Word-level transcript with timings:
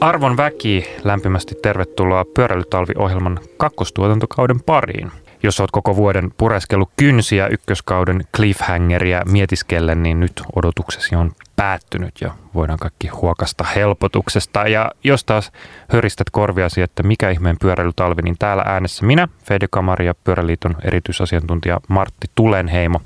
Arvon 0.00 0.36
väki, 0.36 0.84
lämpimästi 1.04 1.54
tervetuloa 1.54 2.24
Pyöräilytalvi-ohjelman 2.24 3.40
kakkostuotantokauden 3.56 4.60
pariin. 4.62 5.10
Jos 5.42 5.60
olet 5.60 5.70
koko 5.70 5.96
vuoden 5.96 6.30
pureskellut 6.38 6.90
kynsiä 6.96 7.46
ykköskauden 7.46 8.24
cliffhangeria 8.36 9.22
mietiskellen, 9.24 10.02
niin 10.02 10.20
nyt 10.20 10.42
odotuksesi 10.56 11.14
on 11.14 11.32
päättynyt 11.60 12.14
ja 12.20 12.32
voidaan 12.54 12.78
kaikki 12.78 13.08
huokasta 13.08 13.64
helpotuksesta. 13.64 14.68
Ja 14.68 14.90
jos 15.04 15.24
taas 15.24 15.52
höristät 15.88 16.30
korviasi, 16.30 16.82
että 16.82 17.02
mikä 17.02 17.30
ihmeen 17.30 17.56
pyöräilytalvi, 17.60 18.22
niin 18.22 18.36
täällä 18.38 18.62
äänessä 18.66 19.06
minä, 19.06 19.28
Fede 19.44 19.66
Kamari 19.70 20.06
ja 20.06 20.14
Pyöräliiton 20.24 20.74
erityisasiantuntija 20.84 21.80
Martti 21.88 22.26
Tulenheimo. 22.34 23.00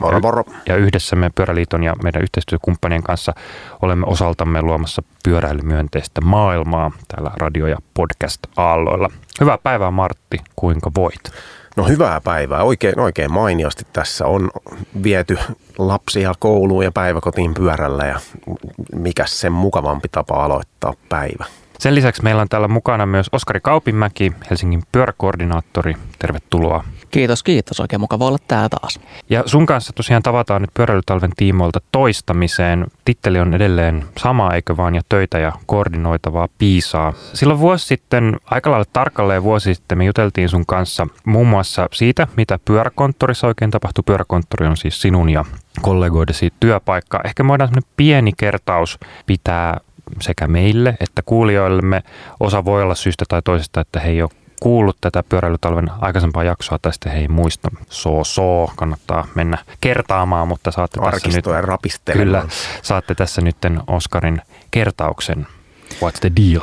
Moro, 0.00 0.20
moro. 0.20 0.44
Ja 0.66 0.76
yhdessä 0.76 1.16
me 1.16 1.30
Pyöräliiton 1.34 1.82
ja 1.82 1.94
meidän 2.02 2.22
yhteistyökumppanien 2.22 3.02
kanssa 3.02 3.32
olemme 3.82 4.06
osaltamme 4.06 4.62
luomassa 4.62 5.02
pyöräilymyönteistä 5.24 6.20
maailmaa 6.20 6.90
täällä 7.08 7.30
radio- 7.36 7.66
ja 7.66 7.76
podcast-aalloilla. 7.94 9.08
Hyvää 9.40 9.58
päivää 9.62 9.90
Martti, 9.90 10.38
kuinka 10.56 10.90
voit? 10.96 11.20
No 11.76 11.84
hyvää 11.84 12.20
päivää. 12.20 12.62
Oikein, 12.62 13.00
oikein 13.00 13.32
mainiosti 13.32 13.86
tässä 13.92 14.26
on 14.26 14.50
viety 15.02 15.38
lapsia 15.78 16.32
kouluun 16.38 16.84
ja 16.84 16.92
päiväkotiin 16.92 17.54
pyörällä 17.54 17.93
ja 18.02 18.20
mikä 18.94 19.26
sen 19.26 19.52
mukavampi 19.52 20.08
tapa 20.08 20.44
aloittaa 20.44 20.94
päivä. 21.08 21.44
Sen 21.78 21.94
lisäksi 21.94 22.22
meillä 22.22 22.42
on 22.42 22.48
täällä 22.48 22.68
mukana 22.68 23.06
myös 23.06 23.26
Oskari 23.32 23.60
Kaupinmäki, 23.60 24.32
Helsingin 24.50 24.82
pyöräkoordinaattori. 24.92 25.94
Tervetuloa. 26.18 26.84
Kiitos, 27.14 27.42
kiitos. 27.42 27.80
Oikein 27.80 28.00
mukava 28.00 28.26
olla 28.26 28.38
täällä 28.48 28.68
taas. 28.68 29.00
Ja 29.30 29.42
sun 29.46 29.66
kanssa 29.66 29.92
tosiaan 29.92 30.22
tavataan 30.22 30.62
nyt 30.62 30.70
pyöräilytalven 30.74 31.30
tiimoilta 31.36 31.80
toistamiseen. 31.92 32.86
Titteli 33.04 33.40
on 33.40 33.54
edelleen 33.54 34.04
sama, 34.18 34.54
eikö 34.54 34.76
vaan, 34.76 34.94
ja 34.94 35.02
töitä 35.08 35.38
ja 35.38 35.52
koordinoitavaa 35.66 36.48
piisaa. 36.58 37.12
Silloin 37.34 37.60
vuosi 37.60 37.86
sitten, 37.86 38.36
aika 38.44 38.70
lailla 38.70 38.84
tarkalleen 38.92 39.42
vuosi 39.42 39.74
sitten, 39.74 39.98
me 39.98 40.04
juteltiin 40.04 40.48
sun 40.48 40.66
kanssa 40.66 41.06
muun 41.26 41.46
muassa 41.46 41.88
siitä, 41.92 42.28
mitä 42.36 42.58
pyöräkonttorissa 42.64 43.46
oikein 43.46 43.70
tapahtuu. 43.70 44.02
Pyöräkonttori 44.02 44.66
on 44.66 44.76
siis 44.76 45.00
sinun 45.00 45.30
ja 45.30 45.44
kollegoidesi 45.82 46.52
työpaikka. 46.60 47.20
Ehkä 47.24 47.42
me 47.42 47.48
voidaan 47.48 47.70
pieni 47.96 48.32
kertaus 48.36 48.98
pitää 49.26 49.80
sekä 50.20 50.46
meille 50.46 50.96
että 51.00 51.22
kuulijoillemme. 51.22 52.02
Osa 52.40 52.64
voi 52.64 52.82
olla 52.82 52.94
syystä 52.94 53.24
tai 53.28 53.42
toisesta, 53.42 53.80
että 53.80 54.00
he 54.00 54.08
ei 54.08 54.22
ole 54.22 54.30
kuullut 54.64 54.96
tätä 55.00 55.22
pyöräilytalven 55.28 55.90
aikaisempaa 56.00 56.44
jaksoa 56.44 56.78
tai 56.78 56.92
sitten 56.92 57.12
he 57.12 57.18
ei 57.18 57.28
muista. 57.28 57.70
So, 57.88 58.24
so, 58.24 58.72
kannattaa 58.76 59.26
mennä 59.34 59.58
kertaamaan, 59.80 60.48
mutta 60.48 60.70
saatte 60.70 61.00
tässä 61.00 61.28
nyt, 61.28 61.44
kyllä, 62.12 62.42
saatte 62.82 63.14
tässä 63.14 63.40
nyt 63.40 63.56
Oskarin 63.86 64.40
kertauksen. 64.70 65.46
What's 65.92 66.20
the 66.20 66.32
deal? 66.36 66.62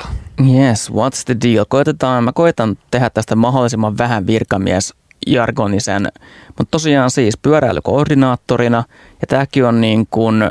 Yes, 0.55 0.91
what's 0.91 1.25
the 1.25 1.35
deal? 1.43 1.65
Koitetaan, 1.69 2.23
mä 2.23 2.31
koitan 2.33 2.77
tehdä 2.91 3.09
tästä 3.09 3.35
mahdollisimman 3.35 3.97
vähän 3.97 4.27
virkamies 4.27 4.93
jargonisen, 5.27 6.07
mutta 6.47 6.71
tosiaan 6.71 7.11
siis 7.11 7.37
pyöräilykoordinaattorina, 7.37 8.83
ja 9.21 9.27
tämäkin 9.27 9.65
on 9.65 9.81
niin 9.81 10.07
kuin 10.11 10.43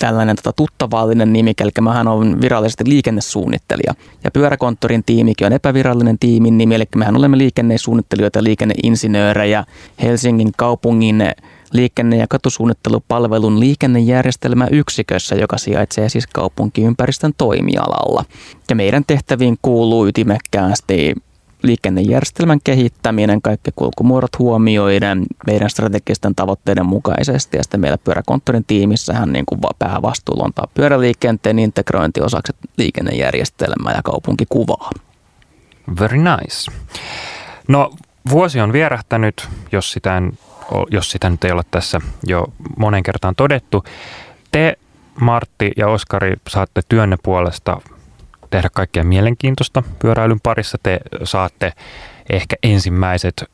tällainen 0.00 0.36
tota, 0.36 0.52
tuttavallinen 0.52 1.32
nimi, 1.32 1.52
eli 1.60 1.70
mähän 1.80 2.08
on 2.08 2.40
virallisesti 2.40 2.84
liikennesuunnittelija. 2.86 3.94
Ja 4.24 4.30
pyöräkonttorin 4.30 5.04
tiimikin 5.06 5.46
on 5.46 5.52
epävirallinen 5.52 6.18
tiimin 6.18 6.58
nimi, 6.58 6.74
eli 6.74 6.84
mehän 6.96 7.16
olemme 7.16 7.38
liikennesuunnittelijoita 7.38 8.38
ja 8.38 8.42
liikenneinsinöörejä 8.42 9.64
Helsingin 10.02 10.50
kaupungin 10.56 11.22
liikenne- 11.72 12.16
ja 12.16 12.26
katusuunnittelupalvelun 12.28 13.60
liikennejärjestelmäyksikössä, 13.60 15.34
joka 15.34 15.58
sijaitsee 15.58 16.08
siis 16.08 16.26
kaupunkiympäristön 16.26 17.32
toimialalla. 17.38 18.24
Ja 18.70 18.76
meidän 18.76 19.04
tehtäviin 19.06 19.58
kuuluu 19.62 20.06
ytimekkäästi 20.06 21.14
liikennejärjestelmän 21.66 22.58
kehittäminen, 22.64 23.42
kaikki 23.42 23.70
kulkumuodot 23.76 24.38
huomioiden 24.38 25.24
meidän 25.46 25.70
strategisten 25.70 26.34
tavoitteiden 26.34 26.86
mukaisesti. 26.86 27.56
Ja 27.56 27.62
sitten 27.62 27.80
meillä 27.80 27.98
pyöräkonttorin 27.98 28.64
tiimissähän 28.64 29.32
niin 29.32 29.46
kuin 29.46 29.60
päävastuulla 29.78 30.44
on 30.44 30.68
pyöräliikenteen 30.74 31.58
integrointi 31.58 32.20
osaksi 32.20 32.52
liikennejärjestelmää 32.76 33.94
ja 33.96 34.02
kaupunkikuvaa. 34.04 34.90
Very 36.00 36.18
nice. 36.18 36.72
No 37.68 37.90
vuosi 38.30 38.60
on 38.60 38.72
vierähtänyt, 38.72 39.48
jos 39.72 39.92
sitä, 39.92 40.16
en, 40.16 40.38
jos 40.90 41.10
sitä 41.10 41.30
nyt 41.30 41.44
ei 41.44 41.52
ole 41.52 41.62
tässä 41.70 42.00
jo 42.26 42.46
monen 42.76 43.02
kertaan 43.02 43.34
todettu. 43.34 43.84
Te, 44.52 44.78
Martti 45.20 45.72
ja 45.76 45.88
Oskari, 45.88 46.34
saatte 46.48 46.80
työnne 46.88 47.16
puolesta 47.22 47.80
tehdä 48.54 48.68
kaikkea 48.72 49.04
mielenkiintoista 49.04 49.82
pyöräilyn 49.98 50.40
parissa. 50.42 50.78
Te 50.82 51.00
saatte 51.24 51.72
ehkä 52.30 52.56
ensimmäiset 52.62 53.44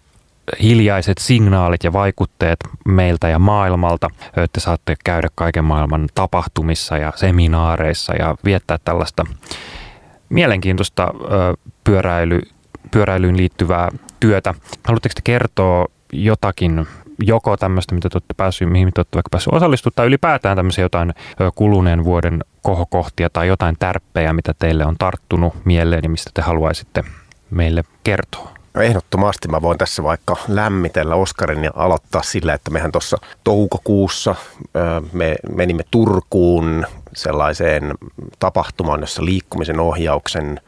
hiljaiset 0.62 1.18
signaalit 1.18 1.84
ja 1.84 1.92
vaikutteet 1.92 2.58
meiltä 2.84 3.28
ja 3.28 3.38
maailmalta. 3.38 4.10
Te 4.34 4.60
saatte 4.60 4.94
käydä 5.04 5.28
kaiken 5.34 5.64
maailman 5.64 6.08
tapahtumissa 6.14 6.98
ja 6.98 7.12
seminaareissa 7.16 8.14
ja 8.14 8.36
viettää 8.44 8.78
tällaista 8.84 9.24
mielenkiintoista 10.28 11.14
pyöräily, 11.84 12.40
pyöräilyyn 12.90 13.36
liittyvää 13.36 13.88
työtä. 14.20 14.54
Haluatteko 14.84 15.12
te 15.14 15.20
kertoa 15.24 15.86
jotakin 16.12 16.86
joko 17.18 17.56
tämmöistä, 17.56 17.94
mitä 17.94 18.08
te 18.08 18.16
olette 18.16 18.34
päässyt, 18.36 18.70
mihin 18.70 18.90
te 18.94 19.00
olette 19.00 19.16
vaikka 19.16 19.30
päässyt 19.30 19.52
osallistumaan, 19.52 19.94
tai 19.94 20.06
ylipäätään 20.06 20.56
tämmöisiä 20.56 20.84
jotain 20.84 21.14
kuluneen 21.54 22.04
vuoden 22.04 22.44
kohokohtia 22.62 23.30
tai 23.30 23.48
jotain 23.48 23.76
tärppejä, 23.78 24.32
mitä 24.32 24.54
teille 24.58 24.86
on 24.86 24.96
tarttunut 24.98 25.54
mieleen 25.64 26.02
ja 26.02 26.10
mistä 26.10 26.30
te 26.34 26.42
haluaisitte 26.42 27.04
meille 27.50 27.84
kertoa? 28.04 28.50
No 28.74 28.82
ehdottomasti 28.82 29.48
mä 29.48 29.62
voin 29.62 29.78
tässä 29.78 30.02
vaikka 30.02 30.36
lämmitellä 30.48 31.14
Oskarin 31.14 31.64
ja 31.64 31.70
aloittaa 31.74 32.22
sillä, 32.22 32.54
että 32.54 32.70
mehän 32.70 32.92
tuossa 32.92 33.16
toukokuussa 33.44 34.34
me 35.12 35.36
menimme 35.56 35.82
Turkuun 35.90 36.86
sellaiseen 37.14 37.94
tapahtumaan, 38.38 39.00
jossa 39.00 39.24
liikkumisen 39.24 39.80
ohjauksen 39.80 40.60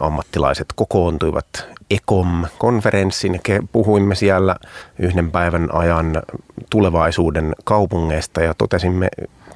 ammattilaiset 0.00 0.66
kokoontuivat 0.76 1.46
ECOM-konferenssin 1.90 3.40
ja 3.48 3.62
puhuimme 3.72 4.14
siellä 4.14 4.56
yhden 4.98 5.30
päivän 5.30 5.68
ajan 5.72 6.22
tulevaisuuden 6.70 7.54
kaupungeista 7.64 8.40
ja 8.42 8.54
totesimme 8.58 9.08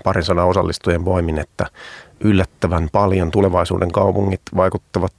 parin 0.04 0.24
sanan 0.24 0.46
osallistujien 0.46 1.04
voimin, 1.04 1.38
että 1.38 1.66
yllättävän 2.20 2.88
paljon 2.92 3.30
tulevaisuuden 3.30 3.92
kaupungit 3.92 4.42
vaikuttavat 4.56 5.12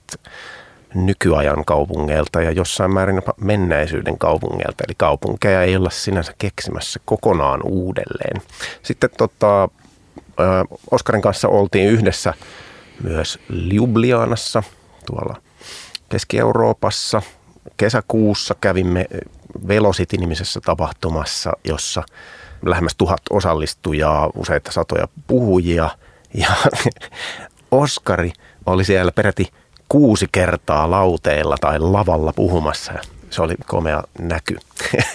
nykyajan 0.94 1.64
kaupungeilta 1.64 2.42
ja 2.42 2.50
jossain 2.50 2.90
määrin 2.90 3.16
jopa 3.16 3.34
menneisyyden 3.36 4.18
kaupungeilta. 4.18 4.84
Eli 4.88 4.94
kaupunkeja 4.96 5.62
ei 5.62 5.76
olla 5.76 5.90
sinänsä 5.90 6.32
keksimässä 6.38 7.00
kokonaan 7.04 7.60
uudelleen. 7.64 8.42
Sitten 8.82 9.10
tota, 9.18 9.68
Oskarin 10.90 11.22
kanssa 11.22 11.48
oltiin 11.48 11.88
yhdessä 11.88 12.34
myös 13.02 13.38
Ljubljanassa 13.48 14.62
tuolla 15.06 15.36
Keski-Euroopassa. 16.08 17.22
Kesäkuussa 17.76 18.54
kävimme 18.60 19.06
Velocity-nimisessä 19.68 20.60
tapahtumassa, 20.60 21.52
jossa 21.64 22.02
lähemmäs 22.66 22.94
tuhat 22.96 23.20
osallistujaa, 23.30 24.30
useita 24.34 24.72
satoja 24.72 25.08
puhujia. 25.26 25.90
Ja 26.34 26.50
Oskari 27.70 28.32
oli 28.66 28.84
siellä 28.84 29.12
peräti 29.12 29.50
kuusi 29.88 30.26
kertaa 30.32 30.90
lauteilla 30.90 31.56
tai 31.60 31.78
lavalla 31.78 32.32
puhumassa. 32.32 32.92
Se 33.32 33.42
oli 33.42 33.54
komea 33.66 34.02
näky. 34.18 34.56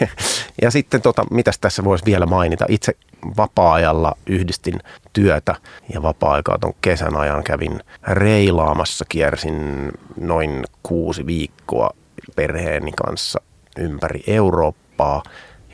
ja 0.61 0.71
sitten 0.71 1.01
tota, 1.01 1.25
mitäs 1.31 1.59
tässä 1.59 1.83
voisi 1.83 2.05
vielä 2.05 2.25
mainita? 2.25 2.65
Itse 2.69 2.93
vapaa-ajalla 3.37 4.17
yhdistin 4.25 4.79
työtä 5.13 5.55
ja 5.93 6.01
vapaa-aikaa 6.03 6.57
tuon 6.57 6.73
kesän 6.81 7.15
ajan 7.15 7.43
kävin 7.43 7.79
reilaamassa, 8.07 9.05
kiersin 9.09 9.91
noin 10.19 10.63
kuusi 10.83 11.25
viikkoa 11.25 11.89
perheeni 12.35 12.91
kanssa 12.91 13.41
ympäri 13.77 14.23
Eurooppaa 14.27 15.23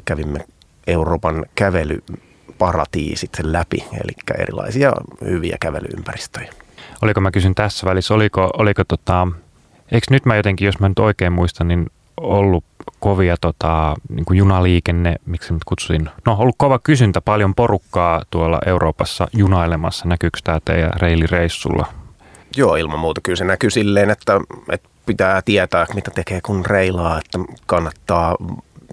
kävimme 0.06 0.40
Euroopan 0.88 1.46
kävelyparatiisit 1.56 3.32
läpi, 3.44 3.84
eli 3.94 4.42
erilaisia 4.42 4.94
hyviä 5.26 5.58
kävelyympäristöjä. 5.60 6.54
Oliko 7.02 7.22
mä 7.22 7.32
kysyn 7.32 7.56
tässä 7.56 7.86
välissä, 7.86 8.14
oliko, 8.14 8.50
oliko 8.58 8.84
tota, 8.84 9.28
eikö 9.92 10.08
nyt 10.10 10.26
mä 10.26 10.36
jotenkin, 10.36 10.66
jos 10.66 10.80
mä 10.80 10.90
nyt 10.90 11.00
oikein 11.00 11.34
muistan, 11.34 11.68
niin 11.68 11.90
ollut 12.18 12.64
kovia 13.00 13.36
tota, 13.42 13.96
niin 14.10 14.26
kuin 14.26 14.38
junaliikenne, 14.38 15.16
miksi 15.26 15.54
nyt 15.54 15.64
kutsusin, 15.64 16.10
no 16.26 16.36
ollut 16.40 16.56
kova 16.58 16.80
kysyntä, 16.80 17.22
paljon 17.22 17.56
porukkaa 17.56 18.22
tuolla 18.32 18.60
Euroopassa 18.66 19.28
junailemassa. 19.34 20.08
Näkyykö 20.08 20.40
tämä 20.44 20.60
teidän 20.66 20.92
reilireissulla? 20.96 21.86
Joo, 22.58 22.76
ilman 22.76 23.00
muuta 23.00 23.22
kyllä 23.22 23.36
se 23.36 23.46
näkyy 23.46 23.70
silleen, 23.70 24.10
että, 24.10 24.40
että 24.72 24.90
pitää 25.06 25.42
tietää, 25.42 25.86
mitä 25.96 26.12
tekee 26.12 26.42
kun 26.42 26.66
reilaa, 26.66 27.18
että 27.18 27.40
kannattaa 27.66 28.36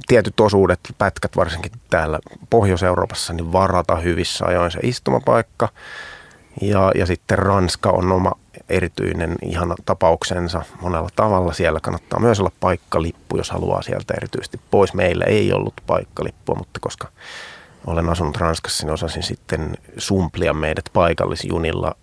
tietyt 0.06 0.40
osuudet, 0.40 0.80
pätkät 0.98 1.36
varsinkin 1.36 1.72
täällä 1.90 2.18
Pohjois-Euroopassa, 2.50 3.32
niin 3.32 3.52
varata 3.52 3.96
hyvissä 3.96 4.46
ajoin 4.46 4.70
se 4.70 4.78
istumapaikka. 4.82 5.68
Ja, 6.60 6.92
ja 6.94 7.06
sitten 7.06 7.38
Ranska 7.38 7.90
on 7.90 8.12
oma 8.12 8.32
erityinen 8.68 9.36
ihana 9.42 9.74
tapauksensa 9.84 10.62
monella 10.80 11.08
tavalla. 11.16 11.52
Siellä 11.52 11.80
kannattaa 11.80 12.20
myös 12.20 12.40
olla 12.40 12.52
paikkalippu, 12.60 13.36
jos 13.36 13.50
haluaa 13.50 13.82
sieltä 13.82 14.14
erityisesti 14.16 14.60
pois. 14.70 14.94
Meillä 14.94 15.24
ei 15.24 15.52
ollut 15.52 15.74
paikkalippua, 15.86 16.54
mutta 16.54 16.80
koska 16.80 17.08
olen 17.86 18.08
asunut 18.08 18.36
Ranskassa, 18.36 18.86
niin 18.86 18.94
osasin 18.94 19.22
sitten 19.22 19.76
sumplia 19.96 20.54
meidät 20.54 20.84
paikallisjunilla 20.92 21.94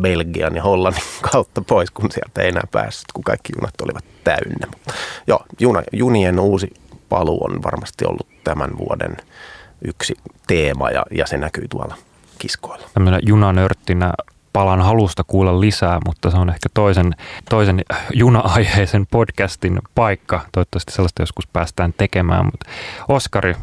Belgian 0.00 0.56
ja 0.56 0.62
Hollannin 0.62 1.02
kautta 1.32 1.60
pois, 1.60 1.90
kun 1.90 2.10
sieltä 2.12 2.42
ei 2.42 2.48
enää 2.48 2.66
päässyt, 2.70 3.12
kun 3.14 3.24
kaikki 3.24 3.52
junat 3.56 3.80
olivat 3.80 4.04
täynnä. 4.24 4.66
Mutta 4.66 4.94
joo, 5.26 5.44
juna, 5.58 5.82
junien 5.92 6.40
uusi 6.40 6.74
paluu 7.08 7.44
on 7.44 7.62
varmasti 7.62 8.04
ollut 8.06 8.26
tämän 8.44 8.78
vuoden 8.78 9.16
yksi 9.84 10.14
teema 10.46 10.90
ja, 10.90 11.06
ja 11.10 11.26
se 11.26 11.38
näkyy 11.38 11.68
tuolla 11.68 11.96
kiskoilla. 12.42 12.86
Tämmöinen 12.94 13.20
junanörttinä 13.26 14.12
palan 14.52 14.80
halusta 14.80 15.24
kuulla 15.24 15.60
lisää, 15.60 15.98
mutta 16.06 16.30
se 16.30 16.36
on 16.36 16.48
ehkä 16.48 16.68
toisen, 16.74 17.14
toisen 17.50 17.84
juna-aiheisen 18.12 19.06
podcastin 19.10 19.78
paikka. 19.94 20.40
Toivottavasti 20.52 20.92
sellaista 20.92 21.22
joskus 21.22 21.46
päästään 21.46 21.94
tekemään. 21.96 22.44
Mutta 22.44 22.66
Oskari, 23.08 23.54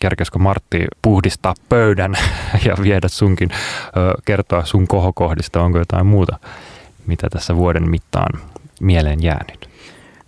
kerkesikö 0.00 0.38
Martti 0.38 0.84
puhdistaa 1.02 1.54
pöydän 1.68 2.14
ja 2.66 2.76
viedä 2.82 3.08
sunkin, 3.08 3.50
kertoa 4.24 4.64
sun 4.64 4.88
kohokohdista, 4.88 5.62
onko 5.62 5.78
jotain 5.78 6.06
muuta, 6.06 6.38
mitä 7.06 7.28
tässä 7.30 7.56
vuoden 7.56 7.90
mittaan 7.90 8.40
mieleen 8.80 9.22
jäänyt? 9.22 9.63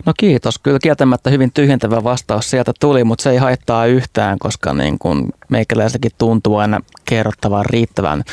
No 0.05 0.13
kiitos. 0.19 0.59
Kyllä 0.59 0.79
kieltämättä 0.79 1.29
hyvin 1.29 1.51
tyhjentävä 1.51 2.03
vastaus 2.03 2.49
sieltä 2.49 2.71
tuli, 2.79 3.03
mutta 3.03 3.23
se 3.23 3.29
ei 3.29 3.37
haittaa 3.37 3.85
yhtään, 3.85 4.39
koska 4.39 4.73
niin 4.73 4.99
kuin 4.99 5.33
meikäläiselläkin 5.49 6.11
tuntuu 6.17 6.57
aina 6.57 6.79
kerrottavan 7.05 7.65
riittävän. 7.65 8.23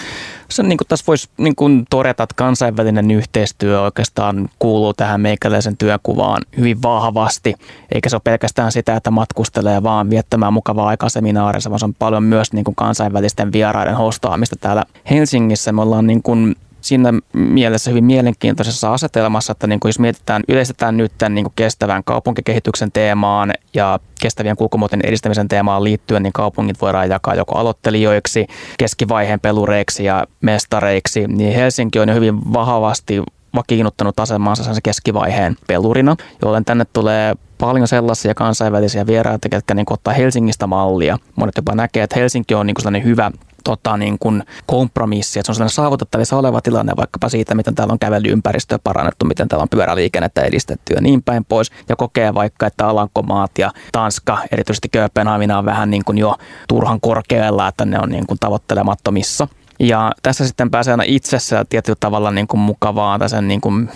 Se 0.51 0.63
niin 0.63 0.79
kuin 0.79 0.89
tässä 0.89 1.05
voisi 1.07 1.29
niin 1.37 1.57
kuin 1.57 1.85
todeta, 1.91 2.23
että 2.23 2.35
kansainvälinen 2.37 3.11
yhteistyö 3.11 3.81
oikeastaan 3.81 4.49
kuuluu 4.59 4.95
tähän 4.95 5.21
meikäläisen 5.21 5.77
työkuvaan 5.77 6.43
hyvin 6.59 6.83
vahvasti. 6.83 7.55
Eikä 7.95 8.09
se 8.09 8.17
ole 8.17 8.21
pelkästään 8.25 8.73
sitä, 8.73 8.97
että 8.97 9.11
matkustelee 9.11 9.83
vaan 9.83 10.11
viettämään 10.11 10.53
mukavaa 10.53 10.89
aikaa 10.89 11.09
seminaarissa, 11.09 11.71
vaan 11.71 11.81
se 11.81 11.85
on 11.85 11.95
paljon 11.95 12.23
myös 12.23 12.53
niin 12.53 12.65
kuin 12.65 12.75
kansainvälisten 12.75 13.53
vieraiden 13.53 13.97
hostaamista 13.97 14.57
täällä 14.57 14.85
Helsingissä. 15.11 15.73
Me 15.73 15.83
ollaan 15.83 16.07
niin 16.07 16.23
kuin 16.23 16.57
siinä 16.85 17.13
mielessä 17.33 17.91
hyvin 17.91 18.05
mielenkiintoisessa 18.05 18.95
asetelmassa, 18.95 19.53
että 19.53 19.67
niin 19.67 19.81
kuin 19.81 19.89
jos 19.89 19.99
mietitään, 19.99 20.43
yleistetään 20.49 20.97
nyt 20.97 21.13
tämän 21.19 21.35
niin 21.35 21.45
kuin 21.45 21.53
kestävän 21.57 22.05
kaupunkikehityksen 22.05 22.93
teemaan 22.93 23.53
ja 23.75 24.01
kestävien 24.21 24.57
kulkumuotojen 24.57 25.07
edistämisen 25.07 25.49
teemaan 25.49 25.85
liittyen, 25.85 26.23
niin 26.23 26.33
kaupungit 26.33 26.81
voidaan 26.81 27.11
jakaa 27.11 27.35
joko 27.35 27.59
aloittelijoiksi, 27.59 28.47
keskivaiheen 28.79 29.41
pelureiksi 29.41 30.05
ja 30.05 30.27
mestareiksi, 30.41 31.27
niin 31.27 31.55
Helsinki 31.55 31.99
on 31.99 32.09
jo 32.09 32.15
hyvin 32.15 32.53
vahvasti 32.53 33.23
vakiinnuttanut 33.55 34.21
asemansa 34.21 34.65
sen 34.65 34.83
keskivaiheen 34.83 35.57
pelurina, 35.67 36.17
jolloin 36.43 36.65
tänne 36.65 36.85
tulee 36.93 37.35
paljon 37.59 37.89
sellaisia 37.89 38.35
kansainvälisiä 38.35 39.07
vieraita, 39.07 39.49
jotka 39.53 39.75
niin 39.75 39.87
ottaa 39.91 40.15
Helsingistä 40.15 40.67
mallia. 40.67 41.19
Monet 41.37 41.57
jopa 41.57 41.75
näkee, 41.75 42.03
että 42.03 42.19
Helsinki 42.19 42.55
on 42.55 42.67
niin 42.67 42.75
sellainen 42.79 43.05
hyvä 43.05 43.31
tota, 43.65 43.97
niin 43.97 44.19
kuin 44.19 44.43
kompromissi, 44.67 45.39
että 45.39 45.47
se 45.47 45.53
on 45.53 45.55
sellainen 45.55 45.75
saavutettavissa 45.75 46.37
oleva 46.37 46.61
tilanne 46.61 46.93
vaikkapa 46.97 47.29
siitä, 47.29 47.55
miten 47.55 47.75
täällä 47.75 47.93
on 47.93 47.99
kävelyympäristöä 47.99 48.79
parannettu, 48.85 49.25
miten 49.25 49.49
täällä 49.49 49.63
on 49.63 49.69
pyöräliikennettä 49.69 50.43
edistetty 50.43 50.95
ja 50.95 51.01
niin 51.01 51.23
päin 51.23 51.45
pois. 51.45 51.71
Ja 51.89 51.97
kokee 51.97 52.35
vaikka, 52.35 52.67
että 52.67 52.87
Alankomaat 52.87 53.59
ja 53.59 53.71
Tanska, 53.93 54.39
erityisesti 54.53 54.89
Kööpenhamina 54.89 55.59
on 55.59 55.65
vähän 55.65 55.91
niin 55.91 56.05
kuin 56.05 56.19
jo 56.19 56.37
turhan 56.69 57.01
korkealla, 57.01 57.69
että 57.69 57.85
ne 57.85 57.99
on 58.03 58.09
niin 58.09 58.27
kuin 58.27 58.39
tavoittelemattomissa. 58.39 59.49
Ja 59.81 60.13
tässä 60.23 60.47
sitten 60.47 60.71
pääsee 60.71 60.93
aina 60.93 61.05
itsessä 61.07 61.65
tietyllä 61.69 61.97
tavalla 62.01 62.31
niin 62.31 62.47
kuin 62.47 62.61
mukavaan 62.61 63.21
tai 63.21 63.29
sen 63.29 63.49
niin 63.49 63.61
kuin 63.61 63.91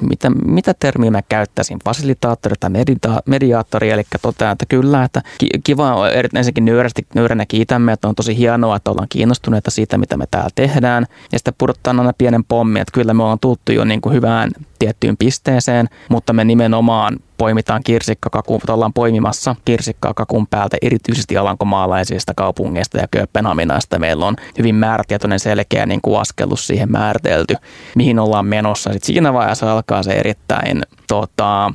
mitä, 0.00 0.30
mitä 0.30 0.74
termiä 0.74 1.10
mä 1.10 1.22
käyttäisin, 1.22 1.78
fasilitaattori 1.84 2.54
tai 2.60 2.70
medita- 2.70 3.22
mediaattori, 3.26 3.90
eli 3.90 4.02
totean, 4.22 4.52
että 4.52 4.66
kyllä, 4.68 5.04
että 5.04 5.22
kiva 5.64 5.94
on 5.94 6.08
ensinnäkin 6.34 6.64
nöyrästi, 6.64 7.06
nöyränä 7.14 7.46
kiitämme, 7.46 7.92
että 7.92 8.08
on 8.08 8.14
tosi 8.14 8.36
hienoa, 8.36 8.76
että 8.76 8.90
ollaan 8.90 9.08
kiinnostuneita 9.08 9.70
siitä, 9.70 9.98
mitä 9.98 10.16
me 10.16 10.24
täällä 10.30 10.50
tehdään, 10.54 11.06
ja 11.32 11.38
sitten 11.38 11.54
pudottaa 11.58 11.94
aina 11.98 12.12
pienen 12.18 12.44
pommi, 12.44 12.80
että 12.80 12.92
kyllä 12.92 13.14
me 13.14 13.22
ollaan 13.22 13.38
tultu 13.38 13.72
jo 13.72 13.84
niin 13.84 14.00
kuin 14.00 14.14
hyvään 14.14 14.50
tiettyyn 14.80 15.16
pisteeseen, 15.16 15.88
mutta 16.08 16.32
me 16.32 16.44
nimenomaan 16.44 17.16
poimitaan 17.38 17.82
kirsikkakakun, 17.84 18.60
ollaan 18.68 18.92
poimimassa 18.92 19.56
kirsikkakakun 19.64 20.46
päältä 20.46 20.76
erityisesti 20.82 21.36
alankomaalaisista 21.36 22.32
kaupungeista 22.36 22.98
ja 22.98 23.08
Kööpenhaminasta. 23.10 23.98
Meillä 23.98 24.26
on 24.26 24.36
hyvin 24.58 24.74
määrätietoinen 24.74 25.40
selkeä 25.40 25.86
niin 25.86 26.00
kuin 26.00 26.20
askellus 26.20 26.66
siihen 26.66 26.92
määritelty, 26.92 27.54
mihin 27.96 28.18
ollaan 28.18 28.46
menossa. 28.46 28.92
Sitten 28.92 29.06
siinä 29.06 29.32
vaiheessa 29.32 29.72
alkaa 29.72 30.02
se 30.02 30.12
erittäin 30.12 30.82
tota, 31.08 31.72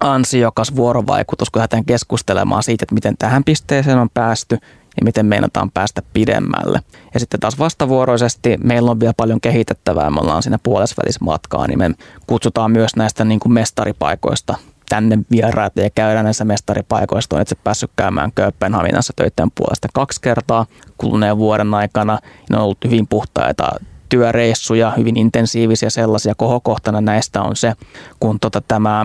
ansiokas 0.00 0.76
vuorovaikutus, 0.76 1.50
kun 1.50 1.60
lähdetään 1.60 1.84
keskustelemaan 1.84 2.62
siitä, 2.62 2.82
että 2.82 2.94
miten 2.94 3.16
tähän 3.18 3.44
pisteeseen 3.44 3.98
on 3.98 4.10
päästy 4.14 4.58
ja 4.96 5.04
miten 5.04 5.26
meinataan 5.26 5.70
päästä 5.70 6.02
pidemmälle. 6.12 6.80
Ja 7.14 7.20
sitten 7.20 7.40
taas 7.40 7.58
vastavuoroisesti 7.58 8.56
meillä 8.64 8.90
on 8.90 9.00
vielä 9.00 9.14
paljon 9.16 9.40
kehitettävää, 9.40 10.10
me 10.10 10.20
ollaan 10.20 10.42
siinä 10.42 10.58
puolesvälissä 10.62 11.24
matkaa, 11.24 11.66
niin 11.66 11.78
me 11.78 11.90
kutsutaan 12.26 12.70
myös 12.70 12.96
näistä 12.96 13.24
niin 13.24 13.40
kuin 13.40 13.52
mestaripaikoista 13.52 14.54
tänne 14.88 15.18
vieraita 15.30 15.80
ja 15.80 15.90
käydään 15.94 16.24
näissä 16.24 16.44
mestaripaikoissa. 16.44 17.28
Olen 17.32 17.42
itse 17.42 17.54
päässyt 17.54 17.90
käymään 17.96 18.32
Kööpenhaminassa 18.32 19.12
töiden 19.16 19.50
puolesta 19.54 19.88
kaksi 19.94 20.20
kertaa 20.20 20.66
kuluneen 20.98 21.38
vuoden 21.38 21.74
aikana. 21.74 22.18
Ne 22.50 22.56
on 22.56 22.62
ollut 22.62 22.78
hyvin 22.84 23.06
puhtaita 23.06 23.68
työreissuja, 24.08 24.92
hyvin 24.96 25.16
intensiivisiä 25.16 25.90
sellaisia. 25.90 26.34
Kohokohtana 26.34 27.00
näistä 27.00 27.42
on 27.42 27.56
se, 27.56 27.72
kun 28.20 28.40
tota 28.40 28.62
tämä 28.68 29.04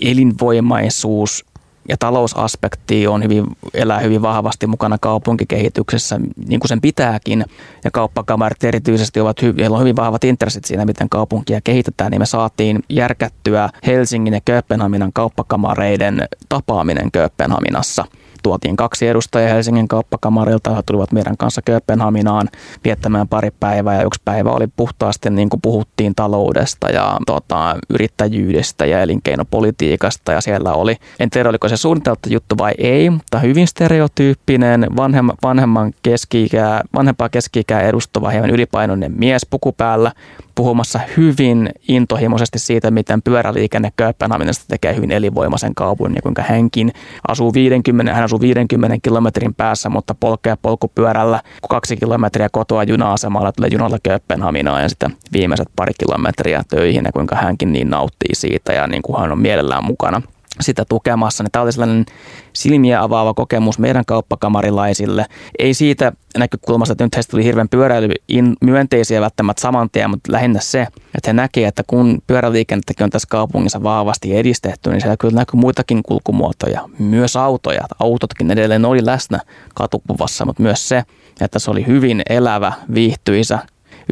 elinvoimaisuus 0.00 1.44
ja 1.88 1.96
talousaspekti 1.98 3.06
on 3.06 3.22
hyvin, 3.22 3.44
elää 3.74 3.98
hyvin 3.98 4.22
vahvasti 4.22 4.66
mukana 4.66 4.98
kaupunkikehityksessä, 4.98 6.20
niin 6.48 6.60
kuin 6.60 6.68
sen 6.68 6.80
pitääkin. 6.80 7.44
Ja 7.84 7.90
kauppakamarit 7.90 8.64
erityisesti 8.64 9.20
ovat 9.20 9.42
hyvin, 9.42 9.72
on 9.72 9.80
hyvin 9.80 9.96
vahvat 9.96 10.24
intressit 10.24 10.64
siinä, 10.64 10.84
miten 10.84 11.08
kaupunkia 11.08 11.60
kehitetään, 11.64 12.10
niin 12.10 12.20
me 12.20 12.26
saatiin 12.26 12.82
järkättyä 12.88 13.70
Helsingin 13.86 14.34
ja 14.34 14.40
Kööpenhaminan 14.44 15.12
kauppakamareiden 15.12 16.28
tapaaminen 16.48 17.12
Kööpenhaminassa– 17.12 18.04
tuotiin 18.44 18.76
kaksi 18.76 19.08
edustajaa 19.08 19.54
Helsingin 19.54 19.88
kauppakamarilta, 19.88 20.74
he 20.74 20.82
tulivat 20.86 21.12
meidän 21.12 21.36
kanssa 21.36 21.62
Kööpenhaminaan 21.62 22.48
viettämään 22.84 23.28
pari 23.28 23.50
päivää 23.60 23.94
ja 23.94 24.06
yksi 24.06 24.20
päivä 24.24 24.50
oli 24.50 24.66
puhtaasti 24.76 25.30
niin 25.30 25.48
kuin 25.48 25.60
puhuttiin 25.60 26.14
taloudesta 26.14 26.90
ja 26.90 27.16
tota, 27.26 27.76
yrittäjyydestä 27.90 28.86
ja 28.86 29.02
elinkeinopolitiikasta 29.02 30.32
ja 30.32 30.40
siellä 30.40 30.72
oli, 30.72 30.96
en 31.20 31.30
tiedä 31.30 31.48
oliko 31.48 31.68
se 31.68 31.76
suunniteltu 31.76 32.28
juttu 32.30 32.58
vai 32.58 32.72
ei, 32.78 33.10
mutta 33.10 33.38
hyvin 33.38 33.66
stereotyyppinen 33.66 34.86
vanhemman, 34.96 35.36
vanhemman 35.42 35.92
keski-ikää, 36.02 36.82
vanhempaa 36.94 37.28
keski-ikää 37.28 37.80
edustava 37.80 38.30
hieman 38.30 38.50
ylipainoinen 38.50 39.12
mies 39.16 39.46
pukupäällä, 39.50 40.12
puhumassa 40.54 41.00
hyvin 41.16 41.70
intohimoisesti 41.88 42.58
siitä, 42.58 42.90
miten 42.90 43.22
pyöräliikenne 43.22 43.92
Kööpenhaminasta 43.96 44.64
tekee 44.68 44.96
hyvin 44.96 45.10
elinvoimaisen 45.10 45.74
kaupungin 45.74 46.16
ja 46.16 46.22
kuinka 46.22 46.42
hänkin 46.42 46.92
asuu 47.28 47.54
50, 47.54 48.14
hän 48.14 48.24
asuu 48.24 48.33
50 48.40 48.96
kilometrin 49.02 49.54
päässä, 49.54 49.88
mutta 49.88 50.14
polkee 50.14 50.56
polkupyörällä 50.62 51.40
kaksi 51.68 51.96
kilometriä 51.96 52.48
kotoa 52.52 52.82
juna-asemalla, 52.82 53.52
tulee 53.52 53.70
junalla 53.72 53.98
Kööpenhaminaan 54.02 54.82
ja 54.82 54.88
sitten 54.88 55.16
viimeiset 55.32 55.68
pari 55.76 55.92
kilometriä 55.98 56.62
töihin 56.68 57.04
ja 57.04 57.12
kuinka 57.12 57.36
hänkin 57.36 57.72
niin 57.72 57.90
nauttii 57.90 58.34
siitä 58.34 58.72
ja 58.72 58.86
niin 58.86 59.02
kuin 59.02 59.20
hän 59.20 59.32
on 59.32 59.38
mielellään 59.38 59.84
mukana 59.84 60.22
sitä 60.60 60.84
tukemassa. 60.84 61.44
Niin 61.44 61.50
tämä 61.52 61.62
oli 61.62 61.72
sellainen 61.72 62.06
silmiä 62.52 63.02
avaava 63.02 63.34
kokemus 63.34 63.78
meidän 63.78 64.04
kauppakamarilaisille. 64.06 65.26
Ei 65.58 65.74
siitä 65.74 66.12
näkökulmasta, 66.38 66.92
että 66.92 67.04
nyt 67.04 67.16
heistä 67.16 67.30
tuli 67.30 67.44
hirveän 67.44 67.68
pyöräily 67.68 68.14
myönteisiä 68.60 69.20
välttämättä 69.20 69.60
saman 69.60 69.90
tien, 69.90 70.10
mutta 70.10 70.32
lähinnä 70.32 70.60
se, 70.60 70.86
että 71.14 71.28
he 71.28 71.32
näkevät, 71.32 71.68
että 71.68 71.82
kun 71.86 72.22
pyöräliikennettäkin 72.26 73.04
on 73.04 73.10
tässä 73.10 73.28
kaupungissa 73.30 73.82
vahvasti 73.82 74.36
edistetty, 74.36 74.90
niin 74.90 75.00
siellä 75.00 75.16
kyllä 75.16 75.34
näkyy 75.34 75.60
muitakin 75.60 76.02
kulkumuotoja, 76.02 76.88
myös 76.98 77.36
autoja. 77.36 77.82
Autotkin 78.00 78.50
edelleen 78.50 78.84
oli 78.84 79.06
läsnä 79.06 79.40
katukuvassa, 79.74 80.44
mutta 80.44 80.62
myös 80.62 80.88
se, 80.88 81.04
että 81.40 81.58
se 81.58 81.70
oli 81.70 81.86
hyvin 81.86 82.22
elävä, 82.28 82.72
viihtyisä, 82.94 83.58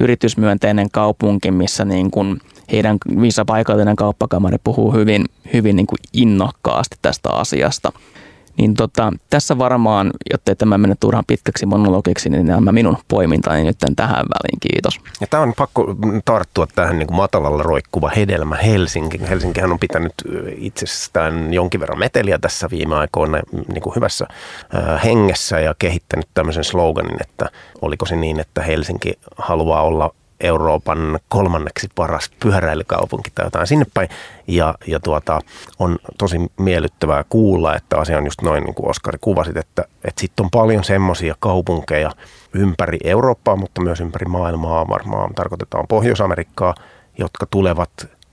yritysmyönteinen 0.01 0.91
kaupunki, 0.91 1.51
missä 1.51 1.85
niin 1.85 2.11
kuin 2.11 2.41
heidän, 2.73 2.97
missä 3.09 3.45
paikallinen 3.45 3.97
kauppakamari 3.97 4.57
puhuu 4.65 4.93
hyvin, 4.93 5.25
hyvin 5.53 5.77
niin 5.77 5.87
kuin 5.87 5.99
innokkaasti 6.13 6.97
tästä 7.03 7.31
asiasta. 7.31 7.93
Niin 8.59 8.75
tota, 8.75 9.13
tässä 9.31 9.59
varmaan, 9.59 10.11
jotta 10.33 10.55
tämä 10.55 10.79
mene 10.79 10.95
turhan 11.01 11.25
pitkäksi 11.27 11.67
monologiksi, 11.67 12.31
niin 12.31 12.47
nämä 12.47 12.73
minun 12.73 12.97
poimintani 13.09 13.65
nyt 13.65 13.77
tähän 13.97 14.17
väliin. 14.17 14.61
Kiitos. 14.61 15.01
Ja 15.21 15.27
tämä 15.27 15.43
on 15.43 15.53
pakko 15.57 15.97
tarttua 16.25 16.67
tähän 16.75 16.99
niin 16.99 17.07
kuin 17.07 17.17
matalalla 17.17 17.63
roikkuva 17.63 18.11
hedelmä 18.17 18.57
Helsinki. 18.57 19.21
Helsinkihän 19.29 19.73
on 19.73 19.79
pitänyt 19.79 20.13
itsestään 20.57 21.55
jonkin 21.55 21.81
verran 21.81 21.99
meteliä 21.99 22.39
tässä 22.39 22.71
viime 22.71 22.95
aikoina 22.95 23.41
niin 23.53 23.83
kuin 23.83 23.97
hyvässä 23.97 24.27
hengessä 25.05 25.61
ja 25.61 25.75
kehittänyt 25.79 26.27
tämmöisen 26.35 26.65
sloganin, 26.65 27.17
että 27.21 27.51
oliko 27.83 28.07
se 28.07 28.17
niin, 28.17 28.41
että 28.41 28.63
Helsinki 28.63 29.13
haluaa 29.39 29.83
olla 29.83 30.15
Euroopan 30.43 31.19
kolmanneksi 31.29 31.89
paras 31.95 32.31
pyöräilykaupunki 32.41 33.31
tai 33.35 33.47
jotain 33.47 33.67
sinne 33.67 33.87
päin. 33.95 34.09
Ja, 34.47 34.75
ja 34.87 35.01
tuota, 35.01 35.41
on 35.79 35.99
tosi 36.19 36.37
miellyttävää 36.59 37.25
kuulla, 37.29 37.77
että 37.77 37.99
asia 37.99 38.19
on 38.19 38.25
just 38.25 38.43
noin 38.43 38.65
niin 38.65 38.75
kuin 38.75 38.91
Oskari 38.91 39.19
kuvasit, 39.21 39.57
että, 39.57 39.85
että 40.05 40.21
sitten 40.21 40.45
on 40.45 40.51
paljon 40.51 40.85
semmoisia 40.85 41.35
kaupunkeja 41.41 42.11
ympäri 42.53 42.99
Eurooppaa, 43.05 43.57
mutta 43.57 43.81
myös 43.81 44.01
ympäri 44.01 44.27
maailmaa, 44.27 44.89
varmaan 44.89 45.35
tarkoitetaan 45.35 45.87
Pohjois-Amerikkaa, 45.89 46.75
jotka 47.19 47.47
tulevat 47.51 47.91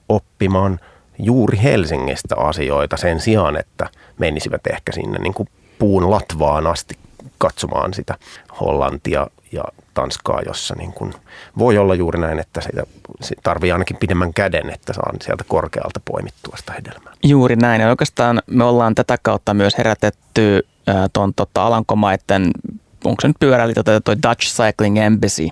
oppimaan 0.10 0.80
juuri 1.20 1.60
Helsingistä 1.64 2.36
asioita 2.38 2.98
sen 2.98 3.20
sijaan, 3.20 3.58
että 3.58 3.90
menisivät 4.18 4.68
ehkä 4.68 4.92
sinne 4.92 5.20
niin 5.20 5.34
kuin 5.34 5.50
puun 5.80 6.12
latvaan 6.12 6.68
asti 6.68 6.96
katsomaan 7.38 7.94
sitä 7.94 8.16
Hollantia 8.60 9.28
ja 9.52 9.64
Tanskaa, 10.00 10.42
jossa 10.46 10.76
niin 10.78 10.94
kuin 10.94 11.14
voi 11.58 11.78
olla 11.78 11.96
juuri 11.96 12.20
näin, 12.20 12.40
että 12.40 12.62
sitä 12.62 12.84
tarvii 13.44 13.72
ainakin 13.72 13.98
pidemmän 13.98 14.34
käden, 14.34 14.70
että 14.70 14.94
saan 14.94 15.16
sieltä 15.22 15.44
korkealta 15.48 16.00
poimittua 16.06 16.58
sitä 16.58 16.74
hedelmää. 16.74 17.14
Juuri 17.24 17.56
näin. 17.56 17.82
Ja 17.82 17.90
oikeastaan 17.90 18.42
me 18.48 18.64
ollaan 18.64 18.96
tätä 18.96 19.18
kautta 19.22 19.54
myös 19.54 19.78
herätetty 19.78 20.68
tuon 21.14 21.34
tota, 21.34 21.64
Alankomaiden, 21.66 22.52
onko 23.04 23.22
se 23.22 23.28
nyt 23.28 23.38
pyöräilijöitä, 23.40 23.84
tota, 23.84 24.02
toi 24.02 24.16
Dutch 24.30 24.56
Cycling 24.56 24.98
Embassy, 24.98 25.48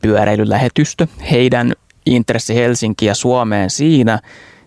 pyöräilylähetystö. 0.00 1.06
Heidän 1.30 1.72
intressi 2.06 2.54
Helsinkiä 2.54 3.14
Suomeen 3.14 3.70
siinä, 3.70 4.18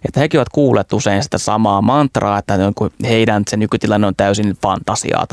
että 0.05 0.19
hekin 0.19 0.39
ovat 0.39 0.49
kuulleet 0.49 0.93
usein 0.93 1.23
sitä 1.23 1.37
samaa 1.37 1.81
mantraa, 1.81 2.37
että 2.37 2.53
heidän 3.03 3.43
se 3.49 3.57
nykytilanne 3.57 4.07
on 4.07 4.15
täysin 4.15 4.57
fantasiaa 4.61 5.25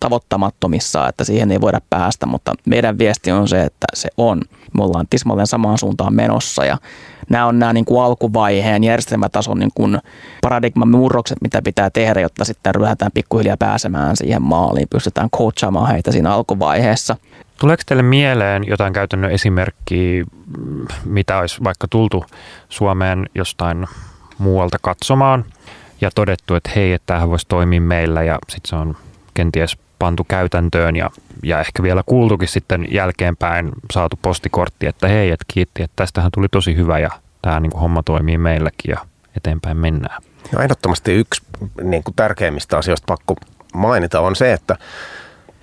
tavoittamattomissa, 0.00 1.08
että 1.08 1.24
siihen 1.24 1.52
ei 1.52 1.60
voida 1.60 1.80
päästä, 1.90 2.26
mutta 2.26 2.54
meidän 2.66 2.98
viesti 2.98 3.32
on 3.32 3.48
se, 3.48 3.62
että 3.62 3.86
se 3.94 4.08
on. 4.16 4.42
Me 4.78 4.84
ollaan 4.84 5.06
tismalleen 5.10 5.46
samaan 5.46 5.78
suuntaan 5.78 6.14
menossa 6.14 6.64
ja 6.64 6.78
nämä 7.30 7.46
on 7.46 7.58
nämä 7.58 7.72
niin 7.72 7.84
kuin 7.84 8.04
alkuvaiheen 8.04 8.84
järjestelmätason 8.84 9.58
niin 9.58 9.70
kuin 9.74 9.98
paradigman 10.42 10.88
murrokset, 10.88 11.38
mitä 11.42 11.62
pitää 11.62 11.90
tehdä, 11.90 12.20
jotta 12.20 12.44
sitten 12.44 12.74
ryhdytään 12.74 13.12
pikkuhiljaa 13.14 13.56
pääsemään 13.56 14.16
siihen 14.16 14.42
maaliin, 14.42 14.88
pystytään 14.90 15.30
coachaamaan 15.30 15.88
heitä 15.90 16.12
siinä 16.12 16.32
alkuvaiheessa. 16.34 17.16
Tuleeko 17.60 17.82
teille 17.86 18.02
mieleen 18.02 18.66
jotain 18.66 18.92
käytännön 18.92 19.30
esimerkkiä, 19.30 20.24
mitä 21.04 21.38
olisi 21.38 21.64
vaikka 21.64 21.88
tultu 21.88 22.24
Suomeen 22.68 23.26
jostain 23.34 23.86
muualta 24.38 24.78
katsomaan 24.82 25.44
ja 26.00 26.10
todettu, 26.14 26.54
että 26.54 26.70
hei, 26.76 26.92
että 26.92 27.06
tämähän 27.06 27.30
voisi 27.30 27.46
toimia 27.48 27.80
meillä 27.80 28.22
ja 28.22 28.38
sitten 28.48 28.68
se 28.68 28.76
on 28.76 28.96
kenties 29.34 29.78
pantu 29.98 30.24
käytäntöön 30.24 30.96
ja, 30.96 31.10
ja 31.42 31.60
ehkä 31.60 31.82
vielä 31.82 32.02
kuultukin 32.06 32.48
sitten 32.48 32.86
jälkeenpäin 32.90 33.72
saatu 33.92 34.18
postikortti, 34.22 34.86
että 34.86 35.08
hei, 35.08 35.30
että 35.30 35.44
kiitti, 35.48 35.82
että 35.82 35.96
tästähän 35.96 36.30
tuli 36.34 36.46
tosi 36.50 36.76
hyvä 36.76 36.98
ja 36.98 37.10
tämä 37.42 37.60
niin 37.60 37.70
kuin 37.70 37.80
homma 37.80 38.02
toimii 38.02 38.38
meilläkin 38.38 38.90
ja 38.90 38.98
eteenpäin 39.36 39.76
mennään. 39.76 40.22
No 40.52 40.60
ehdottomasti 40.62 41.12
yksi 41.12 41.42
niin 41.82 42.02
kuin 42.02 42.14
tärkeimmistä 42.14 42.78
asioista 42.78 43.04
pakko 43.06 43.36
mainita 43.74 44.20
on 44.20 44.36
se, 44.36 44.52
että 44.52 44.76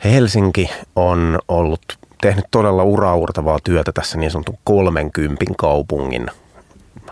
Helsinki 0.03 0.69
on 0.95 1.39
ollut 1.47 1.81
tehnyt 2.21 2.45
todella 2.51 2.83
uraurtavaa 2.83 3.59
työtä 3.63 3.91
tässä 3.91 4.17
niin 4.17 4.31
sanotun 4.31 4.57
30 4.63 5.45
kaupungin 5.57 6.27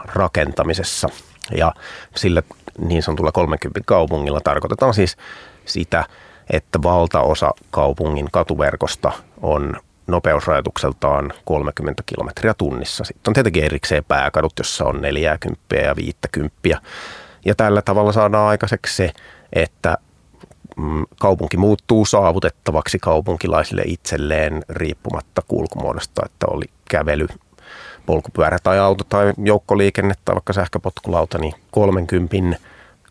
rakentamisessa. 0.06 1.10
Ja 1.58 1.74
sillä 2.16 2.44
niin 2.80 3.04
sanotulla 3.04 3.32
30 3.32 3.82
kaupungilla 3.86 4.42
tarkoitetaan 4.42 4.94
siis 4.94 5.18
sitä, 5.66 6.06
että 6.50 6.84
valtaosa 6.84 7.52
kaupungin 7.72 8.28
katuverkosta 8.32 9.12
on 9.42 9.76
nopeusrajoitukseltaan 10.08 11.34
30 11.46 12.04
kilometriä 12.06 12.54
tunnissa. 12.54 13.04
Sitten 13.04 13.30
on 13.30 13.34
tietenkin 13.34 13.64
erikseen 13.64 14.04
pääkadut, 14.04 14.54
jossa 14.58 14.86
on 14.86 15.02
40 15.02 15.76
ja 15.76 15.96
50. 15.96 16.58
Ja 17.46 17.56
tällä 17.56 17.82
tavalla 17.82 18.12
saadaan 18.12 18.48
aikaiseksi 18.50 18.96
se, 18.96 19.12
että 19.54 19.98
kaupunki 21.20 21.58
muuttuu 21.58 22.06
saavutettavaksi 22.06 23.00
kaupunkilaisille 23.00 23.82
itselleen 23.86 24.64
riippumatta 24.70 25.42
kulkumuodosta, 25.48 26.22
että 26.26 26.46
oli 26.50 26.66
kävely, 26.90 27.28
polkupyörä 28.06 28.58
tai 28.64 28.80
auto 28.80 29.04
tai 29.04 29.34
joukkoliikenne 29.44 30.14
tai 30.26 30.36
vaikka 30.36 30.54
sähköpotkulauta, 30.54 31.38
niin 31.38 31.54
30 31.72 32.36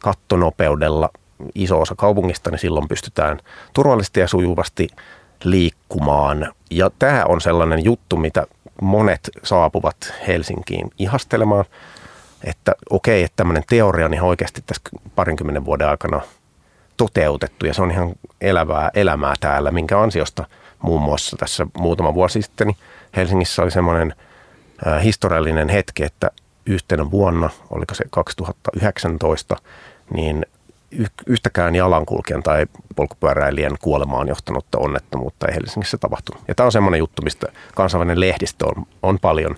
kattonopeudella 0.00 1.10
iso 1.54 1.80
osa 1.80 1.94
kaupungista, 1.94 2.50
niin 2.50 2.58
silloin 2.58 2.88
pystytään 2.88 3.40
turvallisesti 3.72 4.20
ja 4.20 4.28
sujuvasti 4.28 4.88
liikkumaan. 5.44 6.52
Ja 6.70 6.90
tämä 6.98 7.24
on 7.28 7.40
sellainen 7.40 7.84
juttu, 7.84 8.16
mitä 8.16 8.46
monet 8.82 9.30
saapuvat 9.42 10.14
Helsinkiin 10.26 10.90
ihastelemaan, 10.98 11.64
että 12.44 12.72
okei, 12.90 13.22
että 13.22 13.36
tämmöinen 13.36 13.64
teoria 13.68 14.06
on 14.06 14.14
ihan 14.14 14.28
oikeasti 14.28 14.62
tässä 14.66 14.82
parinkymmenen 15.14 15.64
vuoden 15.64 15.88
aikana 15.88 16.20
toteutettu 16.96 17.66
ja 17.66 17.74
se 17.74 17.82
on 17.82 17.90
ihan 17.90 18.12
elävää 18.40 18.90
elämää 18.94 19.34
täällä, 19.40 19.70
minkä 19.70 20.00
ansiosta 20.00 20.44
muun 20.82 21.02
muassa 21.02 21.36
tässä 21.36 21.66
muutama 21.78 22.14
vuosi 22.14 22.42
sitten 22.42 22.66
niin 22.66 22.76
Helsingissä 23.16 23.62
oli 23.62 23.70
semmoinen 23.70 24.14
historiallinen 25.02 25.68
hetki, 25.68 26.02
että 26.02 26.30
yhtenä 26.66 27.10
vuonna, 27.10 27.50
oliko 27.70 27.94
se 27.94 28.04
2019, 28.10 29.56
niin 30.14 30.46
yhtäkään 31.26 31.74
jalankulkijan 31.74 32.42
tai 32.42 32.66
polkupyöräilijän 32.96 33.76
kuolemaan 33.80 34.28
johtanutta 34.28 34.78
onnettomuutta 34.78 35.46
ei 35.48 35.54
Helsingissä 35.54 35.98
tapahtunut. 35.98 36.42
Ja 36.48 36.54
tämä 36.54 36.64
on 36.64 36.72
semmoinen 36.72 36.98
juttu, 36.98 37.22
mistä 37.22 37.46
kansainvälinen 37.74 38.20
lehdistö 38.20 38.66
on, 38.66 38.86
on 39.02 39.18
paljon 39.18 39.56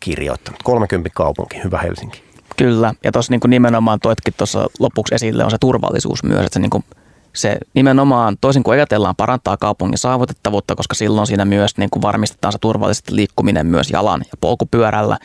kirjoittanut. 0.00 0.62
30 0.62 1.10
kaupunki, 1.14 1.62
hyvä 1.64 1.78
Helsinki. 1.78 2.24
Kyllä, 2.56 2.94
ja 3.04 3.12
tuossa 3.12 3.32
niin 3.32 3.40
nimenomaan 3.46 4.00
toitkin 4.00 4.34
tuossa 4.36 4.66
lopuksi 4.78 5.14
esille 5.14 5.44
on 5.44 5.50
se 5.50 5.58
turvallisuus 5.60 6.22
myös, 6.22 6.40
että 6.40 6.54
se, 6.54 6.60
niin 6.60 6.70
kuin, 6.70 6.84
se 7.32 7.58
nimenomaan 7.74 8.36
toisin 8.40 8.62
kuin 8.62 8.72
ajatellaan 8.72 9.16
parantaa 9.16 9.56
kaupungin 9.56 9.98
saavutettavuutta, 9.98 10.74
koska 10.74 10.94
silloin 10.94 11.26
siinä 11.26 11.44
myös 11.44 11.76
niin 11.76 11.90
kuin 11.90 12.02
varmistetaan 12.02 12.52
se 12.52 12.58
turvallisesti 12.58 13.16
liikkuminen 13.16 13.66
myös 13.66 13.90
jalan 13.90 14.20
ja 14.20 14.36
polkupyörällä, 14.40 15.18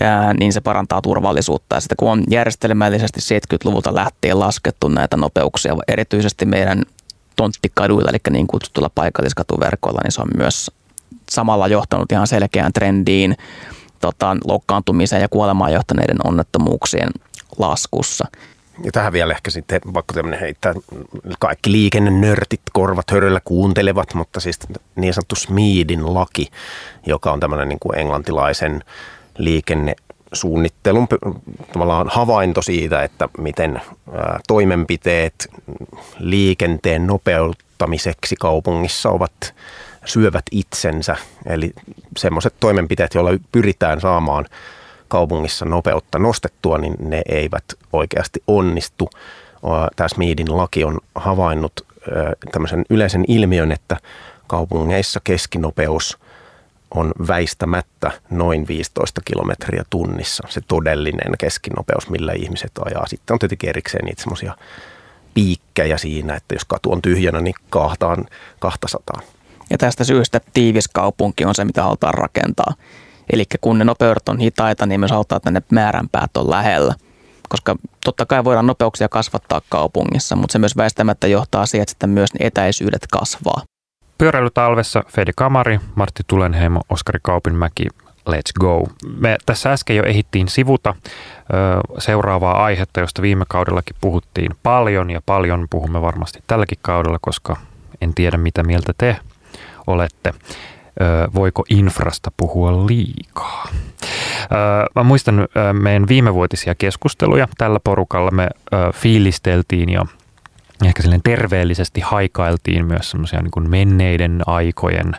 ja, 0.00 0.34
niin 0.34 0.52
se 0.52 0.60
parantaa 0.60 1.02
turvallisuutta. 1.02 1.76
Ja 1.76 1.80
sitten 1.80 1.96
kun 1.96 2.10
on 2.10 2.24
järjestelmällisesti 2.30 3.20
70-luvulta 3.20 3.94
lähtien 3.94 4.40
laskettu 4.40 4.88
näitä 4.88 5.16
nopeuksia, 5.16 5.76
erityisesti 5.88 6.46
meidän 6.46 6.82
tonttikaduilla, 7.36 8.10
eli 8.10 8.18
niin 8.30 8.46
kutsutulla 8.46 8.90
paikalliskatuverkoilla, 8.94 10.00
niin 10.04 10.12
se 10.12 10.20
on 10.20 10.28
myös 10.36 10.70
samalla 11.30 11.68
johtanut 11.68 12.12
ihan 12.12 12.26
selkeään 12.26 12.72
trendiin 12.72 13.36
tota, 14.04 14.36
loukkaantumiseen 14.44 15.22
ja 15.22 15.28
kuolemaan 15.28 15.72
johtaneiden 15.72 16.26
onnettomuuksien 16.26 17.10
laskussa. 17.58 18.24
Ja 18.84 18.92
tähän 18.92 19.12
vielä 19.12 19.32
ehkä 19.32 19.50
sitten 19.50 19.80
vaikka 19.94 20.14
tämmöinen 20.14 20.40
heittää, 20.40 20.74
kaikki 21.38 21.72
liikennenörtit 21.72 22.60
korvat 22.72 23.10
höröllä 23.10 23.40
kuuntelevat, 23.44 24.14
mutta 24.14 24.40
siis 24.40 24.58
niin 24.96 25.14
sanottu 25.14 25.36
Smeedin 25.36 26.14
laki, 26.14 26.48
joka 27.06 27.32
on 27.32 27.40
tämmöinen 27.40 27.68
niin 27.68 27.78
kuin 27.78 27.98
englantilaisen 27.98 28.84
liikennesuunnittelun 29.38 31.06
tavallaan 31.72 32.08
havainto 32.10 32.62
siitä, 32.62 33.02
että 33.02 33.28
miten 33.38 33.80
toimenpiteet 34.48 35.48
liikenteen 36.18 37.06
nopeuttamiseksi 37.06 38.36
kaupungissa 38.40 39.10
ovat 39.10 39.54
syövät 40.04 40.44
itsensä. 40.50 41.16
Eli 41.46 41.72
semmoiset 42.16 42.54
toimenpiteet, 42.60 43.14
joilla 43.14 43.38
pyritään 43.52 44.00
saamaan 44.00 44.46
kaupungissa 45.08 45.64
nopeutta 45.64 46.18
nostettua, 46.18 46.78
niin 46.78 46.94
ne 46.98 47.22
eivät 47.28 47.64
oikeasti 47.92 48.42
onnistu. 48.46 49.10
Tämä 49.96 50.08
Smeedin 50.08 50.56
laki 50.56 50.84
on 50.84 50.98
havainnut 51.14 51.86
tämmöisen 52.52 52.84
yleisen 52.90 53.24
ilmiön, 53.28 53.72
että 53.72 53.96
kaupungeissa 54.46 55.20
keskinopeus 55.24 56.18
on 56.94 57.12
väistämättä 57.28 58.10
noin 58.30 58.68
15 58.68 59.20
kilometriä 59.24 59.84
tunnissa, 59.90 60.48
se 60.48 60.60
todellinen 60.68 61.32
keskinopeus, 61.38 62.10
millä 62.10 62.32
ihmiset 62.32 62.72
ajaa. 62.84 63.06
Sitten 63.06 63.34
on 63.34 63.38
tietenkin 63.38 63.70
erikseen 63.70 64.04
niitä 64.04 64.22
semmoisia 64.22 64.56
piikkejä 65.34 65.98
siinä, 65.98 66.34
että 66.34 66.54
jos 66.54 66.64
katu 66.64 66.92
on 66.92 67.02
tyhjänä, 67.02 67.40
niin 67.40 67.54
kahtaan 67.70 68.26
200. 68.58 69.20
Ja 69.70 69.78
tästä 69.78 70.04
syystä 70.04 70.40
tiivis 70.54 70.88
kaupunki 70.88 71.44
on 71.44 71.54
se, 71.54 71.64
mitä 71.64 71.82
halutaan 71.82 72.14
rakentaa. 72.14 72.74
Eli 73.32 73.44
kun 73.60 73.78
ne 73.78 73.84
nopeudet 73.84 74.28
on 74.28 74.38
hitaita, 74.38 74.86
niin 74.86 75.00
myös 75.00 75.10
halutaan, 75.10 75.36
että 75.36 75.50
ne 75.50 75.62
määränpäät 75.72 76.36
on 76.36 76.50
lähellä. 76.50 76.94
Koska 77.48 77.76
totta 78.04 78.26
kai 78.26 78.44
voidaan 78.44 78.66
nopeuksia 78.66 79.08
kasvattaa 79.08 79.60
kaupungissa, 79.68 80.36
mutta 80.36 80.52
se 80.52 80.58
myös 80.58 80.76
väistämättä 80.76 81.26
johtaa 81.26 81.66
siihen, 81.66 81.86
että 81.92 82.06
myös 82.06 82.34
ne 82.34 82.46
etäisyydet 82.46 83.06
kasvaa. 83.12 83.62
Pyöräilytalvessa 84.18 85.02
Fedi 85.08 85.32
Kamari, 85.36 85.80
Martti 85.94 86.22
Tulenheimo, 86.26 86.80
Oskari 86.90 87.18
Kaupinmäki, 87.22 87.86
Let's 88.30 88.60
go. 88.60 88.86
Me 89.18 89.36
tässä 89.46 89.72
äsken 89.72 89.96
jo 89.96 90.02
ehittiin 90.04 90.48
sivuta 90.48 90.94
seuraavaa 91.98 92.64
aihetta, 92.64 93.00
josta 93.00 93.22
viime 93.22 93.44
kaudellakin 93.48 93.96
puhuttiin 94.00 94.52
paljon 94.62 95.10
ja 95.10 95.20
paljon 95.26 95.66
puhumme 95.70 96.02
varmasti 96.02 96.42
tälläkin 96.46 96.78
kaudella, 96.82 97.18
koska 97.20 97.56
en 98.00 98.14
tiedä 98.14 98.36
mitä 98.36 98.62
mieltä 98.62 98.92
te 98.98 99.16
olette. 99.86 100.34
voiko 101.34 101.64
infrasta 101.70 102.32
puhua 102.36 102.86
liikaa. 102.86 103.68
Mä 104.94 105.02
muistan 105.02 105.48
meidän 105.72 106.08
viimevuotisia 106.08 106.74
keskusteluja 106.74 107.48
tällä 107.58 107.80
porukalla. 107.84 108.30
Me 108.30 108.48
fiilisteltiin 108.94 109.88
ja 109.88 110.06
ehkä 110.84 111.02
silleen 111.02 111.22
terveellisesti 111.22 112.00
haikailtiin 112.00 112.86
myös 112.86 113.10
semmoisia 113.10 113.42
niin 113.42 113.70
menneiden 113.70 114.42
aikojen 114.46 115.12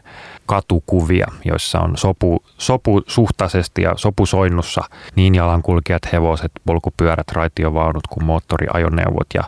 katukuvia, 0.45 1.27
joissa 1.45 1.79
on 1.79 1.97
sopu, 1.97 2.43
sopusuhtaisesti 2.57 3.81
ja 3.81 3.93
sopusoinnussa 3.95 4.81
niin 5.15 5.35
jalankulkijat, 5.35 6.01
hevoset, 6.13 6.51
polkupyörät, 6.65 7.31
raitiovaunut 7.31 8.07
kuin 8.07 8.25
moottoriajoneuvot. 8.25 9.27
Ja 9.33 9.43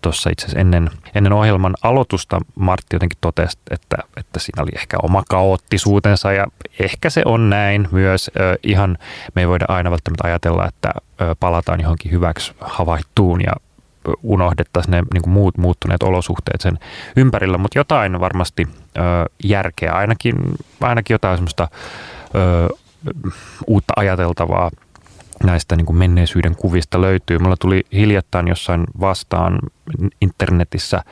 tuossa 0.00 0.30
itse 0.30 0.46
asiassa 0.46 0.60
ennen, 0.60 0.90
ennen 1.14 1.32
ohjelman 1.32 1.74
aloitusta 1.82 2.40
Martti 2.54 2.96
jotenkin 2.96 3.18
totesi, 3.20 3.58
että, 3.70 3.96
että 4.16 4.38
siinä 4.38 4.62
oli 4.62 4.70
ehkä 4.74 4.96
oma 5.02 5.22
kaoottisuutensa 5.28 6.32
ja 6.32 6.46
ehkä 6.80 7.10
se 7.10 7.22
on 7.24 7.50
näin 7.50 7.88
myös. 7.92 8.30
Ö, 8.36 8.58
ihan 8.62 8.98
me 9.34 9.42
ei 9.42 9.48
voida 9.48 9.64
aina 9.68 9.90
välttämättä 9.90 10.28
ajatella, 10.28 10.68
että 10.68 10.90
ö, 11.20 11.34
palataan 11.40 11.80
johonkin 11.80 12.12
hyväksi 12.12 12.54
havaittuun 12.60 13.40
ja 13.40 13.52
unohdettaisiin 14.22 14.90
ne 14.90 15.02
niin 15.12 15.22
kuin 15.22 15.32
muut 15.32 15.58
muuttuneet 15.58 16.02
olosuhteet 16.02 16.60
sen 16.60 16.78
ympärillä, 17.16 17.58
mutta 17.58 17.78
jotain 17.78 18.20
varmasti 18.20 18.68
ö, 18.96 19.00
järkeä, 19.44 19.92
ainakin, 19.92 20.36
ainakin 20.80 21.14
jotain 21.14 21.36
semmoista 21.36 21.68
ö, 22.34 22.68
uutta 23.66 23.92
ajateltavaa 23.96 24.70
näistä 25.44 25.76
niin 25.76 25.86
kuin 25.86 25.96
menneisyyden 25.96 26.56
kuvista 26.56 27.00
löytyy. 27.00 27.38
Mulla 27.38 27.56
tuli 27.60 27.84
hiljattain 27.92 28.48
jossain 28.48 28.84
vastaan 29.00 29.58
internetissä 30.20 31.02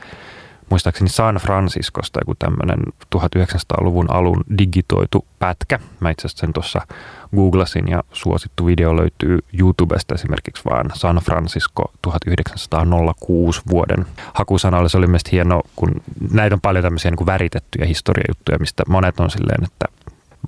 muistaakseni 0.69 1.09
San 1.09 1.35
Franciscosta 1.35 2.19
joku 2.21 2.35
tämmöinen 2.39 2.79
1900-luvun 3.15 4.11
alun 4.11 4.43
digitoitu 4.57 5.25
pätkä. 5.39 5.79
Mä 5.99 6.09
itse 6.09 6.27
asiassa 6.27 6.41
sen 6.41 6.53
tuossa 6.53 6.81
googlasin 7.35 7.87
ja 7.87 8.03
suosittu 8.11 8.65
video 8.65 8.97
löytyy 8.97 9.39
YouTubesta 9.59 10.15
esimerkiksi 10.15 10.65
vaan 10.65 10.91
San 10.93 11.15
Francisco 11.15 11.91
1906 12.01 13.61
vuoden 13.69 14.05
hakusanalle. 14.33 14.89
Se 14.89 14.97
oli 14.97 15.07
mielestäni 15.07 15.31
hieno, 15.31 15.61
kun 15.75 16.01
näitä 16.31 16.55
on 16.55 16.61
paljon 16.61 16.83
tämmöisiä 16.83 17.11
niin 17.11 17.17
kuin 17.17 17.25
väritettyjä 17.25 17.85
historiajuttuja, 17.85 18.59
mistä 18.59 18.83
monet 18.87 19.19
on 19.19 19.29
silleen, 19.29 19.63
että 19.63 19.85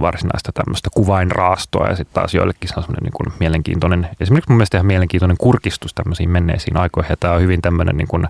varsinaista 0.01 0.51
tämmöistä 0.51 0.89
kuvainraastoa 0.93 1.87
ja 1.87 1.95
sitten 1.95 2.13
taas 2.13 2.33
joillekin 2.33 2.69
se 2.69 2.73
on 2.77 2.83
semmoinen 2.83 3.11
niin 3.19 3.33
mielenkiintoinen, 3.39 4.09
esimerkiksi 4.19 4.51
mun 4.51 4.57
mielestä 4.57 4.77
ihan 4.77 4.85
mielenkiintoinen 4.85 5.37
kurkistus 5.37 5.93
tämmöisiin 5.93 6.29
menneisiin 6.29 6.77
aikoihin 6.77 7.09
ja 7.09 7.17
tämä 7.19 7.33
on 7.33 7.41
hyvin 7.41 7.61
tämmöinen 7.61 7.97
niin 7.97 8.07
kuin 8.07 8.27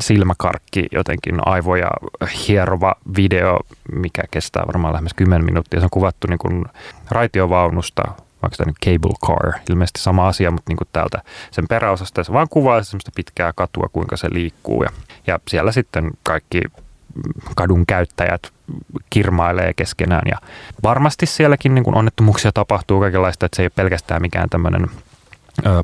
silmäkarkki, 0.00 0.86
jotenkin 0.92 1.34
aivoja 1.46 1.90
hierova 2.48 2.94
video, 3.16 3.58
mikä 3.92 4.22
kestää 4.30 4.66
varmaan 4.66 4.94
lähes 4.94 5.14
10 5.14 5.44
minuuttia. 5.44 5.80
Se 5.80 5.84
on 5.84 5.90
kuvattu 5.90 6.26
niin 6.26 6.38
kuin 6.38 6.64
raitiovaunusta, 7.10 8.02
vaikka 8.42 8.56
tämä 8.56 8.72
cable 8.84 9.14
car, 9.26 9.52
ilmeisesti 9.70 10.00
sama 10.00 10.28
asia, 10.28 10.50
mutta 10.50 10.70
niin 10.70 10.76
kuin 10.76 10.88
täältä 10.92 11.22
sen 11.50 11.68
peräosasta. 11.68 12.24
Se 12.24 12.32
vaan 12.32 12.48
kuvaa 12.50 12.82
semmoista 12.82 13.10
pitkää 13.14 13.52
katua, 13.56 13.88
kuinka 13.92 14.16
se 14.16 14.28
liikkuu 14.32 14.82
ja, 14.82 14.90
ja 15.26 15.38
siellä 15.48 15.72
sitten 15.72 16.10
kaikki 16.22 16.62
kadun 17.56 17.86
käyttäjät 17.86 18.42
kirmailee 19.10 19.72
keskenään 19.74 20.22
ja 20.30 20.38
varmasti 20.82 21.26
sielläkin 21.26 21.74
niin 21.74 21.84
kuin 21.84 21.96
onnettomuuksia 21.96 22.52
tapahtuu 22.52 23.00
kaikenlaista, 23.00 23.46
että 23.46 23.56
se 23.56 23.62
ei 23.62 23.66
ole 23.66 23.72
pelkästään 23.76 24.22
mikään 24.22 24.48
tämmöinen 24.48 24.86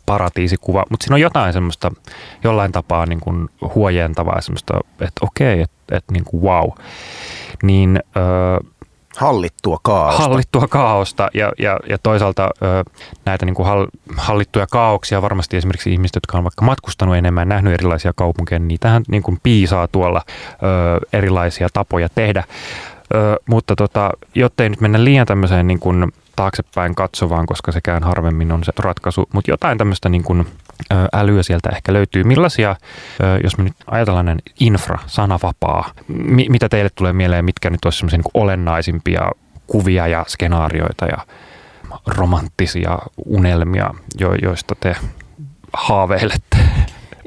paratiisikuva, 0.07 0.85
mutta 0.91 1.05
siinä 1.05 1.15
on 1.15 1.21
jotain 1.21 1.53
semmoista 1.53 1.93
jollain 2.45 2.73
tapaa 2.73 3.07
niin 3.07 3.21
kuin 3.21 3.49
huojentavaa 3.75 4.41
semmoista, 4.41 4.75
että 5.01 5.21
okei, 5.21 5.61
että, 5.61 5.97
että 5.97 6.13
niin 6.13 6.25
kuin 6.25 6.43
wow. 6.43 6.71
Niin, 7.63 8.01
ö, 8.17 8.21
hallittua 9.17 9.79
kaaosta. 9.83 10.23
Hallittua 10.23 10.69
kaaosta 10.69 11.31
ja, 11.35 11.53
ja, 11.59 11.79
ja 11.89 11.99
toisaalta 11.99 12.45
ö, 12.63 12.91
näitä 13.25 13.47
niin 13.47 13.55
kuin 13.55 13.69
hallittuja 14.17 14.67
kaauksia 14.71 15.23
varmasti 15.23 15.57
esimerkiksi 15.57 15.93
ihmiset, 15.93 16.15
jotka 16.15 16.39
on 16.39 16.45
vaikka 16.45 16.65
matkustanut 16.65 17.17
enemmän, 17.17 17.49
nähnyt 17.49 17.75
erilaisia 17.75 18.13
kaupunkeja, 18.17 18.59
niin 18.59 18.69
niitähän 18.69 19.03
niin 19.09 19.23
kuin 19.23 19.39
piisaa 19.43 19.89
tuolla 19.89 20.23
ö, 20.29 21.07
erilaisia 21.13 21.69
tapoja 21.73 22.09
tehdä. 22.15 22.45
Ö, 23.15 23.37
mutta 23.47 23.77
tota, 23.77 24.11
jottei 24.35 24.69
nyt 24.69 24.81
mennä 24.81 25.05
liian 25.05 25.27
tämmöiseen 25.27 25.67
niin 25.67 25.81
kuin 25.81 26.13
taaksepäin 26.37 26.95
katsovaan, 26.95 27.47
koska 27.47 27.73
sekään 27.73 28.03
harvemmin 28.03 28.53
on 28.53 28.65
se 28.65 28.73
ratkaisu, 28.79 29.29
mutta 29.33 29.51
jotain 29.51 29.79
tämmöistä 29.79 30.09
niin 30.09 30.23
kuin 30.23 30.47
älyä 31.13 31.43
sieltä 31.43 31.69
ehkä 31.69 31.93
löytyy. 31.93 32.25
Millaisia, 32.25 32.77
jos 33.43 33.59
me 33.59 33.65
nyt 33.65 33.75
ajatellaan 33.87 34.39
infra, 34.61 34.99
sanavapaa, 35.07 35.91
mitä 36.49 36.69
teille 36.69 36.91
tulee 36.95 37.13
mieleen, 37.13 37.45
mitkä 37.45 37.71
nyt 37.71 37.85
olisi 37.85 37.99
semmoisia 37.99 38.19
niin 38.19 38.31
olennaisimpia 38.35 39.31
kuvia 39.67 40.07
ja 40.07 40.25
skenaarioita 40.29 41.07
ja 41.07 41.19
romanttisia 42.07 42.99
unelmia, 43.27 43.95
joista 44.43 44.75
te 44.81 44.97
haaveilette? 45.73 46.57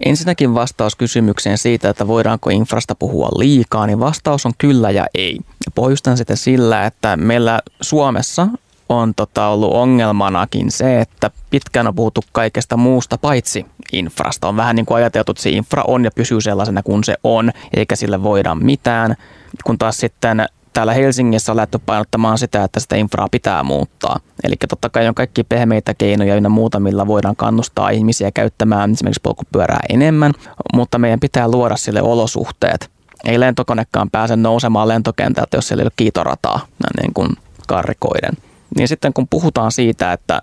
Ensinnäkin 0.05 0.53
vastaus 0.53 0.95
kysymykseen 0.95 1.57
siitä, 1.57 1.89
että 1.89 2.07
voidaanko 2.07 2.49
infrasta 2.49 2.95
puhua 2.95 3.29
liikaa, 3.37 3.87
niin 3.87 3.99
vastaus 3.99 4.45
on 4.45 4.51
kyllä 4.57 4.91
ja 4.91 5.05
ei. 5.13 5.39
Pohjustan 5.75 6.17
sitä 6.17 6.35
sillä, 6.35 6.85
että 6.85 7.17
meillä 7.17 7.59
Suomessa 7.81 8.47
on 8.89 9.13
tota 9.15 9.47
ollut 9.47 9.73
ongelmanakin 9.73 10.71
se, 10.71 11.01
että 11.01 11.31
pitkään 11.49 11.87
on 11.87 11.95
puhuttu 11.95 12.21
kaikesta 12.31 12.77
muusta 12.77 13.17
paitsi 13.17 13.65
infrasta. 13.91 14.47
On 14.47 14.57
vähän 14.57 14.75
niin 14.75 14.85
kuin 14.85 14.97
ajateltu, 14.97 15.31
että 15.31 15.43
se 15.43 15.49
infra 15.49 15.83
on 15.87 16.03
ja 16.03 16.11
pysyy 16.15 16.41
sellaisena 16.41 16.83
kuin 16.83 17.03
se 17.03 17.15
on, 17.23 17.51
eikä 17.75 17.95
sille 17.95 18.23
voida 18.23 18.55
mitään. 18.55 19.15
Kun 19.63 19.77
taas 19.77 19.97
sitten 19.97 20.45
täällä 20.73 20.93
Helsingissä 20.93 21.51
on 21.51 21.55
lähdetty 21.55 21.79
painottamaan 21.85 22.37
sitä, 22.37 22.63
että 22.63 22.79
sitä 22.79 22.95
infraa 22.95 23.27
pitää 23.31 23.63
muuttaa. 23.63 24.19
Eli 24.43 24.55
totta 24.69 24.89
kai 24.89 25.07
on 25.07 25.15
kaikki 25.15 25.43
pehmeitä 25.43 25.93
keinoja 25.93 26.35
ynnä 26.35 26.49
muuta, 26.49 26.79
millä 26.79 27.07
voidaan 27.07 27.35
kannustaa 27.35 27.89
ihmisiä 27.89 28.31
käyttämään 28.31 28.91
esimerkiksi 28.91 29.21
polkupyörää 29.23 29.79
enemmän, 29.89 30.33
mutta 30.73 30.99
meidän 30.99 31.19
pitää 31.19 31.47
luoda 31.47 31.75
sille 31.75 32.01
olosuhteet. 32.01 32.89
Ei 33.25 33.39
lentokonekaan 33.39 34.09
pääse 34.09 34.35
nousemaan 34.35 34.87
lentokentältä, 34.87 35.57
jos 35.57 35.67
siellä 35.67 35.81
ei 35.81 35.85
ole 35.85 35.91
kiitorataa, 35.95 36.59
niin 37.01 37.13
kuin 37.13 37.29
karrikoiden. 37.67 38.33
Niin 38.77 38.87
sitten 38.87 39.13
kun 39.13 39.27
puhutaan 39.27 39.71
siitä, 39.71 40.13
että 40.13 40.41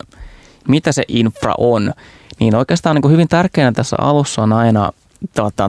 mitä 0.68 0.92
se 0.92 1.02
infra 1.08 1.54
on, 1.58 1.92
niin 2.40 2.54
oikeastaan 2.54 2.96
niin 2.96 3.02
kuin 3.02 3.12
hyvin 3.12 3.28
tärkeänä 3.28 3.72
tässä 3.72 3.96
alussa 4.00 4.42
on 4.42 4.52
aina 4.52 4.92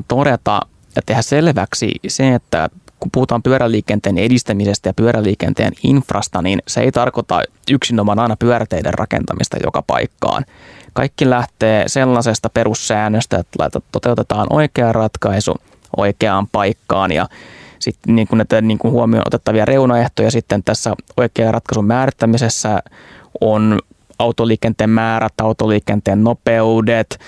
todeta 0.08 0.62
ja 0.96 1.02
tehdä 1.06 1.22
selväksi 1.22 1.92
se, 2.08 2.36
että 2.36 2.70
kun 3.00 3.12
puhutaan 3.12 3.44
pyöräliikenteen 3.44 4.18
edistämisestä 4.18 4.90
ja 4.90 4.94
pyöräliikenteen 4.94 5.74
infrasta, 5.84 6.42
niin 6.42 6.62
se 6.68 6.82
ei 6.82 6.92
tarkoita 6.92 7.42
yksinomaan 7.72 8.20
aina 8.20 8.36
pyöräteiden 8.36 8.94
rakentamista 8.94 9.58
joka 9.64 9.82
paikkaan. 9.82 10.46
Kaikki 10.94 11.30
lähtee 11.30 11.84
sellaisesta 11.88 12.50
perussäännöstä, 12.50 13.38
että 13.38 13.82
toteutetaan 13.92 14.48
oikea 14.50 14.94
ratkaisu 14.94 15.56
oikeaan 15.98 16.48
paikkaan 16.48 17.12
ja 17.12 17.28
sitten 17.80 18.16
niin 18.16 18.28
kuin 18.28 18.38
näitä 18.38 18.62
niin 18.62 18.78
kuin 18.78 18.92
huomioon 18.92 19.28
otettavia 19.28 19.66
reunaehtoja 19.66 20.32
sitten 20.32 20.64
tässä 20.64 20.96
oikean 21.18 21.54
ratkaisun 21.54 21.86
määrittämisessä 21.86 22.80
on 23.42 23.80
autoliikenteen 24.20 24.90
määrät, 24.90 25.34
autoliikenteen 25.42 26.24
nopeudet, 26.24 27.20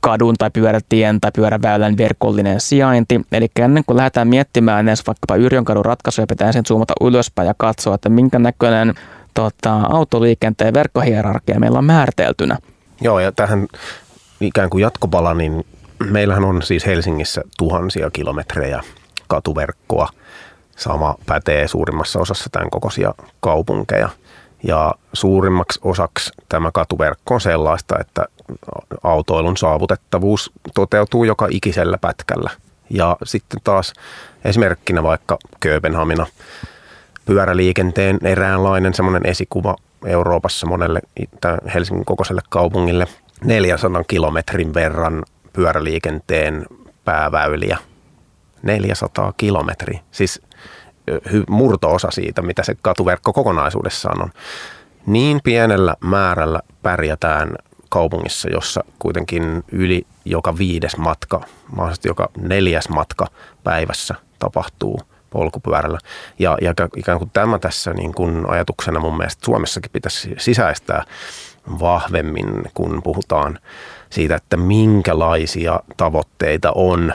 kadun 0.00 0.34
tai 0.38 0.50
pyörätien 0.50 1.20
tai 1.20 1.30
pyöräväylän 1.34 1.96
verkollinen 1.96 2.60
sijainti. 2.60 3.20
Eli 3.32 3.48
ennen 3.60 3.84
kuin 3.86 3.96
lähdetään 3.96 4.28
miettimään 4.28 4.88
edes 4.88 5.06
vaikkapa 5.06 5.36
Yrjönkadun 5.36 5.84
ratkaisuja, 5.84 6.26
pitää 6.26 6.46
ensin 6.46 6.66
zoomata 6.66 6.94
ylöspäin 7.00 7.46
ja 7.46 7.54
katsoa, 7.56 7.94
että 7.94 8.08
minkä 8.08 8.38
näköinen 8.38 8.94
tota, 9.34 9.76
autoliikenteen 9.76 10.74
verkkohierarkia 10.74 11.60
meillä 11.60 11.78
on 11.78 11.84
määriteltynä. 11.84 12.58
Joo, 13.00 13.20
ja 13.20 13.32
tähän 13.32 13.66
ikään 14.40 14.70
kuin 14.70 14.82
jatkopala, 14.82 15.34
niin 15.34 15.66
meillähän 16.10 16.44
on 16.44 16.62
siis 16.62 16.86
Helsingissä 16.86 17.42
tuhansia 17.58 18.10
kilometrejä 18.10 18.82
katuverkkoa. 19.28 20.08
Sama 20.76 21.14
pätee 21.26 21.68
suurimmassa 21.68 22.20
osassa 22.20 22.50
tämän 22.52 22.70
kokoisia 22.70 23.14
kaupunkeja. 23.40 24.08
Ja 24.62 24.94
suurimmaksi 25.12 25.80
osaksi 25.82 26.32
tämä 26.48 26.70
katuverkko 26.70 27.34
on 27.34 27.40
sellaista, 27.40 27.98
että 28.00 28.24
autoilun 29.02 29.56
saavutettavuus 29.56 30.52
toteutuu 30.74 31.24
joka 31.24 31.48
ikisellä 31.50 31.98
pätkällä. 31.98 32.50
Ja 32.90 33.16
sitten 33.24 33.60
taas 33.64 33.92
esimerkkinä 34.44 35.02
vaikka 35.02 35.38
Kööpenhamina, 35.60 36.26
pyöräliikenteen 37.24 38.18
eräänlainen 38.22 38.94
semmoinen 38.94 39.26
esikuva 39.26 39.76
Euroopassa 40.06 40.66
monelle 40.66 41.00
Helsingin 41.74 42.04
kokoiselle 42.04 42.40
kaupungille 42.48 43.06
400 43.44 44.04
kilometrin 44.04 44.74
verran 44.74 45.24
pyöräliikenteen 45.52 46.66
pääväyliä 47.04 47.78
400 48.62 49.32
kilometriä, 49.36 50.00
siis 50.10 50.42
murto-osa 51.48 52.10
siitä, 52.10 52.42
mitä 52.42 52.62
se 52.62 52.74
katuverkko 52.82 53.32
kokonaisuudessaan 53.32 54.22
on. 54.22 54.30
Niin 55.06 55.40
pienellä 55.44 55.94
määrällä 56.00 56.60
pärjätään 56.82 57.50
kaupungissa, 57.88 58.48
jossa 58.48 58.84
kuitenkin 58.98 59.64
yli 59.72 60.06
joka 60.24 60.58
viides 60.58 60.96
matka, 60.96 61.40
mahdollisesti 61.76 62.08
joka 62.08 62.28
neljäs 62.40 62.88
matka 62.88 63.26
päivässä 63.64 64.14
tapahtuu 64.38 65.00
polkupyörällä. 65.30 65.98
Ja, 66.38 66.58
ja 66.60 66.74
ikään 66.96 67.18
kuin 67.18 67.30
tämä 67.30 67.58
tässä 67.58 67.92
niin 67.92 68.14
kuin 68.14 68.50
ajatuksena 68.50 69.00
mun 69.00 69.16
mielestä 69.16 69.44
Suomessakin 69.44 69.90
pitäisi 69.92 70.34
sisäistää 70.38 71.04
vahvemmin, 71.80 72.62
kun 72.74 73.00
puhutaan 73.02 73.58
siitä, 74.10 74.34
että 74.34 74.56
minkälaisia 74.56 75.80
tavoitteita 75.96 76.72
on 76.74 77.14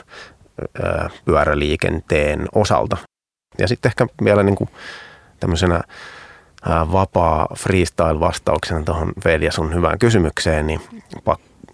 pyöräliikenteen 1.26 2.48
osalta. 2.56 2.98
Ja 3.58 3.68
sitten 3.68 3.90
ehkä 3.90 4.08
vielä 4.24 4.44
niin 4.44 4.56
kuin 4.56 4.70
tämmöisenä 5.40 5.82
vapaa 6.92 7.48
freestyle-vastauksena 7.58 8.84
tuohon 8.86 9.14
Velja 9.26 9.52
sun 9.52 9.74
hyvään 9.74 10.00
kysymykseen, 10.00 10.68
niin 10.68 10.82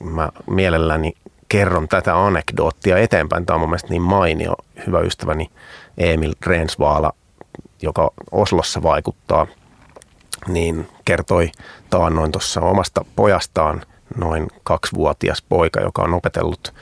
mä 0.04 0.30
mielelläni 0.50 1.14
kerron 1.50 1.88
tätä 1.88 2.26
anekdoottia 2.26 2.98
eteenpäin. 2.98 3.46
Tämä 3.46 3.56
on 3.56 3.60
mun 3.60 3.70
mielestä 3.70 3.90
niin 3.90 4.02
mainio. 4.02 4.56
Hyvä 4.88 5.00
ystäväni 5.00 5.52
Emil 5.98 6.34
Rensvaala, 6.46 7.14
joka 7.82 8.12
Oslossa 8.32 8.84
vaikuttaa, 8.84 9.48
niin 10.48 10.88
kertoi 11.06 11.52
taannoin 11.90 12.32
tuossa 12.32 12.62
omasta 12.62 13.06
pojastaan, 13.16 13.82
noin 14.18 14.48
kaksivuotias 14.64 15.42
poika, 15.50 15.82
joka 15.82 16.02
on 16.02 16.14
opetellut 16.14 16.74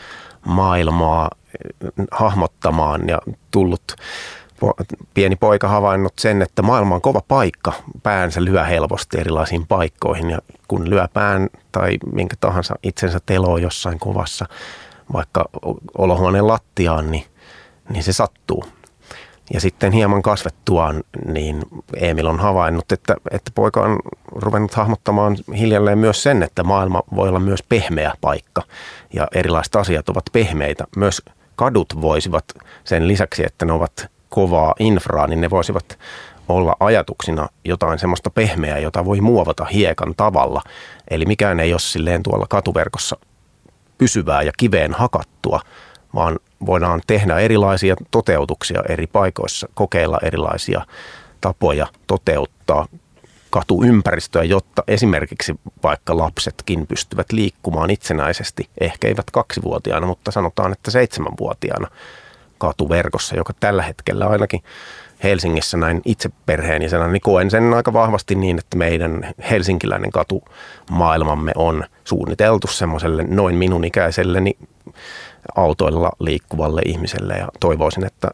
maailmaa 0.48 1.30
hahmottamaan 2.12 3.10
ja 3.10 3.20
tullut 3.52 3.96
pieni 5.14 5.36
poika 5.36 5.68
havainnut 5.68 6.14
sen, 6.20 6.42
että 6.42 6.62
maailma 6.62 6.96
on 6.96 7.02
kova 7.02 7.22
paikka. 7.28 7.74
Päänsä 8.04 8.44
lyö 8.44 8.64
helposti 8.64 9.20
erilaisiin 9.20 9.68
paikkoihin 9.68 10.30
ja 10.30 10.40
kun 10.68 10.90
lyö 10.90 11.08
pään 11.14 11.50
tai 11.72 11.98
minkä 12.14 12.36
tahansa 12.40 12.76
itsensä 12.84 13.20
teloo 13.26 13.58
jossain 13.58 14.00
kovassa, 14.00 14.46
vaikka 15.14 15.46
olohuoneen 15.98 16.48
lattiaan, 16.48 17.12
niin, 17.12 17.26
niin 17.90 18.04
se 18.04 18.14
sattuu. 18.14 18.64
Ja 19.54 19.62
sitten 19.62 19.92
hieman 19.92 20.22
kasvettuaan, 20.22 21.04
niin 21.26 21.62
Emil 21.96 22.26
on 22.26 22.40
havainnut, 22.40 22.92
että, 22.92 23.16
että 23.32 23.52
poika 23.56 23.82
on 23.82 24.00
ruvennut 24.32 24.74
hahmottamaan 24.74 25.38
hiljalleen 25.58 25.98
myös 25.98 26.24
sen, 26.24 26.44
että 26.44 26.64
maailma 26.64 27.04
voi 27.16 27.30
olla 27.30 27.40
myös 27.40 27.64
pehmeä 27.70 28.14
paikka 28.22 28.64
ja 29.14 29.28
erilaiset 29.36 29.76
asiat 29.76 30.10
ovat 30.10 30.24
pehmeitä. 30.32 30.84
Myös 30.96 31.22
kadut 31.56 32.02
voisivat 32.02 32.46
sen 32.84 33.08
lisäksi, 33.08 33.46
että 33.46 33.66
ne 33.66 33.74
ovat 33.74 34.08
kovaa 34.30 34.74
infraa, 34.80 35.28
niin 35.28 35.42
ne 35.42 35.50
voisivat 35.50 36.00
olla 36.50 36.76
ajatuksina 36.80 37.50
jotain 37.66 38.00
semmoista 38.00 38.30
pehmeää, 38.30 38.80
jota 38.80 39.06
voi 39.06 39.22
muovata 39.22 39.66
hiekan 39.66 40.14
tavalla. 40.18 40.62
Eli 41.08 41.26
mikään 41.26 41.60
ei 41.60 41.74
ole 41.74 41.80
silleen 41.80 42.24
tuolla 42.24 42.46
katuverkossa 42.50 43.18
pysyvää 43.98 44.42
ja 44.42 44.52
kiveen 44.58 44.94
hakattua, 44.94 45.60
vaan 46.16 46.40
voidaan 46.66 47.02
tehdä 47.08 47.40
erilaisia 47.40 47.96
toteutuksia 48.12 48.84
eri 48.90 49.08
paikoissa, 49.08 49.70
kokeilla 49.74 50.20
erilaisia 50.24 50.82
tapoja 51.42 51.88
toteuttaa 52.08 52.88
katuympäristöä, 53.50 54.44
jotta 54.44 54.84
esimerkiksi 54.88 55.56
vaikka 55.84 56.18
lapsetkin 56.18 56.88
pystyvät 56.88 57.32
liikkumaan 57.32 57.90
itsenäisesti, 57.90 58.70
ehkä 58.82 59.08
eivät 59.08 59.32
kaksivuotiaana, 59.32 60.08
mutta 60.08 60.32
sanotaan, 60.32 60.72
että 60.72 60.92
seitsemänvuotiaana 60.92 61.88
katuverkossa, 62.58 63.36
joka 63.36 63.54
tällä 63.60 63.84
hetkellä 63.84 64.28
ainakin 64.28 64.64
Helsingissä 65.24 65.78
näin 65.78 66.02
itse 66.06 66.30
perheenisänä, 66.46 67.08
niin 67.08 67.22
koen 67.22 67.52
sen 67.52 67.74
aika 67.74 67.94
vahvasti 67.94 68.36
niin, 68.36 68.60
että 68.60 68.78
meidän 68.78 69.34
helsinkiläinen 69.50 70.12
katumaailmamme 70.12 71.52
on 71.56 71.84
suunniteltu 72.08 72.68
semmoiselle 72.68 73.24
noin 73.24 73.56
minun 73.56 73.86
ikäiselleni 73.86 74.58
autoilla 75.56 76.12
liikkuvalle 76.20 76.82
ihmiselle 76.86 77.34
ja 77.34 77.48
toivoisin, 77.60 78.06
että 78.06 78.32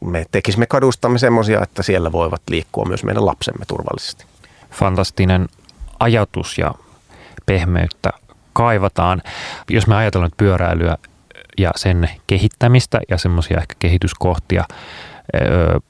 me 0.00 0.26
tekisimme 0.30 0.66
kadustamme 0.66 1.18
semmoisia, 1.18 1.62
että 1.62 1.82
siellä 1.82 2.12
voivat 2.12 2.42
liikkua 2.50 2.84
myös 2.84 3.04
meidän 3.04 3.26
lapsemme 3.26 3.64
turvallisesti. 3.68 4.24
Fantastinen 4.70 5.48
ajatus 6.00 6.58
ja 6.58 6.74
pehmeyttä 7.46 8.10
kaivataan. 8.52 9.22
Jos 9.70 9.86
me 9.86 9.96
ajatellaan 9.96 10.32
pyöräilyä 10.36 10.96
ja 11.58 11.70
sen 11.76 12.10
kehittämistä 12.26 13.00
ja 13.08 13.18
semmoisia 13.18 13.58
ehkä 13.58 13.74
kehityskohtia, 13.78 14.64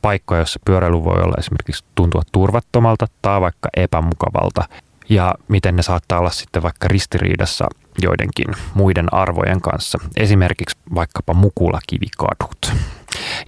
paikkoja, 0.02 0.40
joissa 0.40 0.60
pyöräily 0.64 1.04
voi 1.04 1.22
olla 1.22 1.34
esimerkiksi 1.38 1.84
tuntua 1.94 2.22
turvattomalta 2.32 3.06
tai 3.22 3.40
vaikka 3.40 3.68
epämukavalta 3.76 4.68
ja 5.10 5.34
miten 5.48 5.76
ne 5.76 5.82
saattaa 5.82 6.18
olla 6.18 6.30
sitten 6.30 6.62
vaikka 6.62 6.88
ristiriidassa 6.88 7.66
joidenkin 8.02 8.46
muiden 8.74 9.14
arvojen 9.14 9.60
kanssa. 9.60 9.98
Esimerkiksi 10.16 10.76
vaikkapa 10.94 11.34
mukulakivikadut, 11.34 12.72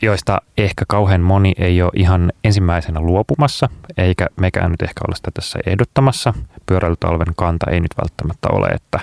joista 0.03 0.41
ehkä 0.59 0.85
kauhean 0.89 1.21
moni 1.21 1.53
ei 1.59 1.83
ole 1.83 1.91
ihan 1.97 2.33
ensimmäisenä 2.45 3.01
luopumassa, 3.01 3.69
eikä 3.97 4.27
mekään 4.37 4.71
nyt 4.71 4.83
ehkä 4.83 5.01
ole 5.09 5.17
sitä 5.17 5.31
tässä 5.35 5.59
ehdottamassa. 5.67 6.35
Pyöräilytalven 6.67 7.35
kanta 7.37 7.71
ei 7.71 7.81
nyt 7.81 7.95
välttämättä 8.03 8.49
ole, 8.53 8.67
että 8.67 9.01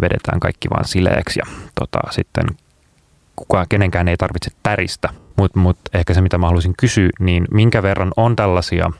vedetään 0.00 0.40
kaikki 0.40 0.70
vaan 0.70 0.84
sileeksi 0.84 1.40
ja 1.40 1.46
tota, 1.74 1.98
sitten 2.10 2.44
kukaan, 3.36 3.66
kenenkään 3.68 4.08
ei 4.08 4.16
tarvitse 4.16 4.50
täristä. 4.62 5.08
Mutta 5.36 5.58
mut 5.58 5.78
ehkä 5.94 6.14
se, 6.14 6.20
mitä 6.20 6.38
mä 6.38 6.46
haluaisin 6.46 6.74
kysyä, 6.78 7.08
niin 7.20 7.44
minkä 7.50 7.82
verran 7.82 8.12
on 8.16 8.36
tällaisia 8.36 8.90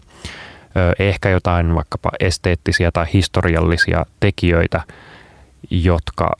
ehkä 0.99 1.29
jotain 1.29 1.75
vaikkapa 1.75 2.11
esteettisiä 2.21 2.91
tai 2.91 3.07
historiallisia 3.13 4.07
tekijöitä, 4.21 4.81
jotka, 5.71 6.37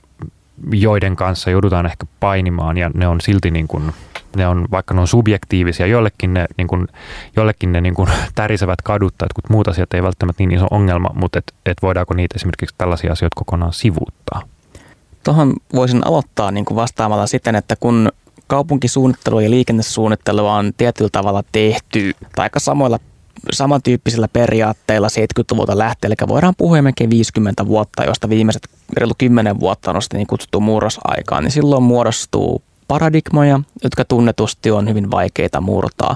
joiden 0.71 1.15
kanssa 1.15 1.49
joudutaan 1.49 1.85
ehkä 1.85 2.05
painimaan 2.19 2.77
ja 2.77 2.91
ne 2.93 3.07
on 3.07 3.21
silti 3.21 3.51
niin 3.51 3.67
kuin, 3.67 3.93
ne 4.35 4.47
on, 4.47 4.67
vaikka 4.71 4.93
ne 4.93 5.01
on 5.01 5.07
subjektiivisia, 5.07 5.87
jollekin 5.87 6.33
ne, 6.33 6.45
niin 6.57 6.67
kuin, 6.67 6.87
jollekin 7.35 7.71
ne 7.71 7.81
niin 7.81 7.95
kuin 7.95 8.09
tärisevät 8.35 8.81
kadut 8.81 9.13
tai 9.17 9.27
muut 9.49 9.67
asiat 9.67 9.93
ei 9.93 10.03
välttämättä 10.03 10.43
niin 10.43 10.51
iso 10.51 10.67
ongelma, 10.71 11.09
mutta 11.13 11.39
et, 11.39 11.53
et 11.65 11.77
voidaanko 11.81 12.13
niitä 12.13 12.35
esimerkiksi 12.35 12.75
tällaisia 12.77 13.11
asioita 13.11 13.35
kokonaan 13.35 13.73
sivuuttaa? 13.73 14.41
Tuohon 15.23 15.53
voisin 15.75 16.07
aloittaa 16.07 16.51
niin 16.51 16.65
kuin 16.65 16.75
vastaamalla 16.75 17.27
siten, 17.27 17.55
että 17.55 17.75
kun 17.75 18.09
kaupunkisuunnittelu 18.47 19.39
ja 19.39 19.49
liikennesuunnittelu 19.49 20.47
on 20.47 20.71
tietyllä 20.77 21.09
tavalla 21.11 21.43
tehty 21.51 22.13
tai 22.35 22.43
aika 22.43 22.59
samoilla 22.59 22.99
samantyyppisillä 23.51 24.27
periaatteilla 24.27 25.07
70-luvulta 25.07 25.77
lähtien, 25.77 26.11
eli 26.11 26.27
voidaan 26.27 26.53
puhua 26.57 26.81
melkein 26.81 27.09
50 27.09 27.67
vuotta, 27.67 28.03
josta 28.03 28.29
viimeiset 28.29 28.69
reilu 28.93 29.13
10 29.17 29.59
vuotta 29.59 29.91
on 29.91 30.01
niin 30.13 30.27
kutsuttu 30.27 30.59
murrosaikaan, 30.59 31.43
niin 31.43 31.51
silloin 31.51 31.83
muodostuu 31.83 32.61
paradigmoja, 32.87 33.59
jotka 33.83 34.05
tunnetusti 34.05 34.71
on 34.71 34.89
hyvin 34.89 35.11
vaikeita 35.11 35.61
murtaa. 35.61 36.15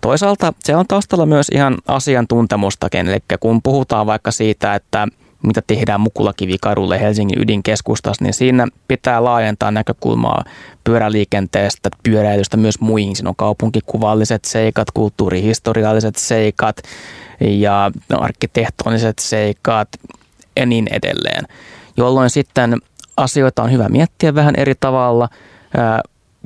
Toisaalta 0.00 0.52
se 0.64 0.76
on 0.76 0.86
taustalla 0.86 1.26
myös 1.26 1.48
ihan 1.48 1.78
asiantuntemustakin, 1.88 3.08
eli 3.08 3.18
kun 3.40 3.62
puhutaan 3.62 4.06
vaikka 4.06 4.30
siitä, 4.30 4.74
että 4.74 5.08
mitä 5.42 5.62
tehdään 5.66 6.00
Mukulakivikadulle 6.00 7.00
Helsingin 7.00 7.42
ydinkeskustassa, 7.42 8.24
niin 8.24 8.34
siinä 8.34 8.66
pitää 8.88 9.24
laajentaa 9.24 9.70
näkökulmaa 9.70 10.44
pyöräliikenteestä, 10.84 11.88
pyöräilystä 12.02 12.56
myös 12.56 12.80
muihin. 12.80 13.16
Siinä 13.16 13.28
on 13.28 13.36
kaupunkikuvalliset 13.36 14.44
seikat, 14.44 14.90
kulttuurihistorialliset 14.90 16.16
seikat 16.16 16.76
ja 17.40 17.90
arkkitehtoniset 18.10 19.18
seikat 19.18 19.88
ja 20.56 20.66
niin 20.66 20.88
edelleen. 20.90 21.44
Jolloin 21.96 22.30
sitten 22.30 22.76
asioita 23.16 23.62
on 23.62 23.72
hyvä 23.72 23.88
miettiä 23.88 24.34
vähän 24.34 24.54
eri 24.56 24.74
tavalla 24.80 25.28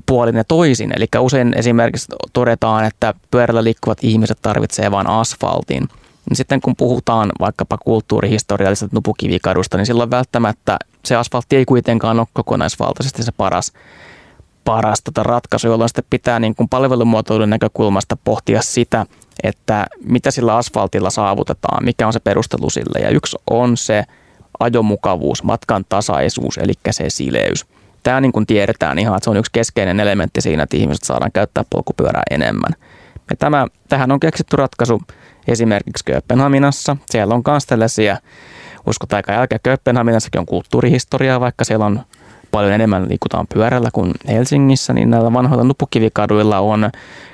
puolin 0.06 0.36
ja 0.36 0.44
toisin. 0.44 0.92
Eli 0.96 1.06
usein 1.18 1.54
esimerkiksi 1.56 2.06
todetaan, 2.32 2.84
että 2.84 3.14
pyörällä 3.30 3.64
liikkuvat 3.64 3.98
ihmiset 4.02 4.38
tarvitsevat 4.42 4.92
vain 4.92 5.06
asfaltin– 5.06 5.88
sitten 6.32 6.60
kun 6.60 6.76
puhutaan 6.76 7.32
vaikkapa 7.40 7.78
kulttuurihistoriallisesta 7.78 8.96
nupukivikadusta, 8.96 9.76
niin 9.76 9.86
silloin 9.86 10.10
välttämättä 10.10 10.76
se 11.04 11.16
asfaltti 11.16 11.56
ei 11.56 11.64
kuitenkaan 11.64 12.20
ole 12.20 12.26
kokonaisvaltaisesti 12.32 13.22
se 13.22 13.32
paras, 13.32 13.72
paras 14.64 15.02
tota 15.02 15.22
ratkaisu, 15.22 15.66
jolloin 15.66 15.88
sitten 15.88 16.04
pitää 16.10 16.38
niin 16.38 16.54
kuin 16.54 16.68
palvelumuotoilun 16.68 17.50
näkökulmasta 17.50 18.16
pohtia 18.24 18.62
sitä, 18.62 19.06
että 19.42 19.86
mitä 20.04 20.30
sillä 20.30 20.56
asfaltilla 20.56 21.10
saavutetaan, 21.10 21.84
mikä 21.84 22.06
on 22.06 22.12
se 22.12 22.20
perustelu 22.20 22.70
sille. 22.70 22.98
Ja 23.00 23.10
yksi 23.10 23.36
on 23.50 23.76
se 23.76 24.04
ajomukavuus, 24.60 25.42
matkan 25.42 25.84
tasaisuus, 25.88 26.58
eli 26.58 26.72
se 26.90 27.10
sileys. 27.10 27.66
Tämä 28.02 28.20
niin 28.20 28.32
kuin 28.32 28.46
tiedetään 28.46 28.98
ihan, 28.98 29.16
että 29.16 29.24
se 29.24 29.30
on 29.30 29.36
yksi 29.36 29.52
keskeinen 29.52 30.00
elementti 30.00 30.40
siinä, 30.40 30.62
että 30.62 30.76
ihmiset 30.76 31.04
saadaan 31.04 31.32
käyttää 31.32 31.64
polkupyörää 31.70 32.22
enemmän. 32.30 32.72
Ja 33.30 33.36
tämä, 33.36 33.66
tähän 33.88 34.12
on 34.12 34.20
keksitty 34.20 34.56
ratkaisu 34.56 35.02
esimerkiksi 35.48 36.04
Kööpenhaminassa. 36.04 36.96
Siellä 37.10 37.34
on 37.34 37.42
myös 37.46 37.66
tällaisia, 37.66 38.16
uskotaan 38.86 39.18
aika 39.18 39.32
jälkeen, 39.32 39.60
Kööpenhaminassakin 39.62 40.38
on 40.38 40.46
kulttuurihistoriaa, 40.46 41.40
vaikka 41.40 41.64
siellä 41.64 41.86
on 41.86 42.00
paljon 42.50 42.72
enemmän 42.72 43.08
liikutaan 43.08 43.46
pyörällä 43.54 43.90
kuin 43.92 44.12
Helsingissä, 44.28 44.92
niin 44.92 45.10
näillä 45.10 45.32
vanhoilla 45.32 45.64
nupukivikaduilla 45.64 46.58
on 46.58 46.90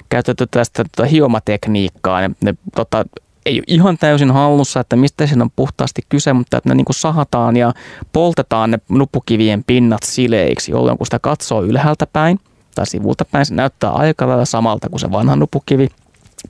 käytetty 0.09 0.46
tästä 0.51 0.85
tota, 0.85 1.09
hiomatekniikkaa. 1.09 2.20
Ne, 2.20 2.31
ne 2.40 2.55
tota, 2.77 3.05
ei 3.46 3.59
ole 3.59 3.64
ihan 3.66 3.98
täysin 3.98 4.31
hallussa, 4.31 4.81
että 4.81 4.96
mistä 4.96 5.27
siinä 5.27 5.44
on 5.44 5.51
puhtaasti 5.57 6.03
kyse, 6.09 6.33
mutta 6.33 6.57
että 6.57 6.68
ne 6.68 6.75
niin 6.75 6.87
sahataan 6.90 7.57
ja 7.57 7.72
poltetaan 8.12 8.70
ne 8.70 8.79
nuppukivien 8.88 9.64
pinnat 9.64 10.03
sileiksi, 10.03 10.72
jolloin 10.72 10.98
kun 10.98 11.07
sitä 11.07 11.18
katsoo 11.18 11.62
ylhäältä 11.62 12.07
päin– 12.07 12.40
tai 12.75 12.87
sivulta 12.87 13.25
päin 13.25 13.46
se 13.46 13.55
näyttää 13.55 13.90
aika 13.90 14.29
lailla 14.29 14.44
samalta 14.44 14.88
kuin 14.88 15.01
se 15.01 15.11
vanha 15.12 15.37
nupukivi. 15.37 15.88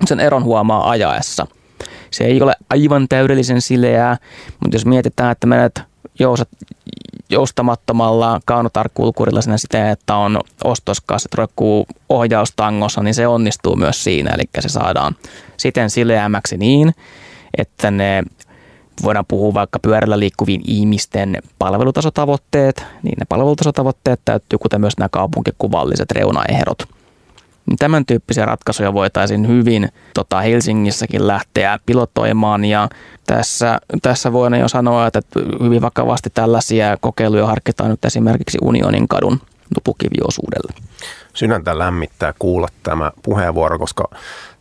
Sen 0.05 0.21
eron 0.21 0.45
huomaa 0.45 0.91
ajaessa. 0.91 1.47
Se 2.11 2.25
ei 2.25 2.43
ole 2.43 2.55
aivan 2.71 3.09
täydellisen 3.09 3.63
sileää, 3.63 4.17
mutta 4.61 4.77
jos 4.77 4.87
mietitään, 4.87 5.33
että 5.33 5.47
menet 5.47 5.83
jousat, 6.19 6.49
joustamattomalla 7.31 8.41
kaunotarkkulkurilla 8.45 9.43
sinä 9.43 9.59
sitä, 9.59 9.91
että 9.91 10.17
on 10.17 10.41
ostoskassit 10.65 11.35
roikkuu 11.35 11.87
ohjaustangossa, 12.09 13.03
niin 13.03 13.15
se 13.15 13.27
onnistuu 13.27 13.77
myös 13.77 14.05
siinä. 14.05 14.31
Eli 14.35 14.43
se 14.61 14.69
saadaan 14.69 15.17
siten 15.57 15.91
sileämmäksi 15.91 16.57
niin, 16.57 16.95
että 17.59 17.91
ne 17.91 18.23
voidaan 19.03 19.27
puhua 19.29 19.55
vaikka 19.55 19.79
pyörällä 19.79 20.19
liikkuviin 20.19 20.61
ihmisten 20.65 21.39
palvelutasotavoitteet, 21.59 22.85
niin 23.03 23.15
ne 23.21 23.27
palvelutasotavoitteet 23.29 24.21
täyttyy, 24.25 24.59
kuten 24.59 24.81
myös 24.81 24.99
nämä 24.99 25.09
kaupunkikuvalliset 25.09 26.13
reunaehdot. 26.13 26.83
Tämän 27.79 28.07
tyyppisiä 28.07 28.47
ratkaisuja 28.47 28.93
voitaisiin 28.93 29.49
hyvin 29.49 29.89
tota, 30.15 30.41
Helsingissäkin 30.41 31.27
lähteä 31.27 31.79
pilotoimaan 31.87 32.65
ja 32.65 32.89
tässä, 33.27 33.79
tässä 34.03 34.33
voidaan 34.33 34.61
jo 34.61 34.69
sanoa, 34.69 35.07
että 35.07 35.21
hyvin 35.63 35.83
vakavasti 35.83 36.31
tällaisia 36.35 36.97
kokeiluja 37.01 37.47
harkitaan 37.47 37.91
nyt 37.91 38.05
esimerkiksi 38.05 38.59
Unionin 38.63 39.09
kadun 39.09 39.41
tupukiviosuudelle. 39.75 40.73
Sydäntä 41.35 41.79
lämmittää 41.79 42.35
kuulla 42.39 42.69
tämä 42.83 43.13
puheenvuoro, 43.23 43.79
koska 43.79 44.05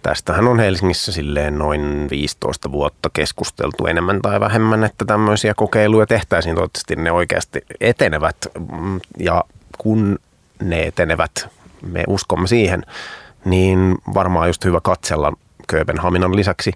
tästähän 0.01 0.47
on 0.47 0.59
Helsingissä 0.59 1.11
silleen 1.11 1.57
noin 1.57 2.07
15 2.11 2.71
vuotta 2.71 3.09
keskusteltu 3.13 3.85
enemmän 3.85 4.21
tai 4.21 4.39
vähemmän, 4.39 4.83
että 4.83 5.05
tämmöisiä 5.05 5.53
kokeiluja 5.53 6.05
tehtäisiin. 6.05 6.55
Toivottavasti 6.55 6.95
ne 6.95 7.11
oikeasti 7.11 7.65
etenevät 7.81 8.37
ja 9.19 9.43
kun 9.77 10.19
ne 10.61 10.83
etenevät, 10.83 11.49
me 11.81 12.03
uskomme 12.07 12.47
siihen, 12.47 12.83
niin 13.45 13.97
varmaan 14.13 14.49
just 14.49 14.65
hyvä 14.65 14.79
katsella 14.83 15.33
Kööpenhaminan 15.67 16.35
lisäksi 16.35 16.71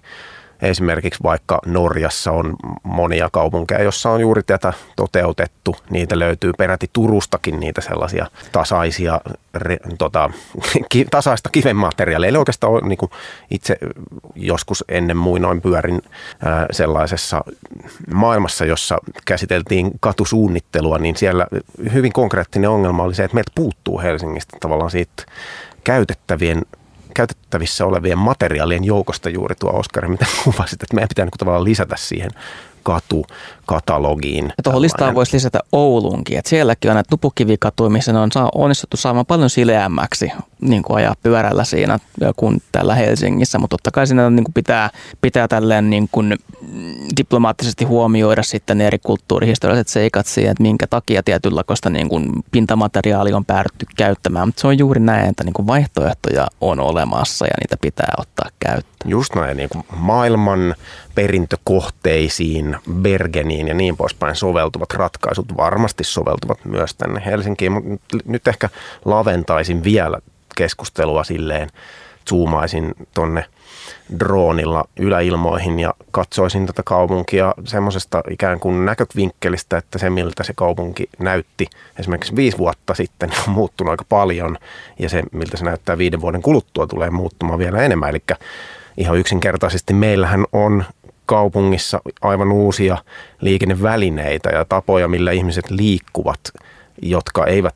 Esimerkiksi 0.62 1.22
vaikka 1.22 1.58
Norjassa 1.66 2.32
on 2.32 2.56
monia 2.82 3.28
kaupunkeja, 3.32 3.82
jossa 3.82 4.10
on 4.10 4.20
juuri 4.20 4.42
tätä 4.42 4.72
toteutettu. 4.96 5.76
Niitä 5.90 6.18
löytyy 6.18 6.52
peräti 6.58 6.90
Turustakin 6.92 7.60
niitä 7.60 7.80
sellaisia 7.80 8.26
tasaisia, 8.52 9.20
tota, 9.98 10.30
ki, 10.90 11.06
tasaista 11.10 11.48
kivenmateriaalia. 11.52 12.28
Eli 12.28 12.38
oikeastaan 12.38 12.72
on, 12.72 12.88
niin 12.88 12.98
itse 13.50 13.76
joskus 14.34 14.84
ennen 14.88 15.16
muinoin 15.16 15.60
pyörin 15.60 16.02
ää, 16.44 16.66
sellaisessa 16.70 17.44
maailmassa, 18.14 18.64
jossa 18.64 18.98
käsiteltiin 19.24 19.90
katusuunnittelua, 20.00 20.98
niin 20.98 21.16
siellä 21.16 21.46
hyvin 21.92 22.12
konkreettinen 22.12 22.70
ongelma 22.70 23.02
oli 23.02 23.14
se, 23.14 23.24
että 23.24 23.34
meiltä 23.34 23.52
puuttuu 23.54 24.00
Helsingistä 24.00 24.56
tavallaan 24.60 24.90
siitä 24.90 25.22
käytettävien 25.84 26.62
käytettävissä 27.16 27.86
olevien 27.86 28.18
materiaalien 28.18 28.84
joukosta 28.84 29.30
juuri 29.30 29.54
tuo 29.54 29.70
Oskari, 29.70 30.08
mitä 30.08 30.26
kuvasit, 30.44 30.82
että 30.82 30.94
meidän 30.94 31.08
pitää 31.08 31.24
niin 31.24 31.32
tavallaan 31.38 31.64
lisätä 31.64 31.96
siihen 31.98 32.30
katukatalogiin. 32.86 34.44
Ja 34.44 34.62
tuohon 34.62 34.82
listaan 34.82 35.14
voisi 35.14 35.36
lisätä 35.36 35.60
Oulunkin, 35.72 36.38
että 36.38 36.48
sielläkin 36.48 36.90
on 36.90 36.94
näitä 36.94 37.10
tupukivikatuja, 37.10 37.90
missä 37.90 38.12
ne 38.12 38.18
on 38.18 38.30
onnistuttu 38.54 38.96
saamaan 38.96 39.26
paljon 39.26 39.50
sileämmäksi 39.50 40.32
niin 40.60 40.82
kuin 40.82 40.96
ajaa 40.96 41.14
pyörällä 41.22 41.64
siinä 41.64 41.98
kuin 42.36 42.62
täällä 42.72 42.94
Helsingissä, 42.94 43.58
mutta 43.58 43.74
totta 43.74 43.90
kai 43.90 44.06
siinä 44.06 44.30
niin 44.30 44.44
kuin 44.44 44.54
pitää, 44.54 44.90
pitää 45.20 45.48
tälleen 45.48 45.90
niin 45.90 46.08
kuin 46.12 46.36
diplomaattisesti 47.16 47.84
huomioida 47.84 48.42
sitten 48.42 48.80
eri 48.80 48.98
kulttuurihistorialliset 48.98 49.88
seikat 49.88 50.26
siihen, 50.26 50.50
että 50.50 50.62
minkä 50.62 50.86
takia 50.86 51.22
tietynlaista 51.22 51.90
niin 51.90 52.08
kuin 52.08 52.32
pintamateriaali 52.50 53.32
on 53.32 53.44
päädytty 53.44 53.86
käyttämään, 53.96 54.48
mutta 54.48 54.60
se 54.60 54.66
on 54.66 54.78
juuri 54.78 55.00
näin, 55.00 55.28
että 55.30 55.44
niin 55.44 55.52
kuin 55.52 55.66
vaihtoehtoja 55.66 56.46
on 56.60 56.80
olemassa 56.80 57.44
ja 57.46 57.52
niitä 57.60 57.76
pitää 57.80 58.12
ottaa 58.18 58.50
käyttöön. 58.60 59.10
Just 59.10 59.34
näin, 59.34 59.56
niin 59.56 59.68
kuin 59.68 59.84
maailman 59.96 60.74
perintökohteisiin, 61.14 62.75
Bergeniin 62.92 63.68
ja 63.68 63.74
niin 63.74 63.96
poispäin 63.96 64.36
soveltuvat 64.36 64.92
ratkaisut 64.92 65.56
varmasti 65.56 66.04
soveltuvat 66.04 66.64
myös 66.64 66.94
tänne 66.94 67.22
Helsinkiin, 67.26 67.72
mutta 67.72 68.18
nyt 68.24 68.48
ehkä 68.48 68.68
laventaisin 69.04 69.84
vielä 69.84 70.18
keskustelua 70.56 71.24
silleen, 71.24 71.68
zoomaisin 72.28 72.94
tonne 73.14 73.44
droonilla 74.18 74.84
yläilmoihin 74.96 75.80
ja 75.80 75.94
katsoisin 76.10 76.66
tätä 76.66 76.82
kaupunkia 76.84 77.54
semmoisesta 77.64 78.22
ikään 78.30 78.60
kuin 78.60 78.84
näkövinkkelistä, 78.84 79.78
että 79.78 79.98
se 79.98 80.10
miltä 80.10 80.42
se 80.42 80.52
kaupunki 80.56 81.08
näytti 81.18 81.66
esimerkiksi 81.98 82.36
viisi 82.36 82.58
vuotta 82.58 82.94
sitten 82.94 83.30
on 83.48 83.54
muuttunut 83.54 83.90
aika 83.90 84.04
paljon 84.08 84.58
ja 84.98 85.08
se 85.08 85.22
miltä 85.32 85.56
se 85.56 85.64
näyttää 85.64 85.98
viiden 85.98 86.20
vuoden 86.20 86.42
kuluttua 86.42 86.86
tulee 86.86 87.10
muuttumaan 87.10 87.58
vielä 87.58 87.82
enemmän. 87.82 88.10
Eli 88.10 88.22
ihan 88.96 89.18
yksinkertaisesti 89.18 89.94
meillähän 89.94 90.44
on 90.52 90.84
kaupungissa 91.26 92.00
aivan 92.20 92.52
uusia 92.52 92.98
liikennevälineitä 93.40 94.50
ja 94.50 94.64
tapoja, 94.64 95.08
millä 95.08 95.32
ihmiset 95.32 95.70
liikkuvat– 95.70 96.40
jotka 97.02 97.46
eivät 97.46 97.74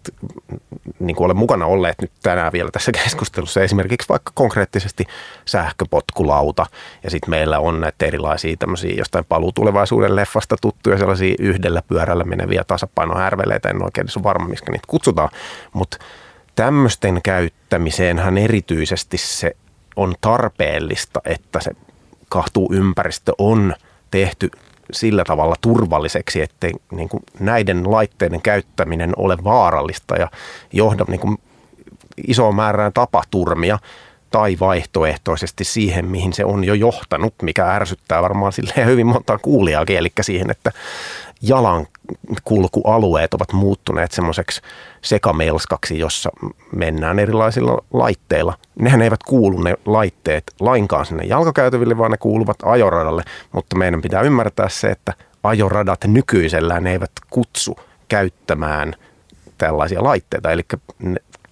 niin 0.98 1.16
kuin 1.16 1.24
ole 1.24 1.34
mukana 1.34 1.66
olleet 1.66 2.00
nyt 2.00 2.12
tänään 2.22 2.52
vielä 2.52 2.70
tässä 2.70 2.92
keskustelussa. 3.04 3.60
Esimerkiksi 3.60 4.08
vaikka 4.08 4.32
konkreettisesti 4.34 5.06
sähköpotkulauta 5.44 6.66
ja 7.02 7.10
sitten 7.10 7.30
meillä 7.30 7.58
on 7.58 7.80
näitä 7.80 8.06
erilaisia 8.06 8.56
tämmöisiä 8.56 8.94
jostain 8.96 9.24
paluutulevaisuuden 9.24 10.16
leffasta 10.16 10.56
tuttuja 10.60 10.98
sellaisia 10.98 11.34
yhdellä 11.38 11.82
pyörällä 11.82 12.24
meneviä 12.24 12.64
tasapainohärveleitä. 12.64 13.68
En 13.68 13.84
oikein 13.84 14.06
ole 14.16 14.24
varma, 14.24 14.48
miksi 14.48 14.64
niitä 14.70 14.84
kutsutaan, 14.86 15.28
mutta 15.72 15.98
tämmöisten 16.54 17.22
käyttämiseenhän 17.22 18.38
erityisesti 18.38 19.18
se 19.18 19.56
on 19.96 20.14
tarpeellista, 20.20 21.20
että 21.24 21.60
se 21.60 21.70
kahtuu 22.30 22.72
ympäristö 22.72 23.32
on 23.38 23.74
tehty 24.10 24.50
sillä 24.92 25.24
tavalla 25.24 25.54
turvalliseksi, 25.60 26.42
ettei 26.42 26.72
niin 26.92 27.08
kuin 27.08 27.22
näiden 27.40 27.90
laitteiden 27.90 28.42
käyttäminen 28.42 29.12
ole 29.16 29.36
vaarallista 29.44 30.14
ja 30.16 30.30
johda 30.72 31.04
niin 31.08 31.20
kuin 31.20 31.38
isoon 32.26 32.54
määrään 32.54 32.92
tapaturmia 32.92 33.78
tai 34.30 34.56
vaihtoehtoisesti 34.60 35.64
siihen, 35.64 36.06
mihin 36.06 36.32
se 36.32 36.44
on 36.44 36.64
jo 36.64 36.74
johtanut, 36.74 37.34
mikä 37.42 37.70
ärsyttää 37.70 38.22
varmaan 38.22 38.52
sille 38.52 38.72
hyvin 38.84 39.06
montaa 39.06 39.38
kuulijaakin, 39.38 39.96
eli 39.98 40.12
siihen, 40.20 40.50
että 40.50 40.72
jalankulkualueet 41.42 43.34
ovat 43.34 43.52
muuttuneet 43.52 44.12
semmoiseksi 44.12 44.60
sekamelskaksi, 45.02 45.98
jossa 45.98 46.30
mennään 46.76 47.18
erilaisilla 47.18 47.84
laitteilla. 47.92 48.54
Nehän 48.78 49.02
eivät 49.02 49.22
kuulu 49.22 49.62
ne 49.62 49.74
laitteet 49.86 50.44
lainkaan 50.60 51.06
sinne 51.06 51.24
jalkakäytäville, 51.24 51.98
vaan 51.98 52.10
ne 52.10 52.16
kuuluvat 52.16 52.56
ajoradalle, 52.62 53.22
mutta 53.52 53.76
meidän 53.76 54.02
pitää 54.02 54.22
ymmärtää 54.22 54.68
se, 54.68 54.88
että 54.88 55.12
ajoradat 55.42 56.04
nykyisellään 56.04 56.86
eivät 56.86 57.12
kutsu 57.30 57.76
käyttämään 58.08 58.94
tällaisia 59.58 60.02
laitteita. 60.02 60.52
Eli 60.52 60.62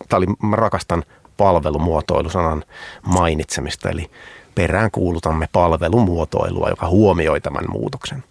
tämä 0.09 0.19
oli, 0.19 0.27
mä 0.43 0.57
rakastan 0.57 1.05
palvelumuotoilusanan 1.39 2.65
mainitsemista, 3.07 3.91
eli 3.91 4.11
perään 4.55 4.91
kuulutamme 4.91 5.49
palvelumuotoilua, 5.53 6.69
joka 6.69 6.89
huomioi 6.89 7.41
tämän 7.41 7.65
muutoksen. 7.69 8.25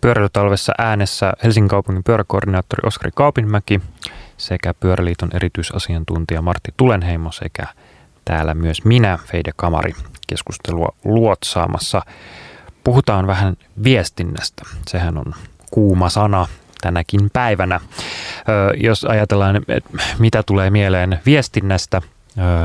Pyöräilytalvessa 0.00 0.72
äänessä 0.78 1.32
Helsingin 1.44 1.68
kaupungin 1.68 2.04
pyöräkoordinaattori 2.04 2.86
Oskari 2.86 3.10
Kaupinmäki 3.14 3.80
sekä 4.36 4.74
Pyöräliiton 4.74 5.30
erityisasiantuntija 5.34 6.42
Martti 6.42 6.74
Tulenheimo 6.76 7.32
sekä 7.32 7.66
täällä 8.24 8.54
myös 8.54 8.84
minä, 8.84 9.18
Feide 9.26 9.50
Kamari, 9.56 9.92
keskustelua 10.26 10.88
luotsaamassa. 11.04 12.02
Puhutaan 12.84 13.26
vähän 13.26 13.56
viestinnästä. 13.84 14.62
Sehän 14.88 15.18
on 15.18 15.34
kuuma 15.70 16.08
sana 16.08 16.46
tänäkin 16.80 17.30
päivänä. 17.32 17.80
Jos 18.76 19.04
ajatellaan, 19.04 19.62
mitä 20.18 20.42
tulee 20.42 20.70
mieleen 20.70 21.20
viestinnästä, 21.26 22.02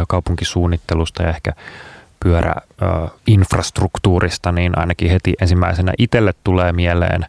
kaupunkisuunnittelusta 0.08 1.24
ja 1.24 1.30
ehkä 1.30 1.54
pyöräinfrastruktuurista, 2.24 4.52
niin 4.52 4.78
ainakin 4.78 5.12
heti 5.12 5.34
ensimmäisenä 5.42 5.94
itselle 5.98 6.34
tulee 6.44 6.72
mieleen, 6.72 7.26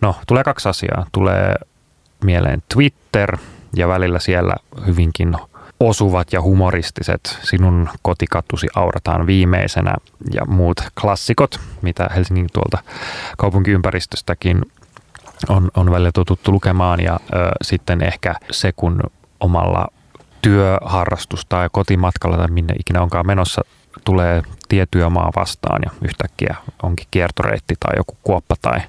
no 0.00 0.14
tulee 0.26 0.44
kaksi 0.44 0.68
asiaa. 0.68 1.06
Tulee 1.12 1.54
mieleen 2.24 2.62
Twitter 2.74 3.38
ja 3.76 3.88
välillä 3.88 4.18
siellä 4.18 4.54
hyvinkin 4.86 5.36
osuvat 5.80 6.32
ja 6.32 6.42
humoristiset 6.42 7.38
Sinun 7.42 7.88
kotikatusi 8.02 8.66
aurataan 8.74 9.26
viimeisenä 9.26 9.94
ja 10.32 10.44
muut 10.46 10.80
klassikot, 11.00 11.60
mitä 11.82 12.10
Helsingin 12.14 12.46
tuolta 12.52 12.78
kaupunkiympäristöstäkin 13.38 14.62
on, 15.48 15.70
on 15.76 15.90
välillä 15.90 16.10
totuttu 16.14 16.52
lukemaan 16.52 17.00
ja 17.00 17.14
ö, 17.14 17.36
sitten 17.62 18.02
ehkä 18.02 18.34
se, 18.50 18.72
kun 18.76 19.00
omalla 19.40 19.88
työharrastus 20.44 21.46
tai 21.46 21.68
kotimatkalla 21.72 22.36
tai 22.36 22.48
minne 22.48 22.74
ikinä 22.80 23.02
onkaan 23.02 23.26
menossa 23.26 23.62
tulee 24.04 24.42
tietyömaa 24.68 25.30
vastaan 25.36 25.80
ja 25.84 25.90
yhtäkkiä 26.02 26.56
onkin 26.82 27.06
kiertoreitti 27.10 27.74
tai 27.80 27.96
joku 27.96 28.16
kuoppa 28.22 28.54
tai 28.62 28.80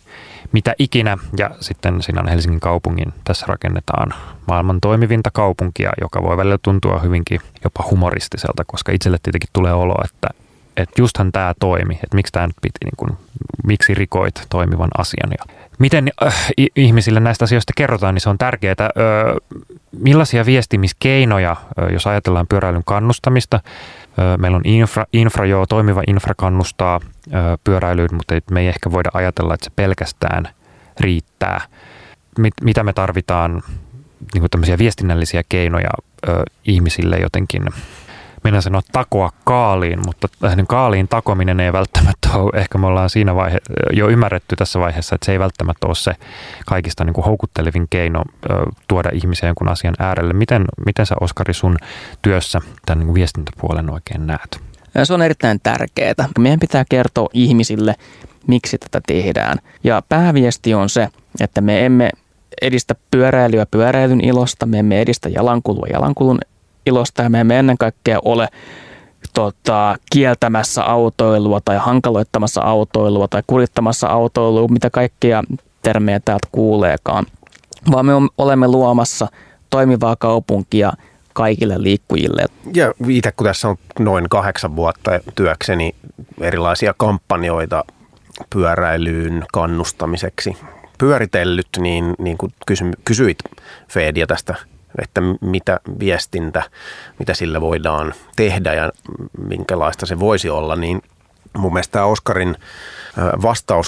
mitä 0.51 0.75
ikinä. 0.79 1.17
Ja 1.37 1.49
sitten 1.59 2.03
siinä 2.03 2.21
on 2.21 2.27
Helsingin 2.27 2.59
kaupungin, 2.59 3.13
tässä 3.23 3.45
rakennetaan 3.49 4.13
maailman 4.47 4.81
toimivinta 4.81 5.29
kaupunkia, 5.33 5.91
joka 6.01 6.23
voi 6.23 6.37
välillä 6.37 6.57
tuntua 6.61 6.99
hyvinkin 6.99 7.41
jopa 7.63 7.83
humoristiselta, 7.91 8.63
koska 8.67 8.91
itselle 8.91 9.17
tietenkin 9.23 9.49
tulee 9.53 9.73
olo, 9.73 9.95
että 10.05 10.27
että 10.77 11.01
justhan 11.01 11.31
tämä 11.31 11.53
toimi, 11.59 11.93
että 11.93 12.15
miksi 12.15 12.31
tämä 12.31 12.47
nyt 12.47 12.55
piti, 12.61 12.77
niin 12.83 12.93
kuin, 12.97 13.17
miksi 13.63 13.93
rikoit 13.93 14.45
toimivan 14.49 14.89
asian. 14.97 15.31
Ja 15.31 15.55
miten 15.79 16.11
äh, 16.25 16.47
ihmisille 16.75 17.19
näistä 17.19 17.45
asioista 17.45 17.73
kerrotaan, 17.75 18.15
niin 18.15 18.21
se 18.21 18.29
on 18.29 18.37
tärkeää. 18.37 18.75
Äh, 18.79 18.89
millaisia 19.99 20.45
viestimiskeinoja, 20.45 21.51
äh, 21.51 21.93
jos 21.93 22.07
ajatellaan 22.07 22.47
pyöräilyn 22.47 22.83
kannustamista, 22.85 23.59
äh, 23.63 24.37
meillä 24.37 24.55
on 24.55 24.65
infra, 24.65 25.05
infra 25.13 25.45
joo, 25.45 25.65
toimiva 25.65 26.03
infra 26.07 26.33
kannustaa 26.37 26.99
äh, 27.33 27.43
pyöräilyyn, 27.63 28.15
mutta 28.15 28.35
me 28.51 28.61
ei 28.61 28.67
ehkä 28.67 28.91
voida 28.91 29.09
ajatella, 29.13 29.53
että 29.53 29.63
se 29.63 29.71
pelkästään 29.75 30.47
riittää. 30.99 31.61
Mit, 32.37 32.53
mitä 32.61 32.83
me 32.83 32.93
tarvitaan, 32.93 33.63
niin 34.33 34.49
tämmöisiä 34.51 34.77
viestinnällisiä 34.77 35.43
keinoja 35.49 35.89
äh, 36.29 36.35
ihmisille 36.65 37.17
jotenkin 37.17 37.63
minä 38.45 38.61
sanoa 38.61 38.81
takoa 38.91 39.31
kaaliin, 39.43 39.99
mutta 40.05 40.27
kaaliin 40.67 41.07
takominen 41.07 41.59
ei 41.59 41.73
välttämättä 41.73 42.29
ole, 42.33 42.59
ehkä 42.59 42.77
me 42.77 42.87
ollaan 42.87 43.09
siinä 43.09 43.35
vaihe, 43.35 43.57
jo 43.93 44.07
ymmärretty 44.07 44.55
tässä 44.55 44.79
vaiheessa, 44.79 45.15
että 45.15 45.25
se 45.25 45.31
ei 45.31 45.39
välttämättä 45.39 45.87
ole 45.87 45.95
se 45.95 46.13
kaikista 46.65 47.03
niin 47.03 47.13
kuin 47.13 47.25
houkuttelevin 47.25 47.87
keino 47.89 48.23
tuoda 48.87 49.09
ihmisiä 49.13 49.49
jonkun 49.49 49.67
asian 49.67 49.93
äärelle. 49.99 50.33
Miten, 50.33 50.65
miten 50.85 51.05
sä 51.05 51.15
Oskari 51.21 51.53
sun 51.53 51.77
työssä 52.21 52.61
tämän 52.85 53.05
niin 53.05 53.13
viestintäpuolen 53.13 53.89
oikein 53.89 54.27
näet? 54.27 54.61
Se 55.03 55.13
on 55.13 55.21
erittäin 55.21 55.59
tärkeää. 55.63 56.13
Meidän 56.39 56.59
pitää 56.59 56.85
kertoa 56.89 57.29
ihmisille, 57.33 57.95
miksi 58.47 58.77
tätä 58.77 59.01
tehdään. 59.07 59.57
Ja 59.83 60.01
pääviesti 60.09 60.73
on 60.73 60.89
se, 60.89 61.09
että 61.39 61.61
me 61.61 61.85
emme 61.85 62.09
edistä 62.61 62.95
pyöräilyä 63.11 63.65
pyöräilyn 63.65 64.25
ilosta, 64.25 64.65
me 64.65 64.79
emme 64.79 65.01
edistä 65.01 65.29
jalankulua 65.29 65.87
jalankulun 65.93 66.39
ilosta 66.85 67.23
ja 67.23 67.29
me 67.29 67.39
emme 67.39 67.59
ennen 67.59 67.77
kaikkea 67.77 68.19
ole 68.25 68.47
tota, 69.33 69.95
kieltämässä 70.11 70.83
autoilua 70.83 71.61
tai 71.65 71.77
hankaloittamassa 71.77 72.61
autoilua 72.61 73.27
tai 73.27 73.43
kurittamassa 73.47 74.07
autoilua, 74.07 74.67
mitä 74.67 74.89
kaikkia 74.89 75.43
termejä 75.81 76.19
täältä 76.19 76.47
kuuleekaan, 76.51 77.25
vaan 77.91 78.05
me 78.05 78.11
olemme 78.37 78.67
luomassa 78.67 79.27
toimivaa 79.69 80.15
kaupunkia 80.15 80.93
kaikille 81.33 81.75
liikkujille. 81.83 82.45
Ja 82.73 82.93
itse 83.07 83.31
kun 83.31 83.47
tässä 83.47 83.67
on 83.67 83.77
noin 83.99 84.29
kahdeksan 84.29 84.75
vuotta 84.75 85.11
työkseni 85.35 85.95
erilaisia 86.41 86.93
kampanjoita 86.97 87.83
pyöräilyyn 88.49 89.45
kannustamiseksi 89.53 90.57
pyöritellyt, 90.97 91.67
niin, 91.79 92.15
niin 92.19 92.37
kuin 92.37 92.53
kysyit 93.05 93.37
Feedia 93.89 94.27
tästä 94.27 94.55
että 95.01 95.21
mitä 95.41 95.79
viestintä, 95.99 96.63
mitä 97.19 97.33
sillä 97.33 97.61
voidaan 97.61 98.13
tehdä 98.35 98.73
ja 98.73 98.91
minkälaista 99.47 100.05
se 100.05 100.19
voisi 100.19 100.49
olla, 100.49 100.75
niin 100.75 101.01
mun 101.57 101.73
mielestä 101.73 102.05
Oskarin 102.05 102.55
vastaus 103.41 103.87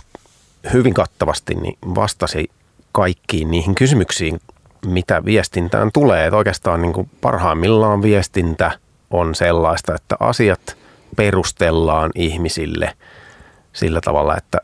hyvin 0.73 0.93
kattavasti 0.93 1.55
niin 1.55 1.77
vastasi 1.95 2.49
kaikkiin 2.91 3.51
niihin 3.51 3.75
kysymyksiin, 3.75 4.39
mitä 4.85 5.25
viestintään 5.25 5.91
tulee. 5.93 6.25
Että 6.25 6.37
oikeastaan 6.37 6.81
niin 6.81 6.93
kuin 6.93 7.09
parhaimmillaan 7.21 8.01
viestintä 8.01 8.71
on 9.11 9.35
sellaista, 9.35 9.95
että 9.95 10.15
asiat 10.19 10.77
perustellaan 11.15 12.11
ihmisille 12.15 12.93
sillä 13.73 14.01
tavalla, 14.01 14.37
että 14.37 14.57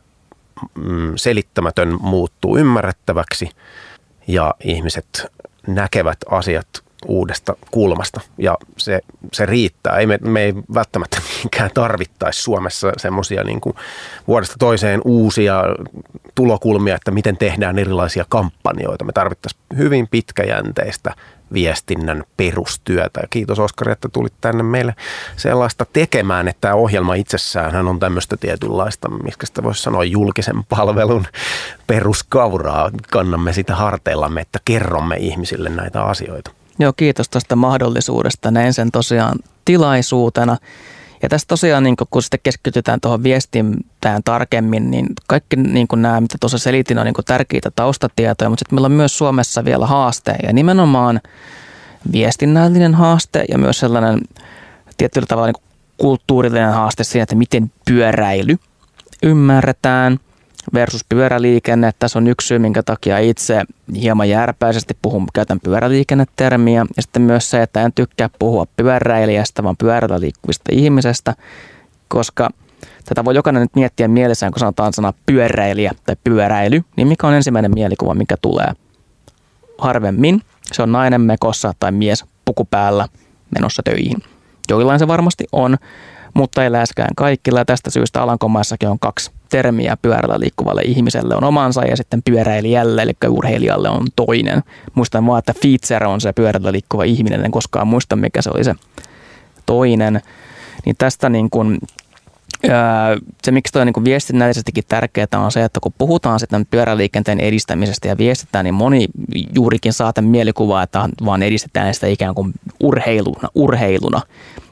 selittämätön 1.16 1.96
muuttuu 2.00 2.56
ymmärrettäväksi 2.58 3.48
ja 4.26 4.54
ihmiset 4.64 5.26
näkevät 5.66 6.18
asiat 6.30 6.66
uudesta 7.06 7.56
kulmasta 7.70 8.20
ja 8.38 8.58
se, 8.76 9.00
se 9.32 9.46
riittää. 9.46 9.96
Ei 9.96 10.06
me, 10.06 10.18
me 10.22 10.42
ei 10.42 10.54
välttämättä 10.74 11.16
niinkään 11.34 11.70
tarvittaisi 11.74 12.42
Suomessa 12.42 12.92
semmoisia 12.96 13.44
niin 13.44 13.60
vuodesta 14.28 14.54
toiseen 14.58 15.00
uusia 15.04 15.62
tulokulmia, 16.34 16.94
että 16.94 17.10
miten 17.10 17.36
tehdään 17.36 17.78
erilaisia 17.78 18.24
kampanjoita. 18.28 19.04
Me 19.04 19.12
tarvittaisiin 19.12 19.62
hyvin 19.76 20.08
pitkäjänteistä 20.08 21.14
viestinnän 21.54 22.24
perustyötä. 22.36 23.20
Kiitos 23.30 23.58
Oskari, 23.58 23.92
että 23.92 24.08
tulit 24.08 24.32
tänne 24.40 24.62
meille 24.62 24.94
sellaista 25.36 25.86
tekemään, 25.92 26.48
että 26.48 26.60
tämä 26.60 26.74
ohjelma 26.74 27.14
itsessään 27.14 27.88
on 27.88 27.98
tämmöistä 27.98 28.36
tietynlaista, 28.36 29.08
mistä 29.08 29.46
sitä 29.46 29.62
voisi 29.62 29.82
sanoa 29.82 30.04
julkisen 30.04 30.64
palvelun 30.68 31.26
peruskauraa. 31.86 32.90
Kannamme 33.10 33.52
sitä 33.52 33.74
harteillamme, 33.74 34.40
että 34.40 34.58
kerromme 34.64 35.16
ihmisille 35.16 35.70
näitä 35.70 36.02
asioita. 36.02 36.50
Joo, 36.78 36.92
kiitos 36.96 37.28
tästä 37.28 37.56
mahdollisuudesta. 37.56 38.50
Näin 38.50 38.72
sen 38.72 38.90
tosiaan 38.90 39.38
tilaisuutena. 39.64 40.56
Ja 41.24 41.28
tässä 41.28 41.48
tosiaan, 41.48 41.82
niin 41.82 41.96
kun 42.10 42.22
sitten 42.22 42.40
keskitytään 42.42 43.00
tuohon 43.00 43.22
viestintään 43.22 44.22
tarkemmin, 44.24 44.90
niin 44.90 45.06
kaikki 45.26 45.56
niin 45.56 45.86
nämä, 45.96 46.20
mitä 46.20 46.36
tuossa 46.40 46.58
selitin, 46.58 46.98
on 46.98 47.04
niin 47.04 47.14
tärkeitä 47.26 47.70
taustatietoja, 47.76 48.48
mutta 48.48 48.60
sitten 48.60 48.76
meillä 48.76 48.86
on 48.86 48.92
myös 48.92 49.18
Suomessa 49.18 49.64
vielä 49.64 49.86
haaste. 49.86 50.36
Ja 50.42 50.52
nimenomaan 50.52 51.20
viestinnällinen 52.12 52.94
haaste 52.94 53.44
ja 53.48 53.58
myös 53.58 53.78
sellainen 53.78 54.20
tietyllä 54.96 55.26
tavalla 55.26 55.46
niin 55.46 55.64
kulttuurillinen 55.96 56.72
haaste 56.72 57.04
siinä, 57.04 57.22
että 57.22 57.34
miten 57.34 57.72
pyöräily 57.86 58.56
ymmärretään– 59.22 60.18
versus 60.74 61.04
pyöräliikenne. 61.08 61.90
Tässä 61.98 62.18
on 62.18 62.26
yksi 62.26 62.48
syy, 62.48 62.58
minkä 62.58 62.82
takia 62.82 63.18
itse 63.18 63.62
hieman 63.94 64.28
järpäisesti 64.28 64.96
puhun, 65.02 65.26
käytän 65.34 65.60
pyöräliikennetermiä. 65.60 66.86
Ja 66.96 67.02
sitten 67.02 67.22
myös 67.22 67.50
se, 67.50 67.62
että 67.62 67.82
en 67.82 67.92
tykkää 67.92 68.30
puhua 68.38 68.66
pyöräilijästä, 68.76 69.62
vaan 69.62 69.76
pyörällä 69.76 70.20
liikkuvista 70.20 70.72
ihmisestä, 70.72 71.34
koska 72.08 72.50
tätä 73.04 73.24
voi 73.24 73.34
jokainen 73.34 73.62
nyt 73.62 73.76
miettiä 73.76 74.08
mielessään, 74.08 74.52
kun 74.52 74.60
sanotaan 74.60 74.92
sana 74.92 75.12
pyöräilijä 75.26 75.92
tai 76.06 76.16
pyöräily, 76.24 76.82
niin 76.96 77.08
mikä 77.08 77.26
on 77.26 77.34
ensimmäinen 77.34 77.74
mielikuva, 77.74 78.14
mikä 78.14 78.36
tulee? 78.42 78.72
Harvemmin 79.78 80.40
se 80.72 80.82
on 80.82 80.92
nainen 80.92 81.20
mekossa 81.20 81.72
tai 81.80 81.92
mies 81.92 82.24
puku 82.44 82.64
päällä 82.64 83.08
menossa 83.54 83.82
töihin. 83.82 84.22
Joillain 84.70 84.98
se 84.98 85.08
varmasti 85.08 85.44
on, 85.52 85.76
mutta 86.34 86.64
ei 86.64 86.72
läheskään 86.72 87.14
kaikilla. 87.16 87.58
Ja 87.58 87.64
tästä 87.64 87.90
syystä 87.90 88.22
Alankomaissakin 88.22 88.88
on 88.88 88.98
kaksi 88.98 89.30
termiä 89.54 89.96
pyörällä 90.02 90.40
liikkuvalle 90.40 90.82
ihmiselle 90.82 91.36
on 91.36 91.44
omansa 91.44 91.84
ja 91.84 91.96
sitten 91.96 92.22
pyöräilijälle, 92.22 93.02
eli 93.02 93.12
urheilijalle 93.28 93.88
on 93.88 94.06
toinen. 94.16 94.62
Muistan 94.94 95.26
vaan, 95.26 95.38
että 95.38 95.54
feature 95.62 96.06
on 96.06 96.20
se 96.20 96.32
pyörällä 96.32 96.72
liikkuva 96.72 97.04
ihminen, 97.04 97.44
en 97.44 97.50
koskaan 97.50 97.86
muista 97.86 98.16
mikä 98.16 98.42
se 98.42 98.50
oli 98.54 98.64
se 98.64 98.74
toinen. 99.66 100.20
Niin 100.84 100.96
tästä 100.98 101.28
niin 101.28 101.50
kuin, 101.50 101.78
se, 103.42 103.50
miksi 103.50 103.72
tuo 103.72 103.84
niin 103.84 104.04
viestinnällisestikin 104.04 104.84
tärkeää 104.88 105.26
on 105.44 105.52
se, 105.52 105.64
että 105.64 105.80
kun 105.80 105.92
puhutaan 105.98 106.40
sitten 106.40 106.66
pyöräliikenteen 106.70 107.40
edistämisestä 107.40 108.08
ja 108.08 108.18
viestitään, 108.18 108.64
niin 108.64 108.74
moni 108.74 109.08
juurikin 109.54 109.92
saa 109.92 110.12
tämän 110.12 110.30
mielikuvaa, 110.30 110.82
että 110.82 111.08
vaan 111.24 111.42
edistetään 111.42 111.94
sitä 111.94 112.06
ikään 112.06 112.34
kuin 112.34 112.52
urheiluna. 112.82 113.48
urheiluna 113.54 114.20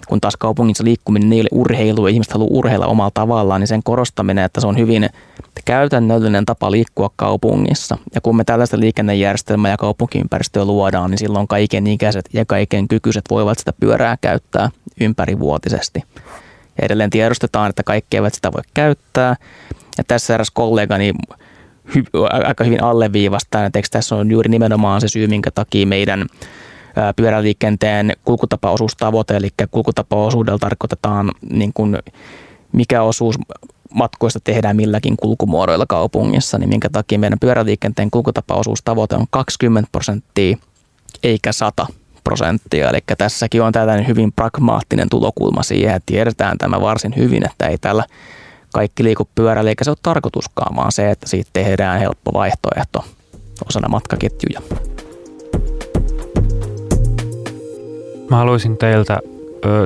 kun 0.06 0.20
taas 0.20 0.36
kaupungissa 0.36 0.84
liikkuminen 0.84 1.30
niille 1.30 1.48
urheilu 1.52 2.06
ja 2.06 2.12
ihmiset 2.12 2.32
haluaa 2.32 2.50
urheilla 2.50 2.86
omalla 2.86 3.10
tavallaan, 3.14 3.60
niin 3.60 3.68
sen 3.68 3.82
korostaminen, 3.82 4.44
että 4.44 4.60
se 4.60 4.66
on 4.66 4.78
hyvin 4.78 5.10
käytännöllinen 5.64 6.46
tapa 6.46 6.70
liikkua 6.70 7.10
kaupungissa. 7.16 7.98
Ja 8.14 8.20
kun 8.20 8.36
me 8.36 8.44
tällaista 8.44 8.80
liikennejärjestelmää 8.80 9.70
ja 9.70 9.76
kaupunkiympäristöä 9.76 10.64
luodaan, 10.64 11.10
niin 11.10 11.18
silloin 11.18 11.48
kaiken 11.48 11.86
ikäiset 11.86 12.28
ja 12.32 12.44
kaiken 12.44 12.88
kykyiset 12.88 13.24
voivat 13.30 13.58
sitä 13.58 13.72
pyörää 13.80 14.16
käyttää 14.20 14.70
ympärivuotisesti. 15.00 16.02
Ja 16.78 16.84
edelleen 16.84 17.10
tiedostetaan, 17.10 17.70
että 17.70 17.82
kaikki 17.82 18.16
eivät 18.16 18.34
sitä 18.34 18.52
voi 18.52 18.62
käyttää. 18.74 19.36
Ja 19.98 20.04
tässä 20.04 20.34
eräs 20.34 20.50
kollegani 20.50 21.12
hy- 21.88 22.46
aika 22.46 22.64
hyvin 22.64 22.82
alleviivastaa, 22.82 23.64
että 23.64 23.80
tässä 23.90 24.16
on 24.16 24.30
juuri 24.30 24.48
nimenomaan 24.48 25.00
se 25.00 25.08
syy, 25.08 25.26
minkä 25.26 25.50
takia 25.50 25.86
meidän 25.86 26.26
pyöräliikenteen 27.16 28.12
kulkutapaosuustavoite, 28.24 29.36
eli 29.36 29.48
kulkutapaosuudella 29.70 30.58
tarkoitetaan 30.58 31.30
niin 31.50 31.72
kuin 31.74 31.98
mikä 32.72 33.02
osuus 33.02 33.38
matkoista 33.94 34.40
tehdään 34.44 34.76
milläkin 34.76 35.16
kulkumuodoilla 35.16 35.86
kaupungissa, 35.88 36.58
niin 36.58 36.68
minkä 36.68 36.88
takia 36.90 37.18
meidän 37.18 37.38
pyöräliikenteen 37.38 38.10
kulkutapaosuustavoite 38.10 39.16
on 39.16 39.26
20 39.30 39.88
prosenttia 39.92 40.56
eikä 41.22 41.52
100 41.52 41.86
prosenttia. 42.24 42.90
Eli 42.90 42.98
tässäkin 43.18 43.62
on 43.62 43.72
tällainen 43.72 44.06
hyvin 44.06 44.32
pragmaattinen 44.32 45.08
tulokulma 45.08 45.62
siihen, 45.62 45.94
että 45.94 46.06
tiedetään 46.06 46.58
tämä 46.58 46.80
varsin 46.80 47.14
hyvin, 47.16 47.46
että 47.50 47.66
ei 47.66 47.78
tällä 47.78 48.04
kaikki 48.74 49.04
liiku 49.04 49.28
pyörällä, 49.34 49.70
eikä 49.70 49.84
se 49.84 49.90
ole 49.90 49.98
tarkoituskaan, 50.02 50.76
vaan 50.76 50.92
se, 50.92 51.10
että 51.10 51.28
siitä 51.28 51.50
tehdään 51.52 52.00
helppo 52.00 52.30
vaihtoehto 52.34 53.04
osana 53.68 53.88
matkaketjuja. 53.88 54.91
Mä 58.32 58.38
haluaisin 58.38 58.78
teiltä, 58.78 59.18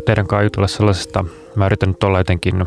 teidän 0.05 0.27
kanssa 0.27 0.45
jutella 0.45 0.67
sellaisesta, 0.67 1.25
mä 1.55 1.67
yritän 1.67 1.89
nyt 1.89 2.05
olla 2.05 2.19
jotenkin 2.19 2.65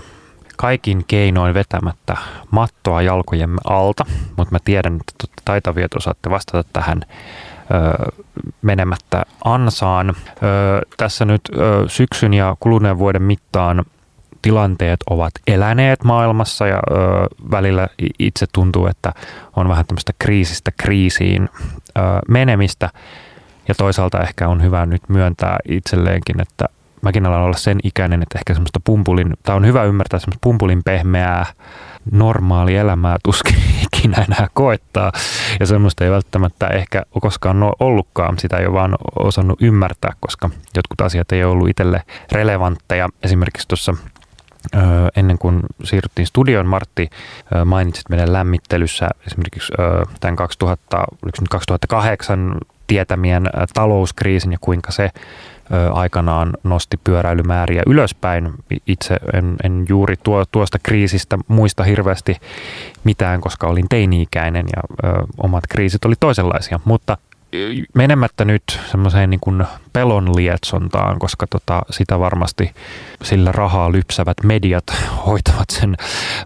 kaikin 0.58 1.06
keinoin 1.08 1.54
vetämättä 1.54 2.18
mattoa 2.52 3.02
jalkojemme 3.02 3.58
alta, 3.64 4.06
mutta 4.38 4.56
mä 4.56 4.60
tiedän, 4.66 4.96
että 4.96 5.42
taitaviet 5.46 5.94
osaatte 5.94 6.30
vastata 6.30 6.70
tähän 6.74 7.02
menemättä 8.62 9.24
ansaan. 9.46 10.16
Tässä 10.98 11.26
nyt 11.26 11.42
syksyn 11.88 12.34
ja 12.34 12.56
kuluneen 12.60 12.98
vuoden 12.98 13.24
mittaan 13.24 13.86
tilanteet 14.42 15.00
ovat 15.10 15.34
eläneet 15.48 16.04
maailmassa 16.04 16.68
ja 16.68 16.80
välillä 17.52 17.88
itse 18.20 18.46
tuntuu, 18.54 18.88
että 18.88 19.14
on 19.56 19.70
vähän 19.70 19.86
tämmöistä 19.86 20.14
kriisistä 20.20 20.72
kriisiin 20.78 21.50
menemistä. 22.28 22.90
Ja 23.70 23.76
toisaalta 23.76 24.22
ehkä 24.22 24.48
on 24.48 24.64
hyvä 24.64 24.86
nyt 24.86 25.02
myöntää 25.10 25.58
itselleenkin, 25.68 26.42
että 26.42 26.66
mäkin 27.02 27.26
alan 27.26 27.42
olla 27.42 27.58
sen 27.58 27.80
ikäinen, 27.84 28.22
että 28.22 28.40
ehkä 28.40 28.54
semmoista 28.54 28.80
pumpulin, 28.84 29.34
tai 29.44 29.56
on 29.56 29.66
hyvä 29.66 29.84
ymmärtää 29.84 30.20
semmoista 30.20 30.40
pumpulin 30.44 30.84
pehmeää 30.84 31.46
normaali 32.12 32.76
elämää 32.76 33.18
tuskin 33.24 33.56
ikinä 33.94 34.26
enää 34.28 34.48
koettaa. 34.54 35.12
Ja 35.60 35.66
semmoista 35.66 36.06
ei 36.06 36.12
välttämättä 36.12 36.68
ehkä 36.68 36.98
ole 37.12 37.22
koskaan 37.22 37.58
ollutkaan, 37.80 38.40
sitä 38.40 38.58
ei 38.58 38.66
ole 38.66 38.74
vaan 38.74 38.96
osannut 39.20 39.62
ymmärtää, 39.62 40.14
koska 40.20 40.50
jotkut 40.76 41.02
asiat 41.02 41.32
ei 41.32 41.44
ole 41.44 41.52
ollut 41.52 41.70
itselle 41.70 42.04
relevantteja. 42.32 43.10
Esimerkiksi 43.24 43.68
tuossa 43.68 43.94
ennen 45.16 45.38
kuin 45.38 45.62
siirryttiin 45.84 46.28
studioon, 46.28 46.66
Martti 46.66 47.10
mainitsit 47.66 48.10
meidän 48.10 48.34
lämmittelyssä 48.34 49.10
esimerkiksi 49.28 49.74
tämän 50.20 50.36
2000, 50.36 51.04
2008 51.50 52.58
tietämien 52.90 53.44
talouskriisin 53.74 54.52
ja 54.52 54.58
kuinka 54.62 54.92
se 54.92 55.10
aikanaan 55.94 56.54
nosti 56.64 56.98
pyöräilymääriä 57.04 57.84
ylöspäin. 57.88 58.54
Itse 58.88 59.18
en, 59.34 59.56
en 59.64 59.86
juuri 59.90 60.16
tuo, 60.24 60.46
tuosta 60.52 60.80
kriisistä 60.84 61.38
muista 61.48 61.84
hirveästi 61.84 62.38
mitään, 63.04 63.42
koska 63.42 63.68
olin 63.68 63.90
teini-ikäinen 63.90 64.66
ja 64.76 65.10
ö, 65.10 65.24
omat 65.44 65.64
kriisit 65.70 66.06
oli 66.06 66.16
toisenlaisia. 66.20 66.80
Mutta 66.86 67.18
menemättä 67.94 68.46
nyt 68.46 68.64
semmoiseen 68.92 69.30
niin 69.30 69.66
pelon 69.94 70.36
lietsontaan, 70.36 71.20
koska 71.20 71.48
tota, 71.48 71.82
sitä 71.90 72.20
varmasti 72.20 72.72
sillä 73.24 73.52
rahaa 73.52 73.92
lypsävät 73.92 74.38
mediat 74.44 74.84
hoitavat 75.26 75.70
sen 75.72 75.98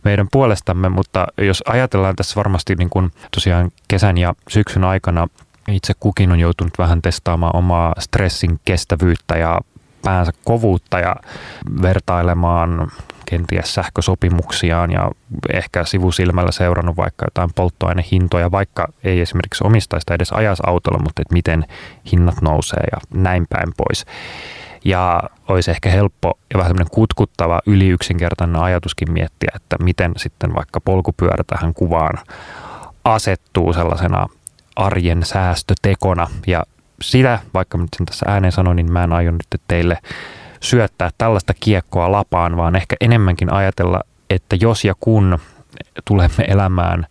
meidän 0.04 0.28
puolestamme, 0.32 0.89
mutta 0.89 1.28
jos 1.38 1.64
ajatellaan 1.68 2.16
tässä 2.16 2.36
varmasti 2.36 2.76
niin 2.76 2.89
kuin 2.89 3.12
tosiaan 3.32 3.72
kesän 3.88 4.18
ja 4.18 4.34
syksyn 4.48 4.84
aikana 4.84 5.28
itse 5.68 5.93
kukin 5.99 6.32
on 6.32 6.39
joutunut 6.39 6.74
vähän 6.78 7.01
testaamaan 7.01 7.55
omaa 7.55 7.93
stressin 7.99 8.59
kestävyyttä 8.66 9.38
ja 9.38 9.61
päänsä 10.03 10.32
kovuutta 10.43 10.99
ja 10.99 11.16
vertailemaan 11.82 12.91
kenties 13.26 13.74
sähkösopimuksiaan 13.74 14.91
ja 14.91 15.11
ehkä 15.53 15.84
sivusilmällä 15.84 16.51
seurannut 16.51 16.97
vaikka 16.97 17.26
jotain 17.26 17.49
polttoainehintoja, 17.55 18.51
vaikka 18.51 18.88
ei 19.03 19.22
esimerkiksi 19.22 19.64
omistaista 19.64 20.14
edes 20.14 20.32
ajas 20.32 20.61
autolla, 20.61 20.99
mutta 20.99 21.22
että 21.22 21.34
miten 21.34 21.66
hinnat 22.11 22.41
nousee 22.41 22.84
ja 22.91 22.97
näin 23.14 23.45
päin 23.49 23.74
pois. 23.78 24.05
Ja 24.86 25.24
olisi 25.47 25.72
ehkä 25.72 25.89
helppo 25.89 26.39
ja 26.53 26.57
vähän 26.57 26.70
semmoinen 26.70 26.91
kutkuttava, 26.91 27.61
yli 27.66 27.88
yksinkertainen 27.88 28.61
ajatuskin 28.61 29.11
miettiä, 29.11 29.51
että 29.55 29.76
miten 29.84 30.14
sitten 30.18 30.55
vaikka 30.55 30.82
polkupyörä 30.82 31.43
tähän 31.47 31.74
kuvaan 31.74 32.20
asettuu 33.03 33.74
sellaisena 33.74 34.28
arjen 34.76 35.26
säästötekona. 35.26 36.28
Ja 36.48 36.64
sitä, 37.02 37.40
vaikka 37.54 37.78
nyt 37.78 37.90
sen 37.98 38.06
tässä 38.06 38.26
ääneen 38.30 38.52
sanoin, 38.52 38.76
niin 38.76 38.92
mä 38.92 39.04
en 39.04 39.14
aio 39.14 39.32
nyt 39.32 39.62
teille 39.68 39.98
syöttää 40.60 41.10
tällaista 41.18 41.54
kiekkoa 41.60 42.12
lapaan, 42.12 42.58
vaan 42.58 42.76
ehkä 42.76 42.96
enemmänkin 43.02 43.54
ajatella, 43.54 44.02
että 44.30 44.56
jos 44.62 44.86
ja 44.86 44.94
kun 45.00 45.40
tulemme 46.08 46.44
elämään 46.48 47.08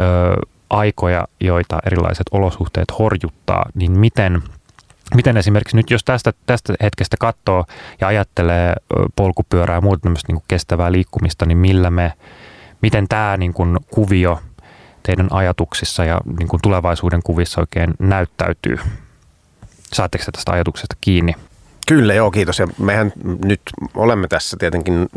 ö, 0.00 0.36
aikoja, 0.70 1.28
joita 1.40 1.78
erilaiset 1.86 2.26
olosuhteet 2.30 2.98
horjuttaa, 2.98 3.64
niin 3.74 3.98
miten, 3.98 4.42
miten 5.14 5.36
esimerkiksi 5.36 5.76
nyt, 5.76 5.90
jos 5.90 6.04
tästä, 6.04 6.32
tästä 6.46 6.74
hetkestä 6.82 7.16
katsoo 7.20 7.64
ja 8.00 8.06
ajattelee 8.06 8.74
polkupyörää 9.16 9.76
ja 9.76 9.80
muuta 9.80 10.00
tämmöistä 10.00 10.32
niin 10.32 10.42
kestävää 10.48 10.92
liikkumista, 10.92 11.46
niin 11.46 11.58
millä 11.58 11.90
me, 11.90 12.12
miten 12.82 13.08
tämä 13.08 13.36
niin 13.36 13.54
kuin 13.54 13.76
kuvio 13.90 14.40
teidän 15.02 15.28
ajatuksissa 15.30 16.04
ja 16.04 16.20
niin 16.38 16.48
kuin 16.48 16.62
tulevaisuuden 16.62 17.20
kuvissa 17.24 17.60
oikein 17.60 17.94
näyttäytyy? 17.98 18.78
Saatteko 19.92 20.24
tästä 20.32 20.52
ajatuksesta 20.52 20.96
kiinni? 21.00 21.34
Kyllä, 21.88 22.14
joo, 22.14 22.30
kiitos. 22.30 22.58
Ja 22.58 22.66
mehän 22.78 23.12
nyt 23.44 23.60
olemme 23.94 24.28
tässä 24.28 24.56
tietenkin 24.60 25.08